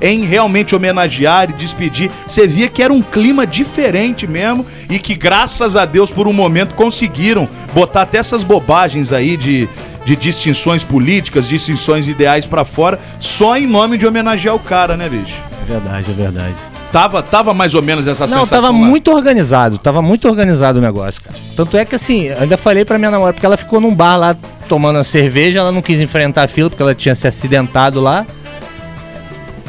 em 0.00 0.24
realmente 0.24 0.74
homenagear 0.74 1.50
e 1.50 1.52
despedir. 1.52 2.10
Você 2.26 2.46
via 2.46 2.68
que 2.68 2.82
era 2.82 2.92
um 2.92 3.02
clima 3.02 3.46
diferente 3.46 4.26
mesmo 4.26 4.64
e 4.88 4.98
que, 4.98 5.14
graças 5.14 5.76
a 5.76 5.84
Deus, 5.84 6.10
por 6.10 6.26
um 6.26 6.32
momento 6.32 6.74
conseguiram 6.74 7.48
botar 7.74 8.02
até 8.02 8.18
essas 8.18 8.42
bobagens 8.42 9.12
aí 9.12 9.36
de, 9.36 9.68
de 10.10 10.16
distinções 10.16 10.82
políticas, 10.82 11.46
distinções 11.46 12.08
ideais 12.08 12.44
pra 12.44 12.64
fora, 12.64 12.98
só 13.20 13.56
em 13.56 13.64
nome 13.64 13.96
de 13.96 14.04
homenagear 14.04 14.56
o 14.56 14.58
cara, 14.58 14.96
né, 14.96 15.08
bicho? 15.08 15.36
É 15.62 15.72
verdade, 15.72 16.10
é 16.10 16.14
verdade. 16.14 16.54
Tava, 16.90 17.22
tava 17.22 17.54
mais 17.54 17.76
ou 17.76 17.82
menos 17.82 18.08
essa 18.08 18.26
Não, 18.26 18.40
sensação. 18.40 18.60
tava 18.60 18.72
lá. 18.72 18.72
muito 18.72 19.08
organizado, 19.12 19.78
tava 19.78 20.02
muito 20.02 20.28
organizado 20.28 20.80
o 20.80 20.82
negócio, 20.82 21.22
cara. 21.22 21.38
Tanto 21.54 21.76
é 21.76 21.84
que 21.84 21.94
assim, 21.94 22.28
ainda 22.30 22.56
falei 22.56 22.84
pra 22.84 22.98
minha 22.98 23.12
namorada, 23.12 23.34
porque 23.34 23.46
ela 23.46 23.56
ficou 23.56 23.80
num 23.80 23.94
bar 23.94 24.16
lá 24.16 24.36
tomando 24.68 24.96
uma 24.96 25.04
cerveja, 25.04 25.60
ela 25.60 25.70
não 25.70 25.80
quis 25.80 26.00
enfrentar 26.00 26.42
a 26.42 26.48
fila 26.48 26.68
porque 26.68 26.82
ela 26.82 26.94
tinha 26.94 27.14
se 27.14 27.28
acidentado 27.28 28.00
lá. 28.00 28.26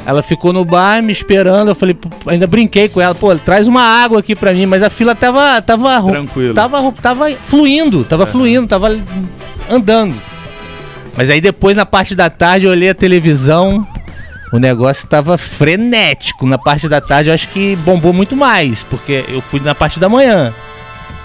Ela 0.04 0.24
ficou 0.24 0.52
no 0.52 0.66
bar 0.66 1.04
me 1.04 1.12
esperando, 1.12 1.68
eu 1.68 1.76
falei, 1.76 1.96
ainda 2.26 2.48
brinquei 2.48 2.90
com 2.90 3.00
ela, 3.00 3.14
pô, 3.14 3.36
traz 3.36 3.68
uma 3.68 3.84
água 3.84 4.22
aqui 4.22 4.36
pra 4.36 4.52
mim, 4.52 4.66
mas 4.66 4.82
a 4.82 4.90
fila 4.90 5.14
tava 5.14 5.62
tava 5.62 6.02
Tranquilo. 6.02 6.56
Tava 6.56 6.92
tava 6.94 7.32
fluindo, 7.44 8.04
tava 8.04 8.26
fluindo, 8.26 8.66
tava 8.66 9.00
andando. 9.70 10.31
Mas 11.16 11.30
aí 11.30 11.42
depois 11.42 11.76
na 11.76 11.86
parte 11.86 12.16
da 12.16 12.30
tarde 12.30 12.66
eu 12.66 12.72
olhei 12.72 12.90
a 12.90 12.96
televisão, 12.96 13.86
o 14.52 14.58
negócio 14.58 15.08
tava 15.08 15.38
frenético. 15.38 16.46
Na 16.46 16.58
parte 16.58 16.88
da 16.88 17.02
tarde 17.02 17.30
eu 17.30 17.34
acho 17.34 17.50
que 17.50 17.76
bombou 17.78 18.14
muito 18.14 18.36
mais, 18.36 18.84
porque 18.84 19.26
eu 19.28 19.42
fui 19.42 19.60
na 19.60 19.76
parte 19.76 20.00
da 20.00 20.10
manhã. 20.10 20.54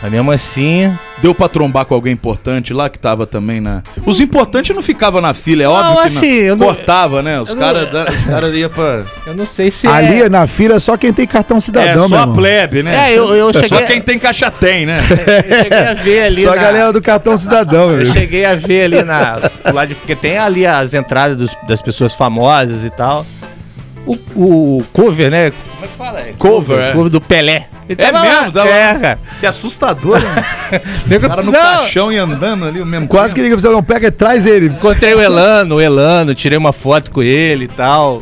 Mas 0.02 0.12
mesmo 0.12 0.30
assim, 0.30 0.92
Deu 1.22 1.34
pra 1.34 1.48
trombar 1.48 1.86
com 1.86 1.94
alguém 1.94 2.12
importante 2.12 2.74
lá 2.74 2.90
que 2.90 2.98
tava 2.98 3.26
também 3.26 3.58
na. 3.58 3.82
Os 4.04 4.20
importantes 4.20 4.76
não 4.76 4.82
ficavam 4.82 5.18
na 5.22 5.32
fila, 5.32 5.62
é 5.62 5.66
óbvio 5.66 5.94
que 6.02 6.08
assim, 6.08 6.38
não. 6.40 6.44
eu 6.48 6.56
não- 6.56 6.66
cortava, 6.66 7.22
né? 7.22 7.40
Os 7.40 7.54
caras 7.54 7.90
não- 7.90 8.04
cara 8.26 8.48
iam 8.50 8.68
pra. 8.68 9.02
eu 9.26 9.34
não 9.34 9.46
sei 9.46 9.70
se 9.70 9.86
Ali 9.86 10.24
é... 10.24 10.28
na 10.28 10.46
fila 10.46 10.78
só 10.78 10.94
quem 10.98 11.14
tem 11.14 11.26
cartão 11.26 11.56
É, 11.56 11.60
cidadão, 11.62 12.02
só 12.02 12.08
meu 12.08 12.18
a 12.18 12.20
irmão. 12.20 12.36
plebe, 12.36 12.82
né? 12.82 13.12
É, 13.12 13.18
eu- 13.18 13.34
eu 13.34 13.50
Só 13.50 13.60
cheguei- 13.60 13.86
quem 13.86 14.00
tem 14.02 14.18
caixa 14.18 14.50
tem, 14.50 14.84
né? 14.84 15.00
Eu 15.08 15.62
cheguei 15.62 15.78
a 15.78 15.94
ver 15.94 16.22
ali 16.24 16.42
Só 16.42 16.52
a 16.52 16.56
na- 16.56 16.62
galera 16.62 16.92
do 16.92 17.00
cartão 17.00 17.34
cidadão, 17.38 17.88
meu 17.88 18.00
Eu 18.00 18.06
cheguei 18.12 18.44
a 18.44 18.54
ver 18.54 18.84
ali 18.84 19.02
na. 19.02 19.36
do 19.38 19.72
lado 19.74 19.88
de- 19.88 19.94
porque 19.94 20.14
tem 20.14 20.36
ali 20.36 20.66
as 20.66 20.92
entradas 20.92 21.38
dos- 21.38 21.56
das 21.66 21.80
pessoas 21.80 22.14
famosas 22.14 22.84
e 22.84 22.90
tal. 22.90 23.24
O, 24.06 24.14
o 24.36 24.84
cover, 24.92 25.30
né? 25.30 25.50
Como 25.50 25.84
é 25.84 25.88
que 25.88 25.96
fala? 25.96 26.20
É 26.20 26.32
Cover, 26.38 26.78
é. 26.78 26.92
cover 26.92 27.10
do 27.10 27.20
Pelé. 27.20 27.66
Ele 27.88 28.00
É 28.02 28.10
lá, 28.12 28.22
mesmo? 28.22 28.52
Tava- 28.52 28.68
É, 28.70 28.94
cara. 28.94 29.18
Que 29.40 29.46
assustador, 29.46 30.20
né? 30.20 30.44
O 31.16 31.20
cara 31.28 31.42
no 31.42 31.50
Não. 31.52 31.60
caixão 31.60 32.12
e 32.12 32.16
andando 32.18 32.64
ali 32.66 32.80
o 32.80 32.86
mesmo 32.86 33.06
Quase 33.08 33.34
que 33.34 33.40
tempo. 33.40 33.50
ninguém 33.50 33.62
falou, 33.62 33.76
não, 33.78 33.82
pega 33.84 34.06
e 34.08 34.10
traz 34.10 34.46
ele. 34.46 34.66
Encontrei 34.66 35.14
o 35.14 35.20
Elano, 35.20 35.76
o 35.76 35.80
Elano, 35.80 36.34
tirei 36.34 36.56
uma 36.58 36.72
foto 36.72 37.10
com 37.10 37.22
ele 37.22 37.64
e 37.64 37.68
tal. 37.68 38.20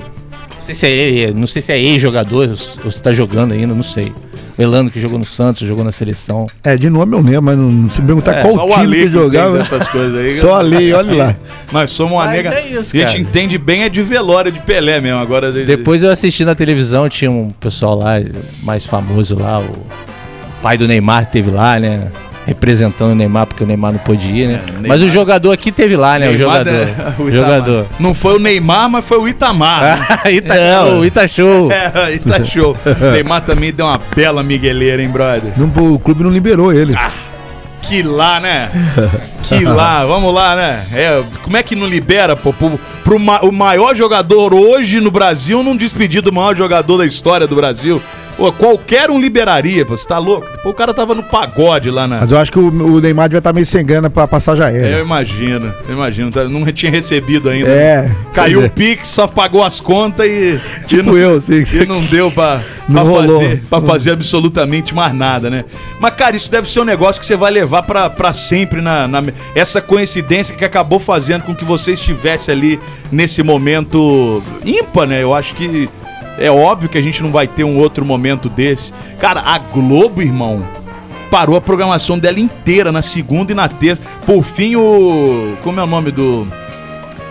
Não 0.56 0.62
sei 0.66 0.74
se 0.74 0.86
é 0.86 0.90
ele, 0.90 1.34
não 1.34 1.46
sei 1.46 1.60
se 1.62 1.72
é 1.72 1.78
ex-jogador 1.78 2.56
ou 2.84 2.90
se 2.90 3.02
tá 3.02 3.12
jogando 3.12 3.52
ainda, 3.52 3.74
não 3.74 3.82
sei. 3.82 4.12
Elano 4.56 4.88
que 4.90 5.00
jogou 5.00 5.18
no 5.18 5.24
Santos, 5.24 5.66
jogou 5.66 5.84
na 5.84 5.90
seleção. 5.90 6.46
É, 6.62 6.76
de 6.76 6.88
nome 6.88 7.16
eu 7.16 7.20
lembro, 7.20 7.42
mas 7.42 7.58
não 7.58 7.90
se 7.90 8.00
me 8.00 8.06
perguntar 8.06 8.36
É, 8.38 8.42
qual 8.42 8.68
time 8.68 8.80
Ale 8.82 8.96
que 8.96 9.02
que 9.06 9.10
jogava. 9.10 9.58
essas 9.58 9.88
coisas 9.88 10.14
aí. 10.18 10.34
Só 10.34 10.54
ali, 10.54 10.92
olha 10.92 11.14
lá. 11.14 11.36
Nós 11.72 11.90
somos 11.90 12.12
uma 12.12 12.24
Mas 12.26 12.36
nega. 12.36 12.54
é 12.54 12.68
isso, 12.68 12.78
a 12.96 12.98
gente 13.00 13.04
cara. 13.04 13.18
entende 13.18 13.58
bem 13.58 13.82
é 13.82 13.88
de 13.88 14.00
velório 14.02 14.52
de 14.52 14.60
Pelé 14.60 15.00
mesmo. 15.00 15.18
Agora. 15.18 15.50
de- 15.50 15.64
Depois 15.64 16.02
eu 16.02 16.10
assisti 16.10 16.44
na 16.44 16.54
televisão, 16.54 17.08
tinha 17.08 17.30
um 17.30 17.50
pessoal 17.50 17.96
lá, 17.98 18.14
mais 18.62 18.84
famoso 18.84 19.36
lá, 19.38 19.58
o 19.60 19.72
pai 20.62 20.78
do 20.78 20.86
Neymar 20.86 21.26
teve 21.30 21.50
lá, 21.50 21.78
né? 21.80 22.08
Representando 22.46 23.12
o 23.12 23.14
Neymar, 23.14 23.46
porque 23.46 23.64
o 23.64 23.66
Neymar 23.66 23.92
não 23.92 23.98
pôde 23.98 24.28
ir, 24.28 24.48
né? 24.48 24.60
É, 24.68 24.78
o 24.84 24.88
Mas 24.88 25.00
o 25.02 25.08
jogador 25.08 25.50
aqui 25.52 25.72
teve 25.72 25.96
lá, 25.96 26.18
né? 26.18 26.28
o 26.28 26.32
Neymar, 26.32 26.58
jogador. 26.58 26.72
né? 26.86 27.14
O 27.18 27.28
Itamar. 27.28 27.32
jogador. 27.32 27.86
Não 27.98 28.14
foi 28.14 28.36
o 28.36 28.38
Neymar, 28.38 28.90
mas 28.90 29.04
foi 29.04 29.18
o 29.18 29.26
Itamar. 29.28 29.82
né? 29.82 30.32
Ita 30.32 30.54
show, 30.54 31.04
Ita 31.06 31.26
show. 31.28 31.72
É, 31.72 31.88
tá 32.18 32.44
show. 32.44 32.76
Neymar 33.12 33.42
também 33.42 33.72
deu 33.72 33.86
uma 33.86 34.00
bela 34.14 34.42
migueleira, 34.42 35.02
hein, 35.02 35.08
brother? 35.08 35.52
Não, 35.56 35.66
o 35.92 35.98
clube 35.98 36.22
não 36.22 36.30
liberou 36.30 36.72
ele. 36.72 36.94
Ah, 36.96 37.10
Que 37.80 38.02
lá, 38.02 38.40
né? 38.40 38.70
Que 39.42 39.62
lá, 39.64 40.04
vamos 40.06 40.32
lá, 40.34 40.56
né? 40.56 40.84
É, 40.92 41.22
como 41.42 41.56
é 41.56 41.62
que 41.62 41.74
não 41.76 41.86
libera, 41.86 42.34
pô? 42.34 42.52
Pro, 42.52 42.80
pro 43.02 43.18
ma- 43.18 43.40
o 43.40 43.52
maior 43.52 43.94
jogador 43.94 44.54
hoje 44.54 45.00
no 45.00 45.10
Brasil 45.10 45.62
não 45.62 45.76
despedir 45.76 46.22
do 46.22 46.32
maior 46.32 46.56
jogador 46.56 46.96
da 46.98 47.04
história 47.06 47.46
do 47.46 47.54
Brasil. 47.56 48.00
Pô, 48.36 48.50
qualquer 48.52 49.10
um 49.10 49.20
liberaria, 49.20 49.86
pô. 49.86 49.96
Você 49.96 50.06
tá 50.08 50.18
louco? 50.18 50.46
Pô, 50.62 50.70
o 50.70 50.74
cara 50.74 50.92
tava 50.92 51.14
no 51.14 51.22
pagode 51.22 51.88
lá 51.90 52.06
na. 52.08 52.18
Mas 52.20 52.32
eu 52.32 52.38
acho 52.38 52.50
que 52.50 52.58
o, 52.58 52.66
o 52.68 53.00
Neymar 53.00 53.28
devia 53.28 53.38
estar 53.38 53.52
meio 53.52 53.64
sem 53.64 53.84
grana 53.86 54.10
pra 54.10 54.26
passagem 54.26 54.62
Eu 54.64 54.68
aérea. 54.68 54.98
imagino, 55.00 55.72
eu 55.88 55.94
imagino. 55.94 56.30
tá- 56.30 56.44
Não 56.44 56.64
tinha 56.72 56.90
recebido 56.90 57.48
ainda. 57.48 57.68
É. 57.68 58.10
Caiu 58.32 58.60
pois 58.60 58.70
o 58.70 58.74
Pix, 58.74 59.08
só 59.08 59.26
pagou 59.28 59.62
as 59.62 59.80
contas 59.80 60.26
e. 60.26 60.60
e 60.82 60.84
Tipo 60.86 61.10
não- 61.10 61.16
eu, 61.16 61.36
assim. 61.36 61.62
E 61.80 61.86
não 61.86 62.00
deu 62.04 62.30
pra, 62.30 62.60
Não 62.88 63.02
pra 63.02 63.10
rolou. 63.12 63.40
fazer, 63.40 63.62
pra 63.70 63.80
fazer 63.80 64.10
absolutamente 64.10 64.94
mais 64.94 65.14
nada, 65.14 65.48
né? 65.48 65.64
Mas, 66.00 66.14
cara, 66.14 66.34
isso 66.36 66.50
deve 66.50 66.68
ser 66.70 66.80
um 66.80 66.84
negócio 66.84 67.20
que 67.20 67.26
você 67.26 67.36
vai 67.36 67.52
levar 67.52 67.82
pra, 67.84 68.10
pra 68.10 68.32
sempre 68.32 68.80
na, 68.80 69.06
na- 69.06 69.22
Essa 69.54 69.80
coincidência 69.80 70.54
que 70.56 70.64
acabou 70.64 70.98
fazendo 70.98 71.42
com 71.42 71.54
que 71.54 71.64
você 71.64 71.92
estivesse 71.92 72.50
ali 72.50 72.80
nesse 73.12 73.42
momento 73.44 74.42
ímpar, 74.66 75.06
né? 75.06 75.22
Eu 75.22 75.32
acho 75.34 75.54
que 75.54 75.88
é 76.38 76.50
óbvio 76.50 76.88
que 76.88 76.98
a 76.98 77.02
gente 77.02 77.22
não 77.22 77.30
vai 77.30 77.46
ter 77.46 77.64
um 77.64 77.78
outro 77.78 78.04
momento 78.04 78.48
desse. 78.48 78.92
Cara, 79.18 79.40
a 79.40 79.58
Globo, 79.58 80.20
irmão, 80.22 80.66
parou 81.30 81.56
a 81.56 81.60
programação 81.60 82.18
dela 82.18 82.40
inteira 82.40 82.90
na 82.92 83.02
segunda 83.02 83.52
e 83.52 83.54
na 83.54 83.68
terça. 83.68 84.02
Por 84.26 84.42
fim, 84.44 84.76
o. 84.76 85.56
Como 85.62 85.80
é 85.80 85.82
o 85.82 85.86
nome 85.86 86.10
do. 86.10 86.46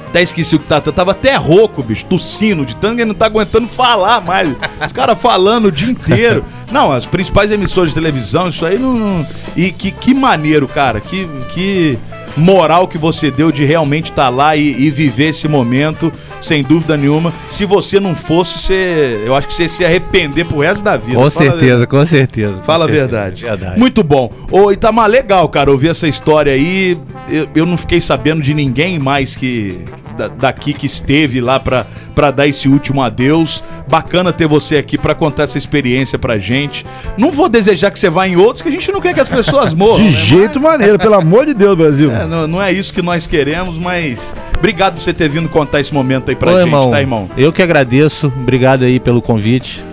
Até 0.08 0.22
esqueci 0.22 0.56
o 0.56 0.60
que 0.60 0.66
tá. 0.68 0.80
Tava 0.80 1.10
até 1.10 1.36
rouco, 1.36 1.82
bicho, 1.82 2.06
tossindo, 2.06 2.63
de 2.68 2.76
ele 2.84 3.06
não 3.06 3.16
tá 3.16 3.26
aguentando 3.26 3.68
falar 3.68 4.22
mais. 4.22 4.48
Os 4.86 4.94
caras 4.94 5.20
falando 5.20 5.66
o 5.66 5.72
dia 5.72 5.89
inteiro. 5.89 6.46
Não, 6.72 6.92
as 6.92 7.06
principais 7.08 7.50
emissoras 7.50 7.89
de 7.89 7.96
televisão, 7.96 8.50
isso 8.50 8.63
aí 8.63 8.78
não- 8.78 9.26
E 9.56 9.72
que, 9.72 9.89
que 9.89 10.13
maneiro, 10.13 10.68
cara. 10.68 11.00
Que, 11.02 11.28
que 11.50 11.98
moral 12.36 12.88
que 12.88 12.98
você 12.98 13.30
deu 13.30 13.52
de 13.52 13.63
realmente 13.65 14.12
estar 14.12 14.30
lá 14.30 14.56
e, 14.56 14.69
e 14.69 14.89
viver 14.89 15.30
esse 15.30 15.48
momento, 15.48 16.12
sem 16.41 16.63
dúvida 16.63 16.98
nenhuma. 16.98 17.34
Se 17.50 17.65
você 17.65 18.00
não 18.00 18.15
fosse, 18.15 18.60
você, 18.60 19.22
eu 19.26 19.36
acho 19.36 19.48
que 19.48 19.54
você 19.54 19.63
ia 19.63 19.69
se 19.69 19.86
arrepender 19.86 20.46
pro 20.46 20.60
resto 20.60 20.84
da 20.84 20.98
vida. 20.98 21.15
Com 21.15 21.30
Fala 21.30 21.52
certeza, 21.52 21.88
com 21.88 22.06
certeza. 22.06 22.62
Fala 22.63 22.86
a 22.86 22.88
verdade. 22.88 23.46
Verdade. 23.46 23.80
Muito 23.80 24.04
bom. 24.04 24.32
Ô, 24.52 24.72
Itamar, 24.72 25.10
legal, 25.10 25.48
cara, 25.50 25.72
ouvir 25.72 25.89
essa 25.89 26.08
história 26.08 26.54
aí. 26.54 26.98
Eu, 27.30 27.48
eu 27.56 27.65
não 27.65 27.78
fiquei 27.78 28.02
sabendo 28.02 28.41
de 28.41 28.54
ninguém 28.54 29.00
mais 29.00 29.36
que 29.36 29.84
da- 30.13 30.28
daqui 30.28 30.73
que 30.73 30.86
esteve 30.86 31.41
lá 31.41 31.60
pra, 31.60 31.86
pra 32.15 32.32
dar 32.32 32.47
esse 32.47 32.67
último 32.67 33.02
adeus. 33.02 33.63
Bacana 33.89 34.32
ter 34.32 34.47
você 34.47 34.78
aqui 34.78 34.97
pra 34.97 35.13
contar 35.13 35.43
essa 35.43 35.58
experiência 35.58 36.17
pra 36.17 36.38
gente. 36.38 36.86
Não 37.17 37.32
vou 37.32 37.49
desejar 37.49 37.91
que 37.91 37.99
você 37.99 38.10
vá 38.10 38.28
em 38.28 38.36
outros, 38.36 38.62
que 38.62 38.69
a 38.69 38.71
gente 38.71 38.91
não 38.91 39.02
quer 39.02 39.13
que 39.13 39.19
as 39.19 39.28
pessoas 39.30 39.71
morram. 39.76 39.97
De 39.97 40.04
né? 40.06 40.12
jeito 40.12 40.60
maneiro, 40.62 40.97
pelo 40.97 41.15
amor 41.15 41.45
de 41.45 41.54
Deus, 41.54 41.76
Brasil. 41.78 42.12
É, 42.12 42.26
não, 42.26 42.47
não 42.47 42.62
é 42.62 42.71
isso 42.71 42.93
que 42.93 43.02
nós 43.02 43.28
queremos, 43.28 43.78
mas 43.78 44.34
obrigado 44.58 44.93
por 44.95 45.02
você 45.02 45.13
ter 45.13 45.28
vindo 45.30 45.49
contar 45.49 45.80
esse 45.82 45.93
momento 45.93 46.30
aí 46.30 46.36
pra 46.36 46.52
Ô, 46.52 46.56
gente, 46.58 46.65
irmão, 46.67 46.89
tá, 46.91 47.02
irmão? 47.02 47.30
Eu 47.38 47.52
que 47.52 47.62
agradeço. 47.62 48.32
Obrigado 48.38 48.84
aí 48.86 48.99
pelo 48.99 49.21
convite. 49.21 49.84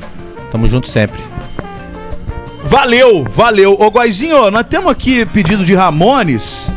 Tamo 0.52 0.66
junto 0.68 0.88
sempre. 0.88 1.20
Valeu, 2.64 3.24
valeu. 3.35 3.76
Ô, 3.80 3.90
Goizinho, 3.90 4.50
nós 4.50 4.64
temos 4.68 4.90
aqui 4.92 5.24
pedido 5.26 5.64
de 5.64 5.74
Ramones. 5.74 6.70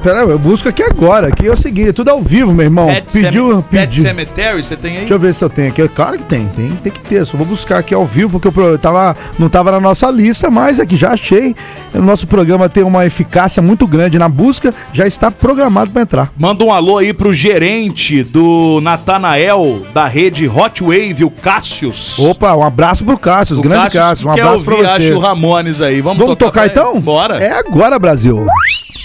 Pera 0.00 0.20
eu 0.20 0.38
busco 0.38 0.68
aqui 0.68 0.82
agora. 0.82 1.28
Aqui 1.28 1.46
é 1.46 1.52
o 1.52 1.56
seguinte, 1.56 1.92
tudo 1.92 2.08
ao 2.10 2.20
vivo, 2.22 2.52
meu 2.52 2.64
irmão. 2.64 2.86
Pet, 2.86 3.12
Pediu, 3.12 3.52
Cem- 3.52 3.62
Pet 3.62 3.86
pediu. 3.88 4.02
Cemetery, 4.02 4.64
você 4.64 4.76
tem 4.76 4.92
aí? 4.92 4.98
Deixa 5.00 5.14
eu 5.14 5.18
ver 5.18 5.34
se 5.34 5.44
eu 5.44 5.50
tenho 5.50 5.68
aqui. 5.68 5.86
Claro 5.88 6.18
que 6.18 6.24
tem, 6.24 6.46
tem, 6.48 6.70
tem 6.82 6.92
que 6.92 7.00
ter. 7.00 7.24
Só 7.26 7.36
vou 7.36 7.46
buscar 7.46 7.78
aqui 7.78 7.94
ao 7.94 8.04
vivo, 8.06 8.38
porque 8.40 8.60
eu 8.60 8.78
tava, 8.78 9.16
não 9.38 9.48
tava 9.48 9.70
na 9.72 9.80
nossa 9.80 10.10
lista, 10.10 10.50
mas 10.50 10.80
aqui 10.80 10.96
já 10.96 11.12
achei. 11.12 11.54
O 11.94 11.98
nosso 12.00 12.26
programa 12.26 12.68
tem 12.68 12.82
uma 12.82 13.04
eficácia 13.06 13.62
muito 13.62 13.86
grande 13.86 14.18
na 14.18 14.28
busca, 14.28 14.74
já 14.92 15.06
está 15.06 15.30
programado 15.30 15.90
para 15.90 16.02
entrar. 16.02 16.32
Manda 16.38 16.64
um 16.64 16.72
alô 16.72 16.98
aí 16.98 17.12
pro 17.12 17.32
gerente 17.32 18.22
do 18.22 18.80
Natanael 18.82 19.82
da 19.92 20.06
rede 20.06 20.48
Hot 20.48 20.82
Wave, 20.82 21.24
o 21.24 21.30
Cassius. 21.30 22.18
Opa, 22.18 22.54
um 22.54 22.64
abraço 22.64 23.04
pro 23.04 23.18
Cássio, 23.18 23.58
o 23.58 23.60
grande 23.60 23.90
Cássio. 23.92 24.28
Um 24.28 24.32
abraço 24.32 24.64
ouvir, 24.70 24.86
você. 24.86 25.02
acho, 25.08 25.14
o 25.14 25.18
Ramones 25.18 25.80
aí. 25.80 26.00
Vamos, 26.00 26.18
Vamos 26.18 26.36
tocar, 26.36 26.52
pra 26.52 26.64
ele? 26.64 26.72
então? 26.72 27.00
Bora. 27.00 27.42
É 27.42 27.52
agora, 27.58 27.98
Brasil. 27.98 28.46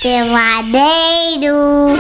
Peladeiro. 0.06 1.98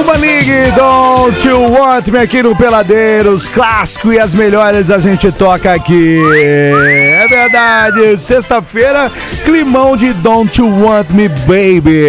Uma 0.00 0.14
League, 0.14 0.72
Don't 0.74 1.46
You 1.46 1.70
Want 1.70 2.08
Me 2.08 2.20
aqui 2.20 2.42
no 2.42 2.56
Peladeiros, 2.56 3.48
clássico 3.48 4.10
e 4.10 4.18
as 4.18 4.34
melhores 4.34 4.90
a 4.90 4.98
gente 4.98 5.30
toca 5.30 5.74
aqui. 5.74 6.18
É 6.74 7.26
verdade, 7.28 8.16
sexta-feira, 8.16 9.12
climão 9.44 9.94
de 9.94 10.14
Don't 10.14 10.58
You 10.58 10.86
Want 10.86 11.10
Me 11.10 11.28
Baby. 11.28 12.08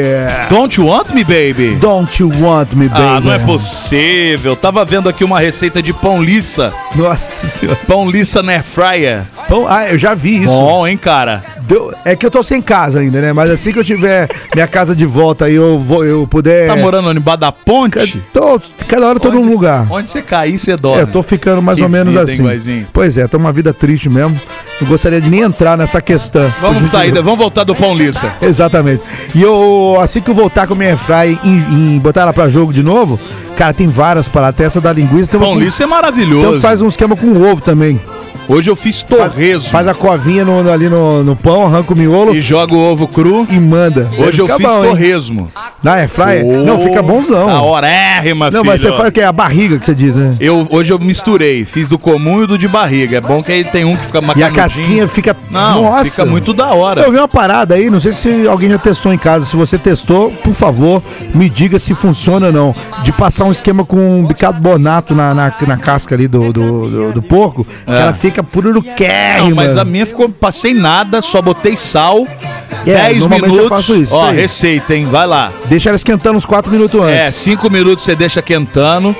Don't 0.50 0.80
you 0.80 0.88
want 0.88 1.10
me, 1.10 1.26
baby? 1.26 1.76
Don't 1.82 2.24
You 2.24 2.32
Want 2.40 2.72
Me 2.72 2.88
Baby. 2.88 3.04
Ah, 3.04 3.20
não 3.20 3.34
é 3.34 3.40
possível. 3.40 4.56
Tava 4.56 4.86
vendo 4.86 5.10
aqui 5.10 5.26
uma 5.26 5.42
receita 5.42 5.84
de 5.84 5.92
pão 5.92 6.24
liça. 6.24 6.72
Nossa 6.96 7.46
senhora. 7.46 7.78
Pão 7.86 8.10
liça 8.10 8.42
na 8.42 8.54
air 8.54 8.64
fryer. 8.64 9.26
Pão, 9.54 9.68
ah, 9.70 9.88
eu 9.88 10.00
já 10.00 10.16
vi 10.16 10.44
isso. 10.44 10.56
Bom, 10.56 10.88
hein, 10.88 10.98
cara? 10.98 11.44
Deu- 11.62 11.94
é 12.04 12.16
que 12.16 12.26
eu 12.26 12.32
tô 12.32 12.42
sem 12.42 12.60
casa 12.62 13.00
ainda, 13.00 13.22
né? 13.22 13.32
Mas 13.34 13.52
assim 13.52 13.72
que 13.72 13.78
eu 13.78 13.84
tiver 13.84 14.28
minha 14.54 14.66
casa 14.66 14.96
de 14.96 15.06
volta 15.06 15.48
e 15.50 15.54
eu, 15.56 15.78
vou, 15.78 16.04
eu 16.04 16.26
puder. 16.26 16.66
Tá 16.68 16.76
morando 16.76 17.10
onde? 17.10 17.20
Embaixo 17.20 17.40
da 17.40 17.52
ponte? 17.52 18.20
Tô, 18.34 18.60
cada 18.88 19.06
hora 19.08 19.18
eu 19.18 19.20
tô 19.20 19.30
num 19.32 19.48
lugar. 19.48 19.86
Onde 19.92 20.08
você 20.10 20.24
cair, 20.24 20.58
você 20.58 20.76
dorme. 20.76 21.00
É, 21.00 21.04
eu 21.04 21.08
tô 21.08 21.22
ficando 21.22 21.62
mais 21.62 21.78
Que 21.78 21.84
ou 21.84 21.90
menos 21.90 22.14
vida, 22.16 22.26
hein, 22.26 22.34
assim. 22.34 22.44
Guazinho? 22.44 22.88
pois 22.92 23.16
é, 23.18 23.28
tô 23.28 23.38
uma 23.38 23.52
vida 23.54 23.72
triste 23.74 24.10
mesmo. 24.10 24.36
Não 24.82 24.88
gostaria 24.88 25.22
de 25.22 25.30
nem 25.30 25.42
entrar 25.42 25.78
nessa 25.78 26.02
questão. 26.02 26.52
Vamos 26.60 26.90
sair, 26.90 27.12
vamos 27.14 27.38
voltar 27.38 27.64
do 27.64 27.76
pão 27.76 27.96
liça. 27.96 28.34
Exatamente. 28.42 29.04
E 29.36 29.42
eu, 29.44 29.98
assim 30.02 30.20
que 30.20 30.32
eu 30.32 30.36
voltar 30.36 30.66
com 30.66 30.74
a 30.74 30.76
minha 30.76 30.90
airfry 30.90 31.40
e, 31.44 31.96
e 31.96 32.00
botar 32.02 32.22
ela 32.22 32.34
pra 32.34 32.50
jogo 32.50 32.74
de 32.74 32.82
novo, 32.82 33.20
cara, 33.56 33.72
tem 33.72 33.88
várias 33.88 34.28
paradas. 34.28 34.58
Tem 34.58 34.66
essa 34.66 34.82
da 34.82 34.92
linguiça. 34.92 35.30
Pão 35.38 35.54
com- 35.54 35.60
liça 35.60 35.84
é 35.84 35.86
Então 35.86 35.96
maravilhoso. 35.96 36.60
faz 36.60 36.82
um 36.82 36.88
esquema 36.88 37.16
com 37.16 37.40
ovo 37.40 37.62
também. 37.62 38.02
Hoje 38.48 38.70
eu 38.70 38.76
fiz 38.76 39.02
torresmo 39.02 39.70
Faz 39.70 39.88
a 39.88 39.94
covinha 39.94 40.44
no- 40.44 40.70
ali 40.70 40.90
no, 40.90 41.24
no 41.24 41.36
pão, 41.36 41.66
arranca 41.66 41.94
o 41.94 41.98
miolo 41.98 42.36
e 42.36 42.42
joga 42.42 42.74
o 42.76 42.78
ovo 42.92 43.08
cru. 43.08 43.48
e 43.50 43.60
manda. 43.60 44.10
Hoje 44.18 44.40
eu 44.40 44.48
fiz 44.48 44.58
bom, 44.68 44.84
hein? 44.84 44.90
torresmo. 44.90 45.48
Na 45.82 45.94
airfryer? 45.94 46.46
Não, 46.46 46.80
fica 46.80 47.02
bonzão. 47.02 47.50
A 47.50 47.62
horérrima, 47.62 48.46
Não, 48.52 48.62
filho. 48.62 48.66
mas 48.72 48.82
você 48.82 48.92
faz 48.94 49.10
o 49.10 49.12
que? 49.12 49.22
A 49.22 49.32
barriga 49.32 49.80
que 49.80 49.86
você 49.86 49.96
diz, 49.96 50.16
né? 50.16 50.36
Eu, 50.40 50.68
hoje 50.70 50.92
eu 50.92 51.00
misturei, 51.00 51.64
fiz 51.66 51.88
do 51.88 51.98
comum 51.98 52.44
e 52.44 52.48
do 52.48 52.58
de 52.58 52.68
barriga. 52.68 53.18
É 53.18 53.22
bom 53.22 53.42
que 53.42 53.52
aí 53.52 53.64
tem 53.64 53.86
um 53.86 53.96
que 53.96 54.06
fica 54.06 54.22
mais 54.22 54.38
E 54.38 54.44
a 54.44 54.52
casquinha 54.52 55.08
fica. 55.08 55.36
Não, 55.50 55.84
Nossa! 55.84 56.10
fica 56.10 56.26
muito 56.26 56.54
da 56.54 56.68
hora. 56.74 57.02
Eu 57.02 57.12
vi 57.12 57.18
uma 57.18 57.28
parada 57.28 57.76
aí, 57.76 57.90
não 57.90 58.00
sei 58.00 58.12
se 58.14 58.48
alguém 58.48 58.70
já 58.70 58.78
testou 58.78 59.14
em 59.14 59.18
casa. 59.18 59.46
Se 59.46 59.56
você 59.56 59.78
testou, 59.78 60.32
por 60.32 60.54
favor, 60.54 61.02
me 61.34 61.50
diga 61.50 61.80
se 61.80 61.94
funciona 61.96 62.48
ou 62.48 62.54
não. 62.54 62.76
De 63.04 63.12
passar 63.12 63.46
um 63.46 63.52
esquema 63.52 63.86
com 63.86 64.26
bicarbonato 64.26 65.14
na, 65.16 65.34
na, 65.34 65.54
na 65.68 65.78
casca 65.78 66.14
ali 66.16 66.28
do, 66.28 66.52
do, 66.54 66.90
do, 66.90 67.12
do 67.14 67.22
porco, 67.22 67.66
que 67.86 67.92
ela 67.92 68.14
fica 68.24 68.42
pururuquérrima. 68.42 69.38
É. 69.38 69.50
Não, 69.50 69.52
mas 69.56 69.76
a 69.76 69.84
minha 69.84 70.06
ficou, 70.06 70.30
passei 70.30 70.74
nada, 70.74 71.22
só 71.22 71.42
botei 71.42 71.76
sal. 71.76 72.26
É, 72.86 73.10
10 73.10 73.20
normalmente 73.20 73.50
eu 73.50 73.56
minutos. 73.56 73.70
faço 73.70 73.96
isso, 73.96 74.16
Ó, 74.16 74.30
isso 74.32 74.34
receita, 74.42 74.96
hein? 74.96 75.06
Vai 75.12 75.28
lá. 75.28 75.52
Deixa 75.66 75.90
ela 75.90 75.96
esquentando 75.98 76.38
uns 76.38 76.46
4 76.46 76.72
minutos 76.72 76.98
É, 77.00 77.28
antes. 77.28 77.36
5 77.40 77.70
minutos 77.70 78.06
você 78.06 78.16
deixa 78.16 78.42
quentando. 78.42 79.14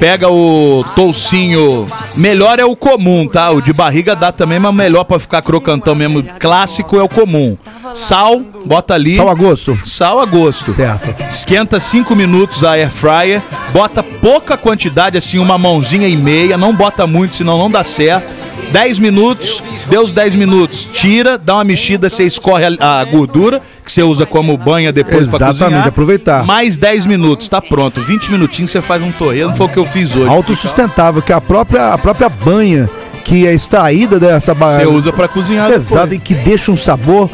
Pega 0.00 0.30
o 0.30 0.82
toucinho. 0.96 1.86
Melhor 2.16 2.58
é 2.58 2.64
o 2.64 2.74
comum, 2.74 3.28
tá? 3.28 3.50
O 3.50 3.60
de 3.60 3.70
barriga 3.70 4.16
dá 4.16 4.32
também, 4.32 4.58
mas 4.58 4.74
melhor 4.74 5.04
pra 5.04 5.20
ficar 5.20 5.42
crocantão 5.42 5.94
mesmo. 5.94 6.24
Clássico 6.38 6.98
é 6.98 7.02
o 7.02 7.08
comum. 7.08 7.54
Sal, 7.92 8.40
bota 8.64 8.94
ali. 8.94 9.14
Sal 9.14 9.28
a 9.28 9.34
gosto. 9.34 9.78
Sal 9.84 10.18
a 10.18 10.24
gosto. 10.24 10.72
Certo. 10.72 11.14
Esquenta 11.28 11.78
5 11.78 12.16
minutos 12.16 12.64
a 12.64 12.72
air 12.72 12.90
fryer, 12.90 13.42
bota 13.74 14.02
pouca 14.02 14.56
quantidade, 14.56 15.18
assim, 15.18 15.38
uma 15.38 15.58
mãozinha 15.58 16.08
e 16.08 16.16
meia, 16.16 16.56
não 16.56 16.74
bota 16.74 17.06
muito, 17.06 17.36
senão 17.36 17.58
não 17.58 17.70
dá 17.70 17.84
certo. 17.84 18.40
10 18.72 18.98
minutos, 19.00 19.62
deu 19.88 20.02
os 20.02 20.12
10 20.12 20.34
minutos, 20.34 20.88
tira, 20.92 21.36
dá 21.36 21.56
uma 21.56 21.64
mexida, 21.64 22.08
você 22.08 22.24
escorre 22.24 22.64
a, 22.78 23.00
a 23.00 23.04
gordura, 23.04 23.60
que 23.90 23.94
você 23.94 24.02
usa 24.02 24.24
como 24.24 24.56
banha 24.56 24.92
depois 24.92 25.28
pra 25.28 25.36
Exatamente, 25.36 25.58
cozinhar. 25.64 25.86
aproveitar. 25.88 26.44
Mais 26.44 26.76
10 26.76 27.06
minutos, 27.06 27.48
tá 27.48 27.60
pronto. 27.60 28.00
20 28.02 28.30
minutinhos 28.30 28.70
você 28.70 28.80
faz 28.80 29.02
um 29.02 29.10
torresmo, 29.12 29.56
foi 29.56 29.66
o 29.66 29.68
que 29.68 29.78
eu 29.78 29.86
fiz 29.86 30.14
hoje. 30.14 30.28
Autossustentável, 30.28 31.20
que 31.20 31.32
é 31.32 31.34
a 31.34 31.40
própria, 31.40 31.92
a 31.92 31.98
própria 31.98 32.28
banha 32.28 32.88
que 33.24 33.46
é 33.46 33.52
extraída 33.54 34.18
dessa 34.18 34.54
Você 34.54 34.60
barriga. 34.60 34.90
usa 34.90 35.12
pra 35.12 35.28
cozinhar 35.28 35.70
Exato, 35.70 36.08
depois. 36.08 36.20
e 36.20 36.24
que 36.24 36.34
deixa 36.34 36.72
um 36.72 36.76
sabor 36.76 37.28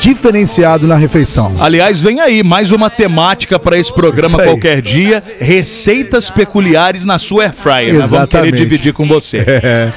diferenciado 0.00 0.86
na 0.86 0.96
refeição. 0.96 1.52
Aliás, 1.60 2.00
vem 2.00 2.20
aí 2.20 2.42
mais 2.42 2.72
uma 2.72 2.88
temática 2.88 3.58
para 3.58 3.78
esse 3.78 3.92
programa 3.92 4.38
qualquer 4.42 4.80
dia: 4.80 5.22
receitas 5.38 6.30
peculiares 6.30 7.04
na 7.04 7.18
sua 7.18 7.44
air 7.44 7.52
fryer. 7.54 7.94
Nós 7.94 8.10
vamos 8.10 8.26
querer 8.28 8.44
Exatamente. 8.46 8.56
dividir 8.56 8.92
com 8.94 9.04
você. 9.04 9.44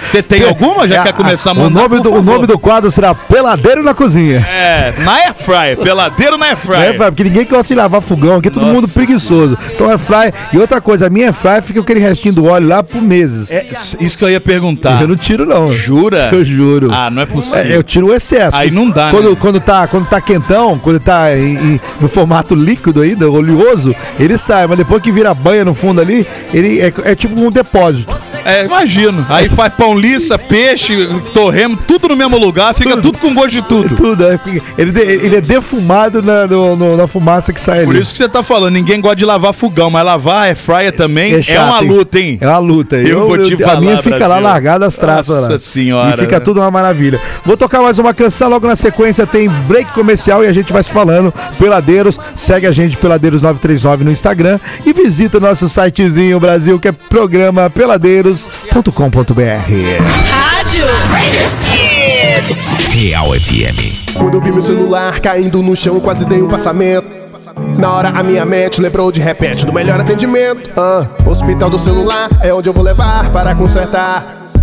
Você 0.01 0.21
tem 0.21 0.43
alguma? 0.43 0.87
Já 0.87 1.01
É, 1.01 1.03
quer 1.03 1.13
começar 1.13 1.51
a 1.51 1.53
o 1.53 1.55
mandar? 1.57 1.81
nome, 1.81 1.95
por 1.97 2.03
do, 2.03 2.13
o 2.13 2.21
nome 2.21 2.45
do 2.47 2.59
quadro 2.59 2.91
será 2.91 3.15
Peladeiro 3.15 3.81
na 3.81 3.93
Cozinha. 3.93 4.39
É, 4.49 4.93
na 4.99 5.13
air 5.13 5.33
fryer, 5.33 5.77
peladeiro 5.77 6.37
na 6.37 6.47
air 6.47 6.53
É, 6.53 6.55
fryer. 6.57 6.97
Fábio, 6.97 7.11
porque 7.13 7.23
ninguém 7.23 7.45
gosta 7.45 7.73
de 7.73 7.79
lavar 7.79 8.01
fogão, 8.01 8.37
aqui 8.37 8.49
é 8.49 8.51
todo 8.51 8.63
Nossa 8.63 8.73
mundo 8.75 8.87
preguiçoso. 8.89 9.57
Então 9.73 9.89
é 9.89 9.97
fry. 9.97 10.33
E 10.51 10.57
outra 10.57 10.81
coisa, 10.81 11.07
a 11.07 11.09
minha 11.09 11.27
é 11.27 11.33
fry 11.33 11.61
fica 11.61 11.79
com 11.79 11.83
aquele 11.83 11.99
restinho 12.01 12.33
do 12.35 12.45
óleo 12.45 12.67
lá 12.67 12.83
por 12.83 13.01
meses. 13.01 13.49
É, 13.51 13.65
isso 13.99 14.17
que 14.17 14.23
eu 14.23 14.29
ia 14.29 14.41
perguntar. 14.41 15.01
Eu 15.01 15.07
não 15.07 15.15
tiro, 15.15 15.45
não. 15.45 15.71
Jura? 15.71 16.29
Eu 16.31 16.43
juro. 16.43 16.89
Ah, 16.91 17.09
não 17.09 17.21
é 17.21 17.25
possível. 17.25 17.71
É, 17.71 17.75
eu 17.77 17.83
tiro 17.83 18.07
o 18.07 18.13
excesso. 18.13 18.57
Aí 18.57 18.69
não 18.69 18.89
dá, 18.89 19.09
quando, 19.11 19.29
né? 19.31 19.37
quando, 19.39 19.59
tá, 19.59 19.87
quando 19.93 20.07
tá 20.07 20.19
quentão, 20.19 20.79
quando 20.79 20.99
tá 20.99 21.37
em- 21.37 21.53
em- 21.75 21.79
no 22.01 22.07
formato 22.07 22.55
líquido 22.55 23.01
ainda, 23.01 23.29
oleoso, 23.29 23.95
ele 24.19 24.39
sai. 24.39 24.65
Mas 24.65 24.79
depois 24.79 25.03
que 25.03 25.11
vira 25.11 25.31
banha 25.35 25.63
no 25.63 25.75
fundo 25.75 26.01
ali, 26.01 26.25
ele 26.51 26.79
é, 26.81 26.91
é 27.03 27.15
tipo 27.15 27.39
um 27.39 27.51
depósito. 27.51 28.15
É, 28.43 28.65
imagino. 28.65 29.23
Aí 29.29 29.47
faz 29.47 29.71
pão 29.75 29.95
liça, 29.95 30.37
peixe, 30.39 31.07
torremo, 31.31 31.77
tudo 31.87 32.07
no 32.07 32.15
mesmo 32.15 32.37
lugar, 32.39 32.73
fica 32.73 32.97
tudo 32.97 33.19
com 33.19 33.33
gosto 33.35 33.51
de 33.51 33.61
tudo. 33.61 33.93
Tudo. 33.95 34.23
é, 34.25 34.39
ele, 34.77 34.99
ele 34.99 35.35
é 35.35 35.41
defumado 35.41 36.21
na, 36.23 36.47
no- 36.47 36.75
no- 36.75 36.97
na 36.97 37.05
fumaça 37.05 37.53
que 37.53 37.61
sai 37.61 37.83
Por 37.85 37.91
ali. 37.91 38.01
isso 38.01 38.11
que 38.11 38.17
você 38.17 38.27
tá 38.27 38.41
falando, 38.41 38.73
ninguém 38.73 38.99
gosta 38.99 39.15
de 39.17 39.25
lavar 39.25 39.53
fogão, 39.53 39.89
mas 39.91 40.03
lavar 40.03 40.47
air 40.47 40.55
fryer 40.57 40.91
também 40.91 41.35
é, 41.35 41.41
chato, 41.43 41.67
uma 41.67 41.79
luta, 41.79 42.19
hein? 42.19 42.37
É 42.41 42.47
uma 42.47 42.57
luta. 42.57 42.95
Eu 42.97 43.27
vou 43.27 43.37
te 43.37 43.53
a 43.53 43.57
falar, 43.59 43.79
minha 43.81 43.97
fica 44.01 44.17
lá 44.17 44.27
Brasil. 44.27 44.43
largada 44.43 44.85
as 44.87 44.95
traças 44.95 45.35
Nossa 45.37 45.51
lá. 45.53 45.59
senhora, 45.59 46.15
E 46.15 46.17
fica 46.19 46.39
né? 46.39 46.39
tudo 46.39 46.59
uma 46.59 46.71
maravilha. 46.71 47.21
Vou 47.45 47.55
tocar 47.55 47.81
mais 47.81 47.99
uma 47.99 48.13
canção, 48.13 48.49
logo 48.49 48.67
na 48.67 48.75
sequência 48.75 49.25
tem 49.27 49.47
break 49.67 49.82
comercial 49.91 50.43
e 50.43 50.47
a 50.47 50.53
gente 50.53 50.71
vai 50.71 50.83
se 50.83 50.89
falando. 50.89 51.33
Peladeiros, 51.59 52.19
segue 52.35 52.67
a 52.67 52.71
gente 52.71 52.97
Peladeiros939 52.97 53.99
no 53.99 54.11
Instagram 54.11 54.59
e 54.85 54.93
visita 54.93 55.37
o 55.37 55.41
nosso 55.41 55.67
sitezinho 55.67 56.39
Brasil, 56.39 56.79
que 56.79 56.87
é 56.87 56.91
programa 56.91 57.69
peladeiros.com.br. 57.69 59.43
Rádio 60.29 60.85
Real 62.89 63.31
FM. 63.33 64.13
Quando 64.17 64.35
eu 64.35 64.41
vi 64.41 64.51
meu 64.51 64.61
celular 64.61 65.19
caindo 65.19 65.61
no 65.61 65.75
chão, 65.75 65.99
quase 65.99 66.25
dei 66.25 66.41
um 66.41 66.47
passamento. 66.47 67.07
Na 67.77 67.91
hora 67.91 68.09
a 68.09 68.23
minha 68.23 68.45
mente 68.45 68.79
lembrou 68.79 69.11
de 69.11 69.19
repente 69.19 69.65
do 69.65 69.73
melhor 69.73 69.99
atendimento. 69.99 70.69
Ah, 70.77 71.05
hospital 71.27 71.69
do 71.69 71.79
celular 71.79 72.29
é 72.41 72.53
onde 72.53 72.69
eu 72.69 72.73
vou 72.73 72.83
levar 72.83 73.31
para 73.31 73.55
consertar. 73.55 74.62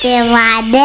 Peladeiros. 0.00 0.78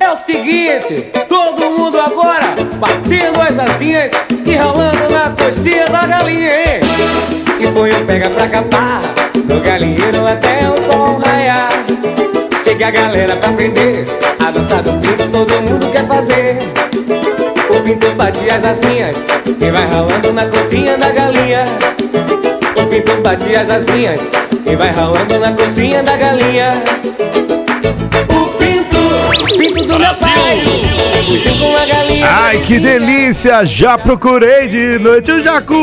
É 0.00 0.10
o 0.10 0.16
seguinte, 0.16 1.10
todo 1.28 1.70
mundo 1.70 2.00
agora 2.00 2.54
batendo 2.76 3.40
as 3.42 3.58
asinhas 3.58 4.10
e 4.46 4.54
ralando 4.54 5.10
na 5.10 5.28
coxinha 5.30 5.86
da 5.86 6.06
galinha, 6.06 6.50
hein? 6.50 6.80
E 7.60 7.66
foi 7.72 7.94
um 7.94 8.06
pega 8.06 8.30
pra 8.30 8.48
capar, 8.48 9.02
do 9.34 9.60
galinheiro 9.60 10.26
até 10.26 10.66
o 10.68 10.76
sol 10.90 11.18
raiar. 11.24 11.68
Chega 12.64 12.88
a 12.88 12.90
galera 12.90 13.36
pra 13.36 13.50
aprender, 13.50 14.06
a 14.44 14.50
dança 14.50 14.82
do 14.82 14.92
pinto 15.00 15.28
todo 15.28 15.62
mundo 15.62 15.92
quer 15.92 16.06
fazer. 16.06 16.58
O 17.68 17.82
pinto 17.82 18.10
bate 18.12 18.50
as 18.50 18.64
asinhas 18.64 19.16
e 19.60 19.70
vai 19.70 19.86
ralando 19.86 20.32
na 20.32 20.46
coxinha 20.46 20.96
da 20.96 21.10
galinha. 21.10 21.66
O 22.82 22.86
pinto 22.86 23.20
bate 23.20 23.54
as 23.54 23.68
asinhas 23.68 24.20
e 24.66 24.76
vai 24.76 24.90
ralando 24.90 25.38
na 25.38 25.52
coxinha 25.52 26.02
da 26.02 26.16
galinha. 26.16 26.82
O 28.28 28.48
pinto, 28.58 29.54
o 29.54 29.58
pinto 29.58 29.84
do 29.84 29.98
meu 29.98 30.14
pai, 30.14 30.62
com 31.58 31.76
a 31.76 31.86
galinha. 31.86 32.26
Ai, 32.28 32.60
que 32.60 32.78
delícia! 32.78 33.64
Já 33.64 33.98
procurei 33.98 34.68
de 34.68 34.98
noite 34.98 35.30
o 35.30 35.42
jacu. 35.42 35.80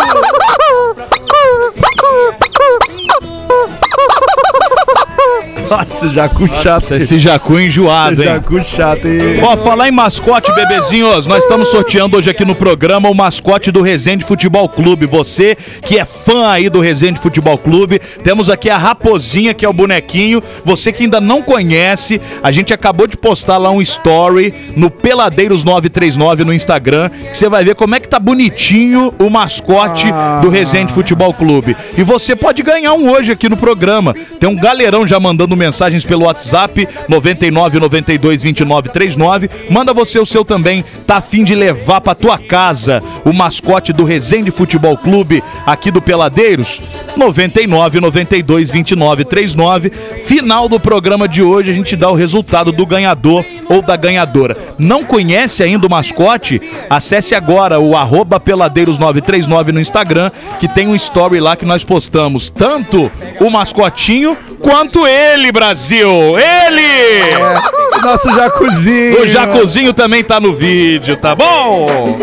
Nossa, 5.71 6.09
Jacu 6.09 6.49
chato. 6.61 6.95
Esse 6.95 7.17
Jacu 7.17 7.57
enjoado, 7.57 8.21
hein? 8.21 8.27
Jacu 8.27 8.61
chato, 8.61 9.07
hein? 9.07 9.39
Ó, 9.41 9.55
falar 9.55 9.87
em 9.87 9.91
mascote, 9.91 10.53
bebezinhos, 10.53 11.25
nós 11.25 11.43
estamos 11.43 11.69
sorteando 11.69 12.17
hoje 12.17 12.29
aqui 12.29 12.43
no 12.43 12.53
programa 12.53 13.07
o 13.07 13.15
mascote 13.15 13.71
do 13.71 13.81
Resende 13.81 14.25
Futebol 14.25 14.67
Clube. 14.67 15.05
Você 15.05 15.57
que 15.81 15.97
é 15.97 16.03
fã 16.03 16.49
aí 16.49 16.69
do 16.69 16.81
Resende 16.81 17.21
Futebol 17.21 17.57
Clube, 17.57 17.99
temos 18.21 18.49
aqui 18.49 18.69
a 18.69 18.77
Raposinha, 18.77 19.53
que 19.53 19.65
é 19.65 19.69
o 19.69 19.71
bonequinho. 19.71 20.43
Você 20.65 20.91
que 20.91 21.03
ainda 21.03 21.21
não 21.21 21.41
conhece, 21.41 22.19
a 22.43 22.51
gente 22.51 22.73
acabou 22.73 23.07
de 23.07 23.15
postar 23.15 23.57
lá 23.57 23.71
um 23.71 23.81
story 23.81 24.53
no 24.75 24.89
Peladeiros 24.89 25.63
939 25.63 26.43
no 26.43 26.53
Instagram, 26.53 27.07
que 27.07 27.37
você 27.37 27.47
vai 27.47 27.63
ver 27.63 27.75
como 27.75 27.95
é 27.95 27.99
que 28.01 28.09
tá 28.09 28.19
bonitinho 28.19 29.13
o 29.17 29.29
mascote 29.29 30.07
do 30.41 30.49
Resende 30.49 30.91
Futebol 30.91 31.33
Clube. 31.33 31.77
E 31.97 32.03
você 32.03 32.35
pode 32.35 32.61
ganhar 32.61 32.91
um 32.91 33.09
hoje 33.09 33.31
aqui 33.31 33.47
no 33.47 33.55
programa. 33.55 34.13
Tem 34.37 34.49
um 34.49 34.55
galerão 34.57 35.07
já 35.07 35.17
mandando 35.17 35.60
mensagens 35.61 36.03
pelo 36.03 36.25
WhatsApp 36.25 36.87
99 37.07 37.79
92 37.79 38.41
29 38.41 38.89
39. 38.89 39.49
Manda 39.69 39.93
você 39.93 40.17
o 40.17 40.25
seu 40.25 40.43
também. 40.43 40.83
Tá 41.05 41.17
afim 41.17 41.43
de 41.43 41.53
levar 41.53 42.01
pra 42.01 42.15
tua 42.15 42.37
casa 42.37 43.01
o 43.23 43.31
mascote 43.31 43.93
do 43.93 44.03
Resende 44.03 44.49
Futebol 44.49 44.97
Clube 44.97 45.43
aqui 45.65 45.91
do 45.91 46.01
Peladeiros? 46.01 46.81
99 47.15 47.99
92 47.99 48.71
29 48.71 49.25
39. 49.25 49.89
Final 50.25 50.67
do 50.67 50.79
programa 50.79 51.27
de 51.27 51.43
hoje 51.43 51.69
a 51.69 51.73
gente 51.73 51.95
dá 51.95 52.09
o 52.09 52.15
resultado 52.15 52.71
do 52.71 52.85
ganhador 52.85 53.45
ou 53.69 53.81
da 53.81 53.95
ganhadora. 53.95 54.57
Não 54.79 55.03
conhece 55.03 55.61
ainda 55.61 55.85
o 55.85 55.91
mascote? 55.91 56.59
Acesse 56.89 57.35
agora 57.35 57.79
o 57.79 57.95
arroba 57.95 58.39
peladeiros939 58.39 59.71
no 59.71 59.79
Instagram, 59.79 60.31
que 60.59 60.67
tem 60.67 60.87
um 60.87 60.95
story 60.95 61.39
lá 61.39 61.55
que 61.55 61.65
nós 61.65 61.83
postamos 61.83 62.49
tanto 62.49 63.11
o 63.39 63.49
mascotinho 63.49 64.35
quanto 64.61 65.07
ele, 65.07 65.50
Brasil! 65.51 66.09
Ele! 66.37 68.01
Nosso 68.03 68.29
Jacuzinho. 68.35 69.21
O 69.21 69.27
Jacuzinho 69.27 69.93
também 69.93 70.23
tá 70.23 70.39
no 70.39 70.55
vídeo, 70.55 71.15
tá 71.15 71.35
bom? 71.35 72.17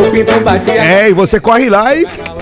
O 0.00 0.10
Pintão 0.10 0.40
batia. 0.42 0.74
É, 0.74 1.10
e 1.10 1.12
você 1.12 1.40
corre 1.40 1.68
lá 1.68 1.94
e 1.94 2.06
fica- 2.06 2.36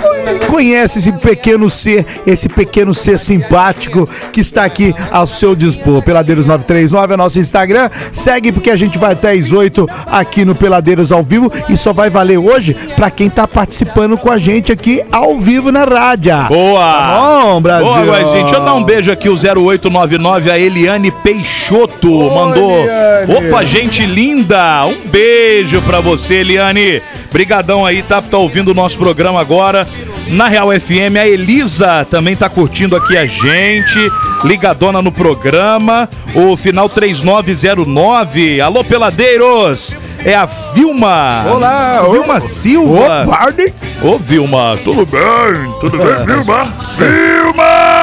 conhece 0.49 0.99
esse 0.99 1.13
pequeno 1.13 1.69
ser, 1.71 2.05
esse 2.27 2.49
pequeno 2.49 2.95
ser 2.95 3.19
simpático 3.19 4.09
que 4.33 4.41
está 4.41 4.65
aqui 4.65 4.95
ao 5.11 5.27
seu 5.27 5.55
dispor. 5.55 6.03
Peladeiros 6.03 6.47
939 6.47 7.15
é 7.15 7.17
nosso 7.17 7.39
Instagram. 7.39 7.89
Segue 8.13 8.53
porque 8.53 8.71
a 8.71 8.77
gente 8.77 8.99
vai 8.99 9.13
até 9.13 9.33
às 9.33 9.53
8 9.53 9.87
aqui 10.07 10.45
no 10.45 10.55
Peladeiros 10.55 11.13
ao 11.13 11.23
vivo 11.23 11.51
e 11.69 11.77
só 11.77 11.93
vai 11.93 12.11
valer 12.11 12.39
hoje 12.39 12.75
pra 12.97 13.11
quem 13.11 13.29
tá 13.31 13.47
participando 13.47 14.17
com 14.19 14.31
a 14.31 14.39
gente 14.39 14.71
aqui 14.73 15.03
ao 15.11 15.39
vivo 15.39 15.71
na 15.73 15.85
rádio. 15.85 16.35
Boa! 16.49 16.81
Tá 16.81 17.43
bom, 17.45 17.61
Brasil. 17.61 17.87
Boa, 17.87 18.05
Guazinho. 18.07 18.41
Deixa 18.43 18.57
eu 18.57 18.65
dar 18.65 18.75
um 18.75 18.85
beijo 18.85 19.11
aqui, 19.13 19.29
o 19.29 19.37
0899, 19.37 20.51
a 20.51 20.59
Eliane 20.59 21.11
Peixoto 21.11 22.09
mandou. 22.35 22.81
Eliane. 22.81 23.49
Opa, 23.49 23.65
gente 23.65 24.05
linda! 24.07 24.85
Um 24.87 25.09
beijo 25.09 25.81
pra 25.83 26.01
você, 26.01 26.35
Eliane. 26.37 27.01
Brigadão 27.33 27.85
aí, 27.85 28.03
tá? 28.03 28.21
Tá 28.23 28.39
ouvindo 28.39 28.71
o 28.71 28.75
nosso 28.75 28.99
programa 28.99 29.41
agora. 29.41 29.87
Na 30.29 30.49
Real 30.49 30.69
FM, 30.73 31.17
a 31.21 31.27
Elisa 31.27 32.07
também 32.11 32.35
tá 32.35 32.49
curtindo 32.49 32.97
aqui 32.97 33.17
a 33.17 33.27
gente. 33.27 33.99
Ligadona 34.45 35.01
no 35.01 35.13
programa. 35.13 36.09
O 36.35 36.57
final 36.57 36.89
3909. 36.89 38.61
Alô, 38.61 38.83
peladeiros! 38.83 39.97
É 40.25 40.35
a 40.35 40.47
Vilma. 40.75 41.45
Olá, 41.49 42.03
Vilma 42.11 42.41
Silva. 42.41 43.25
Ô. 43.25 44.15
Ô, 44.15 44.19
Vilma, 44.19 44.77
tudo 44.85 45.07
bem? 45.07 45.73
Tudo 45.81 45.99
bem, 45.99 46.27
Vilma? 46.27 46.65
Vilma! 46.97 47.96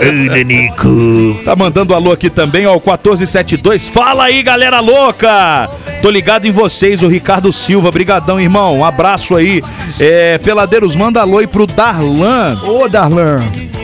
Ei, 0.00 0.28
Nenico. 0.28 0.88
Tá 1.44 1.54
mandando 1.56 1.94
alô 1.94 2.12
aqui 2.12 2.28
também, 2.30 2.66
ó, 2.66 2.70
o 2.76 2.80
1472. 2.80 3.88
Fala 3.88 4.24
aí, 4.24 4.42
galera 4.42 4.80
louca! 4.80 5.68
Tô 6.02 6.10
ligado 6.10 6.46
em 6.46 6.50
vocês, 6.50 7.02
o 7.02 7.08
Ricardo 7.08 7.52
Silva. 7.52 7.90
Brigadão, 7.90 8.40
irmão. 8.40 8.78
Um 8.78 8.84
abraço 8.84 9.34
aí. 9.36 9.62
É, 9.98 10.38
Peladeiros, 10.38 10.94
manda 10.94 11.20
alô 11.20 11.38
aí 11.38 11.46
pro 11.46 11.66
Darlan. 11.66 12.60
Ô, 12.64 12.88
Darlan. 12.88 13.40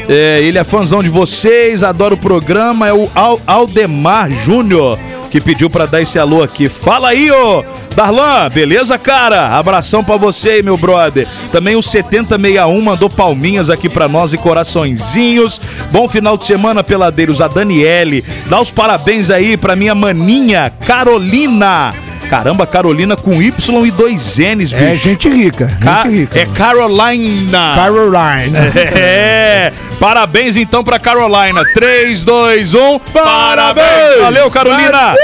É, 0.09 0.41
ele 0.43 0.59
é 0.59 0.65
fãzão 0.65 1.03
de 1.03 1.09
vocês, 1.09 1.83
adora 1.83 2.15
o 2.15 2.19
programa. 2.19 2.87
É 2.89 2.93
o 2.93 3.09
Al- 3.15 3.41
Aldemar 3.47 4.31
Júnior 4.31 4.99
que 5.31 5.41
pediu 5.41 5.71
pra 5.71 5.87
dar 5.87 6.03
esse 6.03 6.19
alô 6.19 6.43
aqui. 6.43 6.69
Fala 6.69 7.11
aí, 7.11 7.31
ô! 7.31 7.65
Darlan, 7.95 8.49
beleza, 8.51 8.97
cara? 8.99 9.57
Abração 9.59 10.03
pra 10.03 10.17
você 10.17 10.51
aí, 10.51 10.63
meu 10.63 10.77
brother. 10.77 11.27
Também 11.53 11.77
o 11.77 11.83
7061 11.83 12.81
mandou 12.81 13.11
palminhas 13.11 13.69
aqui 13.69 13.89
pra 13.89 14.09
nós 14.09 14.33
e 14.33 14.39
coraçõezinhos. 14.39 15.61
Bom 15.91 16.09
final 16.09 16.37
de 16.37 16.47
semana, 16.47 16.83
peladeiros. 16.85 17.41
A 17.41 17.49
Daniele. 17.49 18.25
Dá 18.47 18.61
os 18.61 18.71
parabéns 18.71 19.31
aí 19.31 19.57
pra 19.57 19.75
minha 19.77 19.95
maninha 19.95 20.73
Carolina. 20.87 21.93
Caramba, 22.29 22.65
Carolina 22.65 23.17
com 23.17 23.43
Y 23.43 23.87
e 23.87 23.91
dois 23.91 24.37
N's, 24.39 24.73
bicho. 24.73 24.77
É 24.77 24.95
gente 24.95 25.29
rica, 25.29 25.77
Ca- 25.81 26.05
gente 26.05 26.15
rica. 26.21 26.39
é 26.39 26.47
Carolina. 26.47 27.73
Caroline. 27.75 28.57
É, 28.95 29.73
parabéns 29.99 30.57
então 30.57 30.85
pra 30.85 30.99
Carolina. 31.01 31.65
3, 31.75 32.23
2, 32.25 32.73
1, 32.73 32.99
parabéns! 33.13 34.21
Valeu, 34.23 34.49
Carolina! 34.51 35.15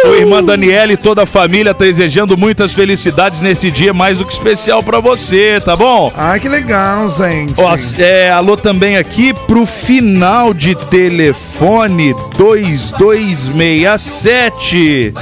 Sua 0.00 0.16
irmã 0.16 0.42
Daniela 0.42 0.92
e 0.92 0.96
toda 0.96 1.24
a 1.24 1.26
família 1.26 1.74
tá 1.74 1.84
desejando 1.84 2.36
muitas 2.36 2.72
felicidades 2.72 3.40
nesse 3.40 3.68
dia 3.70 3.92
mais 3.92 4.18
do 4.18 4.24
que 4.24 4.32
especial 4.32 4.80
pra 4.82 5.00
você, 5.00 5.60
tá 5.60 5.76
bom? 5.76 6.12
Ai, 6.16 6.38
que 6.38 6.48
legal, 6.48 7.10
gente. 7.10 7.60
Ó, 7.60 7.74
é, 7.98 8.30
alô 8.30 8.56
também 8.56 8.96
aqui 8.96 9.34
pro 9.34 9.66
final 9.66 10.54
de 10.54 10.74
telefone 10.74 12.14
2267 12.36 15.12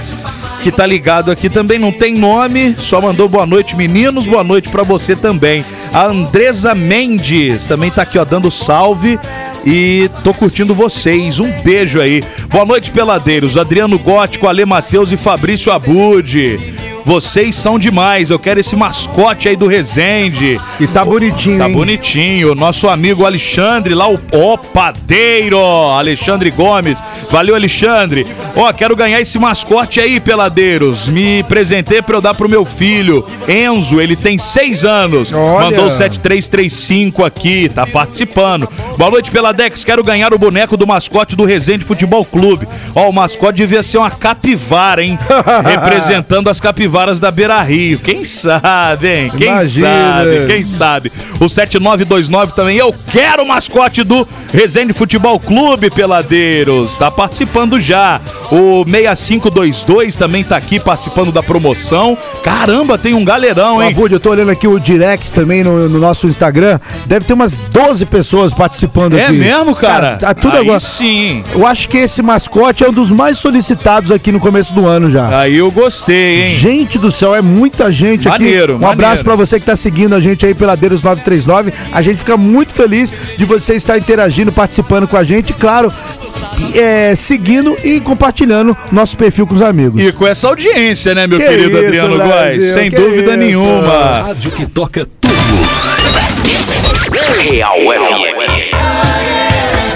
que 0.66 0.72
tá 0.72 0.84
ligado 0.84 1.30
aqui 1.30 1.48
também 1.48 1.78
não 1.78 1.92
tem 1.92 2.12
nome, 2.12 2.74
só 2.76 3.00
mandou 3.00 3.28
boa 3.28 3.46
noite 3.46 3.76
meninos, 3.76 4.26
boa 4.26 4.42
noite 4.42 4.68
pra 4.68 4.82
você 4.82 5.14
também. 5.14 5.64
A 5.92 6.06
Andresa 6.06 6.74
Mendes 6.74 7.66
também 7.66 7.88
tá 7.88 8.02
aqui 8.02 8.18
ó 8.18 8.24
dando 8.24 8.50
salve 8.50 9.16
e 9.64 10.10
tô 10.24 10.34
curtindo 10.34 10.74
vocês. 10.74 11.38
Um 11.38 11.48
beijo 11.62 12.00
aí. 12.00 12.20
Boa 12.50 12.64
noite 12.64 12.90
peladeiros. 12.90 13.56
Adriano 13.56 13.96
Gótico, 13.96 14.48
Ale 14.48 14.64
Matheus 14.64 15.12
e 15.12 15.16
Fabrício 15.16 15.70
Abud. 15.70 16.58
Vocês 17.06 17.54
são 17.54 17.78
demais. 17.78 18.30
Eu 18.30 18.38
quero 18.38 18.58
esse 18.58 18.74
mascote 18.74 19.48
aí 19.48 19.54
do 19.54 19.68
Resende. 19.68 20.60
E 20.80 20.88
tá 20.88 21.04
bonitinho, 21.04 21.56
Tá 21.56 21.68
hein? 21.68 21.72
bonitinho. 21.72 22.52
Nosso 22.52 22.88
amigo 22.88 23.24
Alexandre, 23.24 23.94
lá 23.94 24.08
o, 24.10 24.18
o 24.32 24.58
padeiro, 24.58 25.56
Alexandre 25.56 26.50
Gomes. 26.50 26.98
Valeu, 27.30 27.54
Alexandre. 27.54 28.26
Ó, 28.56 28.72
quero 28.72 28.96
ganhar 28.96 29.20
esse 29.20 29.38
mascote 29.38 30.00
aí, 30.00 30.18
peladeiros. 30.18 31.08
Me 31.08 31.44
presentei 31.44 32.02
pra 32.02 32.16
eu 32.16 32.20
dar 32.20 32.34
pro 32.34 32.48
meu 32.48 32.64
filho, 32.64 33.24
Enzo. 33.48 34.00
Ele 34.00 34.16
tem 34.16 34.36
seis 34.36 34.84
anos. 34.84 35.32
Olha. 35.32 35.66
Mandou 35.66 35.86
o 35.86 35.90
7335 35.92 37.24
aqui, 37.24 37.68
tá 37.68 37.86
participando. 37.86 38.68
Boa 38.98 39.12
noite, 39.12 39.30
Peladex. 39.30 39.84
Quero 39.84 40.02
ganhar 40.02 40.34
o 40.34 40.38
boneco 40.38 40.76
do 40.76 40.88
mascote 40.88 41.36
do 41.36 41.44
Resende 41.44 41.84
Futebol 41.84 42.24
Clube. 42.24 42.66
Ó, 42.96 43.08
o 43.10 43.12
mascote 43.12 43.58
devia 43.58 43.84
ser 43.84 43.98
uma 43.98 44.10
capivara, 44.10 45.04
hein? 45.04 45.16
Representando 45.64 46.50
as 46.50 46.60
capivaras 46.60 46.95
da 47.20 47.30
Beira 47.30 47.60
Rio. 47.60 47.98
Quem 47.98 48.24
sabe, 48.24 49.06
hein? 49.08 49.32
Quem 49.36 49.48
Imagina. 49.48 49.88
sabe? 49.88 50.46
Quem 50.46 50.64
sabe? 50.64 51.12
O 51.38 51.46
7929 51.48 52.52
também. 52.54 52.78
Eu 52.78 52.94
quero 53.12 53.42
o 53.42 53.46
mascote 53.48 54.02
do 54.02 54.26
Resende 54.52 54.94
Futebol 54.94 55.38
Clube, 55.38 55.90
peladeiros. 55.90 56.96
Tá 56.96 57.10
participando 57.10 57.78
já. 57.78 58.18
O 58.50 58.82
6522 58.88 60.16
também 60.16 60.42
tá 60.42 60.56
aqui 60.56 60.80
participando 60.80 61.30
da 61.30 61.42
promoção. 61.42 62.16
Caramba, 62.42 62.96
tem 62.96 63.12
um 63.12 63.24
galerão, 63.24 63.82
hein? 63.82 63.90
Abud, 63.90 64.12
eu 64.14 64.20
tô 64.20 64.30
olhando 64.30 64.50
aqui 64.50 64.66
o 64.66 64.78
direct 64.80 65.30
também 65.32 65.62
no, 65.62 65.88
no 65.90 65.98
nosso 65.98 66.26
Instagram. 66.26 66.80
Deve 67.04 67.26
ter 67.26 67.34
umas 67.34 67.58
12 67.58 68.06
pessoas 68.06 68.54
participando 68.54 69.18
É 69.18 69.26
aqui. 69.26 69.32
mesmo, 69.36 69.74
cara? 69.74 70.16
tá 70.16 70.32
tudo 70.32 70.56
Aí 70.56 70.62
agora. 70.64 70.80
sim. 70.80 71.44
Eu 71.52 71.66
acho 71.66 71.88
que 71.88 71.98
esse 71.98 72.22
mascote 72.22 72.82
é 72.84 72.88
um 72.88 72.92
dos 72.92 73.10
mais 73.10 73.36
solicitados 73.38 74.10
aqui 74.10 74.32
no 74.32 74.40
começo 74.40 74.74
do 74.74 74.86
ano 74.86 75.10
já. 75.10 75.40
Aí 75.40 75.58
eu 75.58 75.70
gostei, 75.70 76.46
hein? 76.48 76.56
Gente 76.56 76.85
do 76.98 77.10
céu, 77.10 77.34
é 77.34 77.42
muita 77.42 77.90
gente 77.90 78.28
Maneiro, 78.28 78.56
aqui. 78.64 78.72
Um 78.72 78.74
maneiro. 78.78 78.92
abraço 78.92 79.24
pra 79.24 79.34
você 79.34 79.58
que 79.58 79.66
tá 79.66 79.74
seguindo 79.74 80.14
a 80.14 80.20
gente 80.20 80.46
aí 80.46 80.54
pela 80.54 80.76
Deiros 80.76 81.02
939. 81.02 81.72
A 81.92 82.00
gente 82.02 82.18
fica 82.18 82.36
muito 82.36 82.72
feliz 82.72 83.12
de 83.36 83.44
você 83.44 83.74
estar 83.74 83.98
interagindo, 83.98 84.52
participando 84.52 85.08
com 85.08 85.16
a 85.16 85.24
gente, 85.24 85.52
claro, 85.52 85.92
é, 86.74 87.14
seguindo 87.16 87.76
e 87.84 88.00
compartilhando 88.00 88.76
nosso 88.92 89.16
perfil 89.16 89.46
com 89.46 89.54
os 89.54 89.62
amigos. 89.62 90.00
E 90.00 90.12
com 90.12 90.26
essa 90.26 90.46
audiência, 90.48 91.14
né, 91.14 91.26
meu 91.26 91.38
Que 91.38 91.46
querido 91.48 91.70
isso, 91.70 91.78
Adriano 91.86 92.16
Brasil, 92.16 92.60
Góes? 92.60 92.72
Sem 92.72 92.90
que 92.90 92.96
dúvida 92.96 93.30
isso. 93.30 93.36
nenhuma. 93.36 94.20
Rádio 94.22 94.50
que 94.52 94.66
toca 94.66 95.04
tudo. 95.20 95.36
Real 97.50 97.76
FM. 97.78 98.85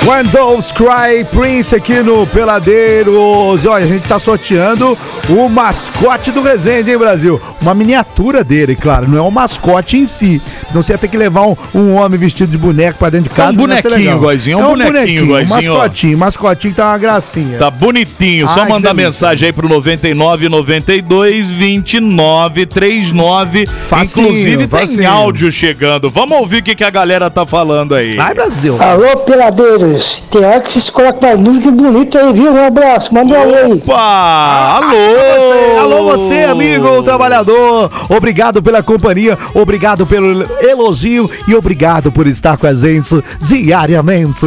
When 0.07 0.25
Doves 0.31 0.73
Cry 0.73 1.25
Prince 1.31 1.75
aqui 1.77 2.03
no 2.03 2.27
Peladeiros. 2.27 3.67
Olha, 3.67 3.85
a 3.85 3.87
gente 3.87 4.09
tá 4.09 4.19
sorteando 4.19 4.97
o 5.29 5.49
mascote 5.49 6.33
do 6.33 6.41
Resende, 6.43 6.91
hein, 6.91 6.97
Brasil? 6.99 7.41
Uma 7.61 7.75
miniatura 7.75 8.43
dele, 8.43 8.75
claro, 8.75 9.07
não 9.07 9.19
é 9.19 9.21
o 9.21 9.31
mascote 9.31 9.99
em 9.99 10.07
si. 10.07 10.41
Senão 10.69 10.83
você 10.83 10.95
ia 10.95 10.99
ter 10.99 11.07
que 11.07 11.19
levar 11.19 11.43
um, 11.47 11.55
um 11.75 11.95
homem 11.97 12.19
vestido 12.19 12.51
de 12.51 12.57
boneco 12.57 12.99
pra 12.99 13.11
dentro 13.11 13.29
de 13.29 13.35
casa. 13.37 13.53
um 13.57 13.69
ia 13.69 13.77
ser 13.81 13.91
bonequinho. 13.91 14.19
Goizinho, 14.19 14.59
é 14.61 14.67
um 14.67 14.69
bonequinho, 14.77 15.25
Um 15.25 15.27
Goizinho, 15.29 15.75
ó. 15.75 15.79
mascotinho, 15.79 16.19
mascotinho 16.19 16.75
tá 16.75 16.89
uma 16.89 16.99
gracinha. 16.99 17.59
Tá 17.59 17.71
bonitinho. 17.71 18.49
Só 18.49 18.63
Ai, 18.63 18.69
mandar 18.69 18.95
mensagem 18.95 19.47
aí 19.47 19.53
pro 19.53 19.69
99 19.69 20.49
92 20.49 21.49
29 21.51 22.67
39. 22.67 23.67
Facinho, 23.67 24.27
Inclusive 24.29 24.67
tem 24.67 24.69
facinho. 24.81 25.11
áudio 25.11 25.53
chegando. 25.53 26.09
Vamos 26.09 26.39
ouvir 26.39 26.59
o 26.59 26.63
que, 26.63 26.75
que 26.75 26.85
a 26.85 26.91
galera 26.91 27.29
tá 27.31 27.45
falando 27.45 27.95
aí. 27.95 28.17
Vai, 28.17 28.33
Brasil. 28.35 28.77
Alô, 28.83 29.17
peladeiros. 29.19 29.90
Tem 30.31 30.45
hora 30.45 30.61
que 30.61 30.73
vocês 30.73 30.89
colocam 30.89 31.21
mais 31.23 31.39
música 31.39 31.71
bonita 31.71 32.19
aí, 32.19 32.33
viu? 32.33 32.53
Um 32.53 32.67
abraço, 32.67 33.13
manda 33.15 33.35
um 33.35 33.41
alô 33.41 33.55
aí. 33.55 33.73
Opa! 33.73 34.77
Alô! 34.77 35.81
Alô, 35.81 36.05
você, 36.05 36.45
amigo 36.45 37.03
trabalhador. 37.03 37.91
Obrigado 38.09 38.63
pela 38.63 38.83
companhia, 38.83 39.39
obrigado 39.55 40.07
pelo 40.07 40.47
elogio 40.61 41.31
e 41.49 41.55
obrigado 41.55 42.13
por 42.13 42.27
estar 42.27 42.57
com 42.57 42.67
a 42.67 42.75
gente 42.75 43.23
diariamente. 43.41 44.47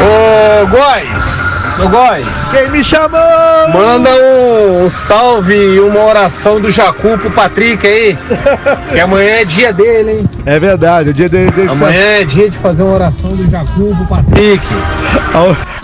Ô, 0.00 0.66
Góis, 0.66 1.59
ô 1.84 1.88
Góis. 1.88 2.50
Quem 2.52 2.70
me 2.70 2.84
chamou? 2.84 3.20
Manda 3.72 4.10
um, 4.10 4.84
um 4.84 4.90
salve 4.90 5.54
e 5.54 5.80
uma 5.80 6.04
oração 6.04 6.60
do 6.60 6.70
Jacu 6.70 7.16
pro 7.18 7.30
Patrick 7.30 7.86
aí. 7.86 8.18
Que 8.88 9.00
amanhã 9.00 9.36
é 9.36 9.44
dia 9.44 9.72
dele, 9.72 10.12
hein? 10.12 10.30
É 10.44 10.58
verdade, 10.58 11.10
o 11.10 11.14
dia 11.14 11.28
de, 11.28 11.50
de 11.50 11.68
Amanhã 11.68 12.00
é 12.00 12.24
dia 12.24 12.50
de 12.50 12.58
fazer 12.58 12.82
uma 12.82 12.94
oração 12.94 13.30
do 13.30 13.50
Jacu 13.50 13.94
pro 13.96 14.06
Patrick. 14.06 14.66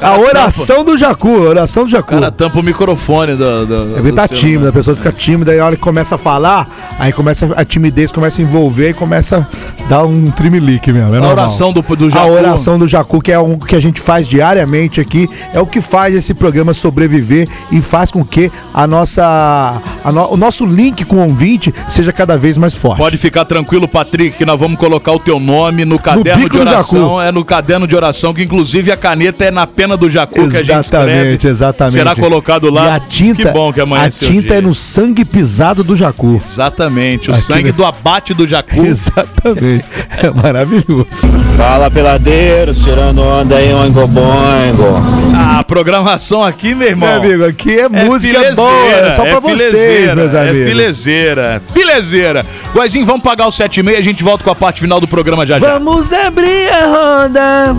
A, 0.01 0.09
a 0.09 0.19
oração 0.19 0.85
do 0.85 0.97
Jacu, 0.97 1.29
a 1.29 1.49
oração 1.49 1.85
do 1.85 1.91
Jacu. 1.91 2.15
O 2.15 2.21
cara 2.21 2.31
tampa 2.31 2.59
o 2.61 2.63
microfone 2.63 3.35
do. 3.35 3.67
do 3.67 3.99
Ele 3.99 4.13
tá 4.13 4.27
seu- 4.29 4.37
tímido, 4.37 4.69
a 4.69 4.73
pessoa 4.73 4.97
fica 4.97 5.13
tímida, 5.13 5.55
e 5.55 5.59
a 5.59 5.65
hora 5.67 5.77
que 5.77 5.83
começa 5.83 6.15
a 6.15 6.19
falar, 6.19 6.67
aí 6.99 7.13
começa 7.13 7.47
a 7.57 7.65
timidez 7.65 8.11
começa 8.13 8.41
a 8.41 8.45
envolver 8.45 8.91
e 8.91 8.95
começa 8.95 9.47
a 9.85 9.89
dar 9.89 10.05
um 10.05 10.25
trimelique 10.27 10.93
mesmo. 10.93 11.15
É 11.15 11.19
A 11.19 11.29
oração 11.29 11.73
do, 11.73 11.83
do 11.83 12.07
A 12.07 12.11
Jacu. 12.11 12.31
oração 12.33 12.79
do 12.79 12.87
Jacu, 12.87 13.21
que 13.21 13.33
é 13.33 13.39
um 13.39 13.59
que 13.59 13.75
a 13.77 13.81
gente 13.81 14.01
faz 14.01 14.27
diariamente 14.29 15.01
aqui, 15.01 15.29
é 15.55 15.61
o 15.61 15.67
que 15.67 15.81
faz 15.81 16.15
esse 16.15 16.35
programa 16.35 16.75
sobreviver 16.75 17.49
e 17.71 17.81
faz 17.81 18.11
com 18.11 18.25
que 18.25 18.51
a 18.75 18.87
nossa, 18.87 19.23
a 19.25 19.81
no- 20.13 20.35
o 20.35 20.37
nosso 20.37 20.65
link 20.65 21.05
com 21.05 21.17
o 21.17 21.23
ouvinte 21.23 21.73
seja 21.89 22.13
cada 22.13 22.37
vez 22.37 22.57
mais 22.59 22.75
forte. 22.75 22.99
Pode 22.99 23.17
ficar 23.17 23.45
tranquilo, 23.45 23.87
Patrick, 23.89 24.37
que 24.37 24.45
nós 24.47 24.59
vamos 24.59 24.79
colocar 24.79 25.13
o 25.13 25.19
teu 25.19 25.39
nome 25.41 25.85
no 25.85 25.99
caderno 25.99 26.43
bico 26.45 26.59
de 26.59 26.65
do 26.65 26.69
oração. 26.71 27.01
Jacu. 27.17 27.21
É 27.23 27.33
no 27.33 27.45
caderno 27.45 27.87
de 27.87 27.95
oração, 27.97 28.33
que 28.35 28.43
inclusive 28.43 28.91
a 28.93 28.97
caneta 28.97 29.45
é 29.45 29.51
na 29.51 29.67
pena 29.67 29.97
do 29.97 30.09
Jacu 30.11 30.35
que 30.35 30.57
a 30.57 30.63
gente 30.63 30.71
Exatamente, 30.73 31.33
escreve. 31.37 31.49
exatamente. 31.49 31.93
Será 31.95 32.15
colocado 32.15 32.71
lá. 32.71 32.87
E 32.87 32.89
a 32.91 33.01
tinta, 33.01 33.43
Que 33.43 33.51
bom 33.51 33.73
que 33.73 33.81
amanhã 33.81 34.05
a 34.05 34.07
é 34.07 34.11
seu 34.11 34.29
tinta 34.29 34.49
dia. 34.49 34.59
é 34.59 34.61
no 34.61 34.75
sangue 34.75 35.25
pisado 35.25 35.83
do 35.85 35.97
Jacu. 35.97 36.41
Exatamente, 36.47 37.31
o 37.31 37.35
Aqui, 37.35 37.43
sangue 37.43 37.65
né? 37.65 37.73
do 37.73 37.85
abate 37.85 38.35
do 38.35 38.47
Jacu. 38.47 38.81
Exatamente. 38.85 39.85
É 40.23 40.31
maravilhoso. 40.31 41.29
Fala, 41.57 41.91
peladeiros, 41.91 42.79
tirando 42.79 43.21
onda 43.23 43.57
aí, 43.57 43.73
oingo 43.73 44.07
boingo. 44.07 44.97
A 45.37 45.63
programação 45.65 46.43
aqui, 46.43 46.75
meu 46.75 46.89
irmão. 46.89 47.09
Meu 47.09 47.19
amigo, 47.31 47.45
aqui 47.45 47.79
é, 47.79 47.89
música 47.89 48.35
filezeira, 48.35 48.55
boa, 48.57 48.91
é 49.09 49.13
só 49.13 49.23
pra 49.23 49.41
vocês, 49.41 49.73
filezeira, 49.97 50.17
meus 50.17 50.35
amigos. 50.35 50.61
É 50.61 50.69
filezeira, 50.69 51.63
filezeira. 51.73 52.47
Guazinho, 52.75 53.07
vamos 53.07 53.23
pagar 53.23 53.47
o 53.47 53.53
7 53.53 53.81
e 53.81 53.83
meia, 53.83 53.99
a 53.99 54.03
gente 54.03 54.23
volta 54.23 54.45
com 54.45 54.51
a 54.51 54.55
parte 54.55 54.81
final 54.81 55.01
do 55.01 55.09
programa 55.09 55.47
já 55.47 55.59
já. 55.59 55.73
Vamos 55.73 56.13
abrir 56.13 56.69
a 56.71 56.87
roda. 56.87 57.77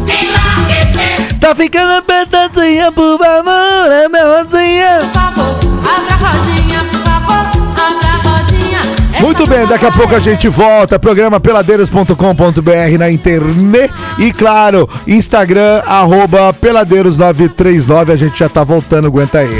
Tá 1.40 1.54
ficando 1.54 1.94
apertadinha, 1.94 2.92
por 2.92 3.18
favor, 3.20 3.92
é 3.92 4.10
minha 4.10 4.26
rodinha. 4.26 5.00
Abra 5.16 5.44
a 6.14 6.32
rodinha, 6.32 6.80
por 6.92 7.00
favor, 7.04 7.48
abra 7.78 8.10
a 8.10 8.40
rodinha. 8.40 8.82
Muito 9.22 9.48
bem, 9.48 9.66
daqui 9.68 9.86
a 9.86 9.92
pouco 9.92 10.16
a 10.16 10.20
gente 10.20 10.48
volta. 10.48 10.98
Programa 10.98 11.40
peladeiros.com.br 11.40 12.98
na 12.98 13.12
internet. 13.12 13.94
E 14.18 14.32
claro, 14.32 14.90
Instagram, 15.06 15.82
arroba 15.86 16.54
peladeiros939. 16.54 18.12
A 18.12 18.16
gente 18.16 18.40
já 18.40 18.50
tá 18.50 18.64
voltando, 18.64 19.08
aguenta 19.08 19.40
aí. 19.40 19.60